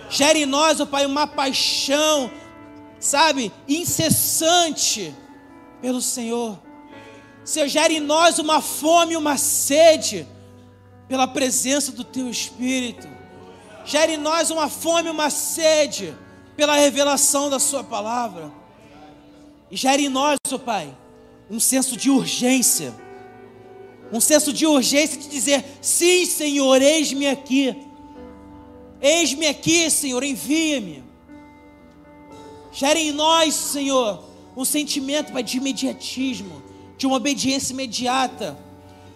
Gere 0.10 0.42
em 0.42 0.46
nós, 0.46 0.82
ó 0.82 0.86
Pai, 0.86 1.06
uma 1.06 1.26
paixão, 1.26 2.30
sabe, 3.00 3.50
incessante 3.66 5.16
pelo 5.82 6.02
Senhor. 6.02 6.60
Senhor, 7.46 7.70
gere 7.70 7.96
em 7.96 8.00
nós 8.02 8.40
uma 8.40 8.60
fome, 8.60 9.16
uma 9.16 9.38
sede 9.38 10.28
pela 11.08 11.26
presença 11.26 11.94
do 11.94 12.04
Teu 12.04 12.30
Espírito. 12.30 13.08
Gere 13.86 14.16
em 14.16 14.18
nós 14.18 14.52
uma 14.52 14.68
fome, 14.68 15.10
uma 15.10 15.30
sede 15.30 16.14
pela 16.58 16.76
revelação 16.76 17.50
da 17.50 17.58
Sua 17.58 17.86
palavra. 17.86 18.52
E 19.72 19.78
gere 19.78 20.08
em 20.08 20.10
nós, 20.10 20.36
ó 20.52 20.58
Pai, 20.58 20.94
um 21.50 21.58
senso 21.58 21.96
de 21.96 22.10
urgência. 22.10 22.94
Um 24.12 24.20
senso 24.20 24.52
de 24.52 24.66
urgência 24.66 25.18
de 25.18 25.28
dizer: 25.28 25.64
sim, 25.82 26.26
Senhor, 26.26 26.82
eis-me 26.82 27.28
aqui. 27.28 27.76
Eis-me 29.02 29.48
aqui, 29.48 29.90
Senhor, 29.90 30.24
envia-me. 30.24 31.04
Gere 32.72 33.00
em 33.00 33.12
nós, 33.12 33.54
Senhor, 33.54 34.24
um 34.56 34.64
sentimento 34.64 35.34
Pai, 35.34 35.44
de 35.44 35.58
imediatismo, 35.58 36.62
de 36.98 37.08
uma 37.08 37.18
obediência 37.18 37.74
imediata, 37.74 38.58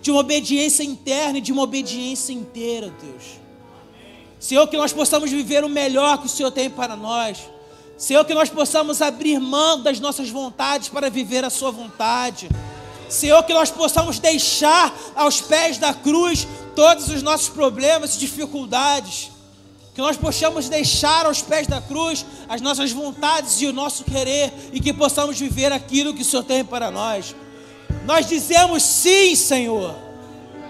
de 0.02 0.12
uma 0.12 0.20
obediência 0.22 0.84
interna 0.84 1.38
e 1.38 1.42
de 1.42 1.52
uma 1.52 1.64
obediência 1.64 2.34
inteira, 2.34 2.94
Deus. 3.02 3.24
Senhor, 4.40 4.68
que 4.68 4.78
nós 4.78 4.92
possamos 4.92 5.32
viver 5.32 5.64
o 5.64 5.70
melhor 5.70 6.20
que 6.20 6.26
o 6.26 6.30
Senhor 6.30 6.52
tem 6.52 6.70
para 6.70 6.96
nós. 6.96 7.50
Senhor, 7.98 8.26
que 8.26 8.34
nós 8.34 8.50
possamos 8.50 9.02
abrir 9.02 9.40
mão 9.40 9.82
das 9.82 10.00
nossas 10.00 10.30
vontades 10.30 10.90
para 10.90 11.10
viver 11.10 11.46
a 11.46 11.50
Sua 11.50 11.72
vontade. 11.72 12.50
Senhor, 13.10 13.44
que 13.44 13.54
nós 13.54 13.70
possamos 13.72 14.20
deixar 14.20 14.94
aos 15.16 15.42
pés 15.42 15.78
da 15.78 15.94
cruz 15.94 16.48
todos 16.76 17.10
os 17.10 17.22
nossos 17.22 17.50
problemas 17.50 18.16
e 18.16 18.20
dificuldades. 18.20 19.32
Que 19.94 20.02
nós 20.02 20.18
possamos 20.18 20.68
deixar 20.68 21.26
aos 21.26 21.42
pés 21.42 21.68
da 21.68 21.80
cruz 21.80 22.26
as 22.50 22.60
nossas 22.60 22.92
vontades 22.92 23.62
e 23.62 23.66
o 23.66 23.74
nosso 23.74 24.04
querer 24.04 24.52
e 24.74 24.80
que 24.80 24.92
possamos 24.92 25.40
viver 25.40 25.72
aquilo 25.72 26.14
que 26.14 26.22
o 26.22 26.26
Senhor 26.26 26.44
tem 26.44 26.66
para 26.66 26.92
nós. 26.92 27.34
Nós 28.06 28.28
dizemos 28.28 28.84
sim, 28.84 29.36
Senhor. 29.36 29.96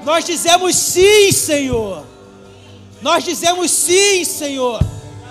Nós 0.03 0.23
dizemos 0.25 0.75
sim, 0.75 1.31
Senhor. 1.31 2.05
Nós 3.01 3.23
dizemos 3.23 3.71
sim, 3.71 4.23
Senhor. 4.23 4.79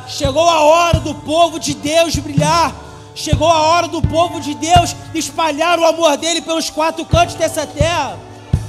Chegou 0.08 0.48
a 0.48 0.60
hora 0.60 1.00
do 1.00 1.14
povo 1.14 1.58
de 1.58 1.74
Deus 1.74 2.16
brilhar. 2.16 2.83
Chegou 3.14 3.48
a 3.48 3.62
hora 3.62 3.88
do 3.88 4.02
povo 4.02 4.40
de 4.40 4.54
Deus 4.54 4.94
espalhar 5.14 5.78
o 5.78 5.84
amor 5.84 6.16
dele 6.16 6.40
pelos 6.40 6.70
quatro 6.70 7.04
cantos 7.04 7.34
dessa 7.34 7.66
terra. 7.66 8.18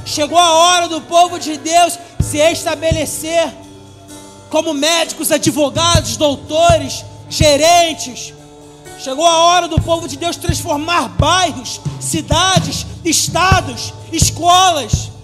Chegou 0.05 0.37
a 0.37 0.53
hora 0.53 0.87
do 0.87 1.01
povo 1.01 1.39
de 1.39 1.57
Deus 1.57 1.97
se 2.19 2.37
estabelecer 2.37 3.51
como 4.49 4.73
médicos, 4.73 5.31
advogados, 5.31 6.15
doutores, 6.15 7.03
gerentes. 7.29 8.33
Chegou 8.99 9.25
a 9.25 9.37
hora 9.45 9.67
do 9.67 9.81
povo 9.81 10.07
de 10.07 10.15
Deus 10.15 10.35
transformar 10.37 11.09
bairros, 11.09 11.81
cidades, 11.99 12.85
estados, 13.03 13.93
escolas 14.11 15.15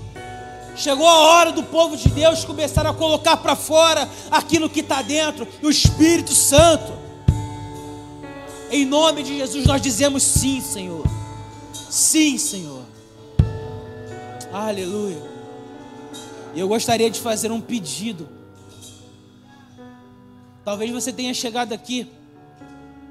Chegou 0.76 1.08
a 1.08 1.20
hora 1.20 1.52
do 1.52 1.64
povo 1.64 1.98
de 1.98 2.10
Deus 2.10 2.46
começar 2.46 2.88
a 2.88 2.94
colocar 2.94 3.38
para 3.38 3.56
fora 3.56 4.10
aquilo 4.32 4.70
que 4.70 4.80
está 4.80 5.02
dentro, 5.02 5.48
o 5.62 5.70
Espírito 5.70 6.34
Santo. 6.34 6.94
Em 8.72 8.86
nome 8.86 9.22
de 9.22 9.38
Jesus 9.38 9.66
nós 9.66 9.82
dizemos 9.82 10.24
sim, 10.24 10.62
Senhor. 10.62 11.06
Sim, 11.74 12.38
Senhor. 12.38 12.86
Aleluia. 14.54 15.22
Eu 16.56 16.70
gostaria 16.70 17.10
de 17.12 17.20
fazer 17.20 17.52
um 17.52 17.60
pedido. 17.60 18.30
Talvez 20.64 20.90
você 20.90 21.12
tenha 21.12 21.34
chegado 21.34 21.74
aqui 21.74 22.08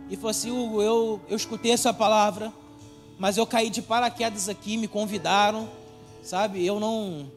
e 0.09 0.17
falou 0.17 0.31
assim: 0.31 0.51
Hugo, 0.51 0.81
eu, 0.81 1.21
eu 1.29 1.37
escutei 1.37 1.73
essa 1.73 1.93
palavra, 1.93 2.51
mas 3.19 3.37
eu 3.37 3.47
caí 3.47 3.69
de 3.69 3.83
paraquedas 3.83 4.49
aqui, 4.49 4.79
me 4.79 4.89
convidaram, 4.89 5.69
sabe? 6.23 6.65
Eu 6.65 6.81
não 6.81 7.31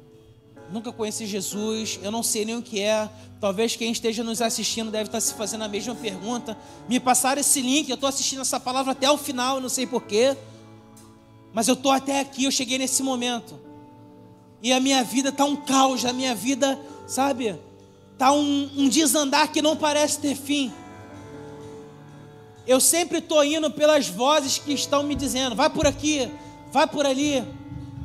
nunca 0.71 0.91
conheci 0.91 1.25
Jesus, 1.25 1.99
eu 2.01 2.11
não 2.11 2.23
sei 2.23 2.45
nem 2.45 2.55
o 2.55 2.61
que 2.61 2.81
é. 2.81 3.09
Talvez 3.39 3.75
quem 3.75 3.91
esteja 3.91 4.23
nos 4.23 4.41
assistindo 4.41 4.89
deve 4.89 5.05
estar 5.05 5.19
se 5.19 5.33
fazendo 5.33 5.63
a 5.63 5.67
mesma 5.67 5.95
pergunta. 5.95 6.57
Me 6.87 6.99
passaram 6.99 7.41
esse 7.41 7.61
link, 7.61 7.89
eu 7.89 7.95
estou 7.95 8.07
assistindo 8.07 8.41
essa 8.41 8.59
palavra 8.59 8.93
até 8.93 9.09
o 9.09 9.17
final, 9.17 9.59
não 9.59 9.69
sei 9.69 9.85
porquê. 9.85 10.35
Mas 11.53 11.67
eu 11.67 11.73
estou 11.73 11.91
até 11.91 12.19
aqui, 12.19 12.45
eu 12.45 12.51
cheguei 12.51 12.77
nesse 12.77 13.03
momento. 13.03 13.59
E 14.61 14.71
a 14.71 14.79
minha 14.79 15.03
vida 15.03 15.29
está 15.29 15.45
um 15.45 15.55
caos, 15.55 16.05
a 16.05 16.13
minha 16.13 16.33
vida, 16.33 16.79
sabe, 17.05 17.59
está 18.13 18.31
um, 18.31 18.69
um 18.77 18.87
desandar 18.87 19.51
que 19.51 19.61
não 19.61 19.75
parece 19.75 20.19
ter 20.19 20.35
fim. 20.35 20.71
Eu 22.65 22.79
sempre 22.79 23.17
estou 23.17 23.43
indo 23.43 23.69
pelas 23.69 24.07
vozes 24.07 24.57
que 24.57 24.71
estão 24.73 25.03
me 25.03 25.15
dizendo: 25.15 25.53
vai 25.53 25.69
por 25.69 25.85
aqui, 25.85 26.31
vai 26.71 26.87
por 26.87 27.05
ali 27.05 27.43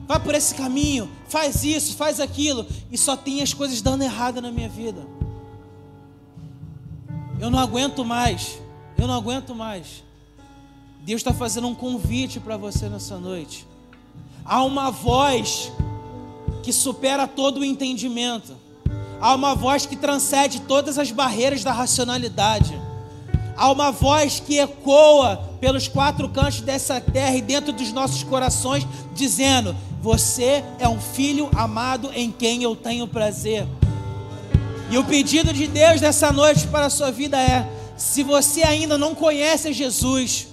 vai 0.09 0.19
por 0.19 0.35
esse 0.35 0.55
caminho, 0.55 1.11
faz 1.29 1.63
isso, 1.63 1.95
faz 1.95 2.19
aquilo, 2.19 2.67
e 2.91 2.97
só 2.97 3.15
tem 3.15 3.43
as 3.43 3.53
coisas 3.53 3.83
dando 3.83 4.03
errado 4.03 4.41
na 4.41 4.51
minha 4.51 4.69
vida. 4.69 5.07
Eu 7.39 7.51
não 7.51 7.59
aguento 7.59 8.03
mais, 8.07 8.59
eu 8.97 9.07
não 9.07 9.15
aguento 9.15 9.55
mais. 9.55 10.03
Deus 11.03 11.21
está 11.21 11.35
fazendo 11.35 11.69
um 11.69 11.75
convite 11.75 12.41
para 12.41 12.57
você 12.57 12.89
nessa 12.89 13.19
noite. 13.19 13.67
Há 14.47 14.65
uma 14.65 14.91
voz 14.91 15.71
que 16.63 16.73
supera 16.73 17.29
todo 17.29 17.61
o 17.61 17.65
entendimento, 17.65 18.57
há 19.21 19.35
uma 19.35 19.55
voz 19.55 19.85
que 19.85 19.95
transcende 19.95 20.61
todas 20.63 20.99
as 20.99 21.13
barreiras 21.13 21.63
da 21.63 21.71
racionalidade. 21.71 22.81
Há 23.59 23.73
uma 23.73 23.91
voz 23.91 24.39
que 24.39 24.61
ecoa 24.61 25.37
pelos 25.61 25.89
quatro 25.89 26.29
cantos 26.29 26.61
dessa 26.61 27.01
terra 27.01 27.35
e 27.35 27.43
dentro 27.43 27.73
dos 27.73 27.93
nossos 27.93 28.23
corações, 28.23 28.87
dizendo: 29.17 29.75
Você 30.01 30.63
é 30.79 30.89
um 30.89 31.01
filho 31.01 31.51
amado 31.57 32.09
em 32.15 32.31
quem 32.31 32.63
eu 32.63 32.77
tenho 32.77 33.09
prazer. 33.09 33.67
E 34.89 34.97
o 34.97 35.03
pedido 35.03 35.53
de 35.53 35.67
Deus 35.67 36.01
nessa 36.01 36.31
noite 36.31 36.69
para 36.69 36.87
a 36.87 36.91
sua 36.91 37.11
vida 37.11 37.37
é: 37.37 37.69
se 37.97 38.23
você 38.23 38.63
ainda 38.63 38.97
não 38.97 39.13
conhece 39.13 39.73
Jesus 39.73 40.47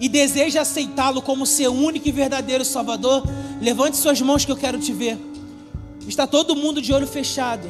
e 0.00 0.08
deseja 0.08 0.62
aceitá-lo 0.62 1.20
como 1.20 1.44
seu 1.44 1.70
único 1.70 2.08
e 2.08 2.12
verdadeiro 2.12 2.64
Salvador, 2.64 3.22
levante 3.60 3.98
suas 3.98 4.22
mãos 4.22 4.42
que 4.42 4.50
eu 4.50 4.56
quero 4.56 4.78
te 4.78 4.94
ver. 4.94 5.18
Está 6.08 6.26
todo 6.26 6.56
mundo 6.56 6.80
de 6.80 6.94
olho 6.94 7.06
fechado, 7.06 7.68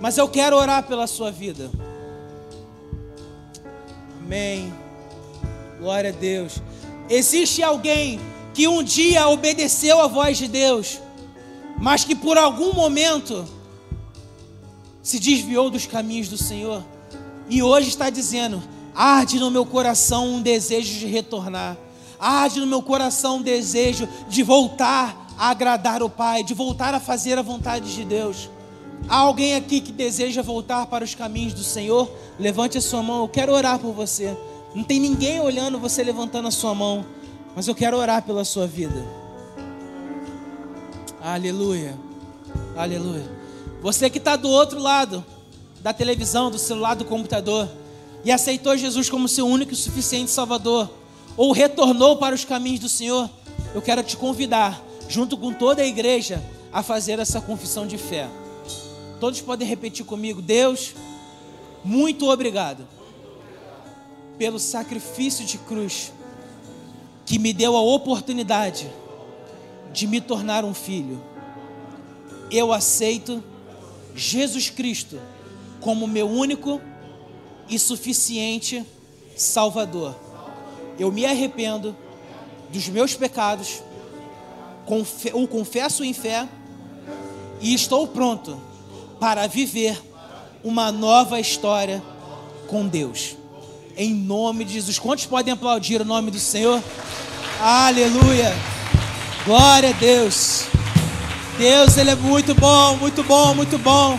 mas 0.00 0.18
eu 0.18 0.26
quero 0.26 0.56
orar 0.56 0.82
pela 0.82 1.06
sua 1.06 1.30
vida. 1.30 1.70
Amém. 4.24 4.72
Glória 5.78 6.10
a 6.10 6.12
Deus. 6.12 6.62
Existe 7.08 7.62
alguém 7.62 8.20
que 8.54 8.68
um 8.68 8.82
dia 8.82 9.28
obedeceu 9.28 10.00
a 10.00 10.06
voz 10.06 10.38
de 10.38 10.46
Deus, 10.46 11.00
mas 11.78 12.04
que 12.04 12.14
por 12.14 12.38
algum 12.38 12.72
momento 12.72 13.44
se 15.02 15.18
desviou 15.18 15.68
dos 15.68 15.86
caminhos 15.86 16.28
do 16.28 16.38
Senhor 16.38 16.84
e 17.48 17.62
hoje 17.62 17.88
está 17.88 18.08
dizendo: 18.10 18.62
arde 18.94 19.40
no 19.40 19.50
meu 19.50 19.66
coração 19.66 20.36
um 20.36 20.42
desejo 20.42 21.00
de 21.00 21.06
retornar, 21.06 21.76
arde 22.18 22.60
no 22.60 22.66
meu 22.66 22.80
coração 22.80 23.38
um 23.38 23.42
desejo 23.42 24.08
de 24.28 24.42
voltar 24.42 25.26
a 25.36 25.50
agradar 25.50 26.02
o 26.02 26.08
Pai, 26.08 26.44
de 26.44 26.54
voltar 26.54 26.94
a 26.94 27.00
fazer 27.00 27.36
a 27.38 27.42
vontade 27.42 27.92
de 27.92 28.04
Deus. 28.04 28.48
Há 29.08 29.16
alguém 29.16 29.54
aqui 29.56 29.80
que 29.80 29.92
deseja 29.92 30.42
voltar 30.42 30.86
para 30.86 31.04
os 31.04 31.14
caminhos 31.14 31.54
do 31.54 31.64
Senhor? 31.64 32.10
Levante 32.38 32.78
a 32.78 32.80
sua 32.80 33.02
mão, 33.02 33.22
eu 33.22 33.28
quero 33.28 33.52
orar 33.52 33.78
por 33.78 33.92
você. 33.92 34.36
Não 34.74 34.84
tem 34.84 34.98
ninguém 34.98 35.40
olhando 35.40 35.78
você 35.78 36.02
levantando 36.02 36.48
a 36.48 36.50
sua 36.50 36.74
mão, 36.74 37.04
mas 37.54 37.68
eu 37.68 37.74
quero 37.74 37.96
orar 37.96 38.22
pela 38.22 38.44
sua 38.44 38.66
vida. 38.66 39.04
Aleluia, 41.20 41.94
aleluia. 42.76 43.30
Você 43.82 44.08
que 44.08 44.18
está 44.18 44.34
do 44.36 44.48
outro 44.48 44.78
lado 44.80 45.24
da 45.80 45.92
televisão, 45.92 46.50
do 46.50 46.58
celular, 46.58 46.94
do 46.94 47.04
computador, 47.04 47.68
e 48.24 48.30
aceitou 48.30 48.76
Jesus 48.76 49.10
como 49.10 49.28
seu 49.28 49.46
único 49.46 49.72
e 49.72 49.76
suficiente 49.76 50.30
Salvador, 50.30 50.88
ou 51.36 51.52
retornou 51.52 52.16
para 52.16 52.34
os 52.34 52.44
caminhos 52.44 52.80
do 52.80 52.88
Senhor, 52.88 53.28
eu 53.74 53.82
quero 53.82 54.02
te 54.02 54.16
convidar, 54.16 54.82
junto 55.08 55.36
com 55.36 55.52
toda 55.52 55.82
a 55.82 55.86
igreja, 55.86 56.42
a 56.72 56.82
fazer 56.82 57.18
essa 57.18 57.40
confissão 57.40 57.86
de 57.86 57.98
fé. 57.98 58.28
Todos 59.22 59.40
podem 59.40 59.68
repetir 59.68 60.04
comigo: 60.04 60.42
Deus, 60.42 60.96
muito 61.84 62.28
obrigado 62.28 62.84
pelo 64.36 64.58
sacrifício 64.58 65.44
de 65.44 65.58
cruz 65.58 66.12
que 67.24 67.38
me 67.38 67.52
deu 67.52 67.76
a 67.76 67.80
oportunidade 67.80 68.90
de 69.92 70.08
me 70.08 70.20
tornar 70.20 70.64
um 70.64 70.74
filho. 70.74 71.22
Eu 72.50 72.72
aceito 72.72 73.44
Jesus 74.12 74.70
Cristo 74.70 75.20
como 75.80 76.08
meu 76.08 76.28
único 76.28 76.80
e 77.68 77.78
suficiente 77.78 78.84
Salvador. 79.36 80.16
Eu 80.98 81.12
me 81.12 81.24
arrependo 81.24 81.96
dos 82.70 82.88
meus 82.88 83.14
pecados, 83.14 83.84
o 85.32 85.46
confesso 85.46 86.02
em 86.02 86.12
fé 86.12 86.48
e 87.60 87.72
estou 87.72 88.08
pronto 88.08 88.71
para 89.22 89.46
viver 89.46 90.02
uma 90.64 90.90
nova 90.90 91.38
história 91.38 92.02
com 92.66 92.88
Deus. 92.88 93.36
Em 93.96 94.12
nome 94.12 94.64
de 94.64 94.72
Jesus. 94.72 94.98
Quantos 94.98 95.26
podem 95.26 95.54
aplaudir 95.54 96.00
o 96.00 96.04
nome 96.04 96.28
do 96.32 96.40
Senhor? 96.40 96.82
Aleluia. 97.60 98.52
Glória 99.44 99.90
a 99.90 99.92
Deus. 99.92 100.64
Deus, 101.56 101.96
Ele 101.96 102.10
é 102.10 102.16
muito 102.16 102.52
bom, 102.52 102.96
muito 102.96 103.22
bom, 103.22 103.54
muito 103.54 103.78
bom. 103.78 104.18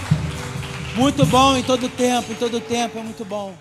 Muito 0.95 1.25
bom 1.25 1.57
em 1.57 1.63
todo 1.63 1.89
tempo, 1.89 2.31
em 2.31 2.35
todo 2.35 2.61
tempo, 2.61 2.97
é 2.97 3.03
muito 3.03 3.25
bom. 3.25 3.53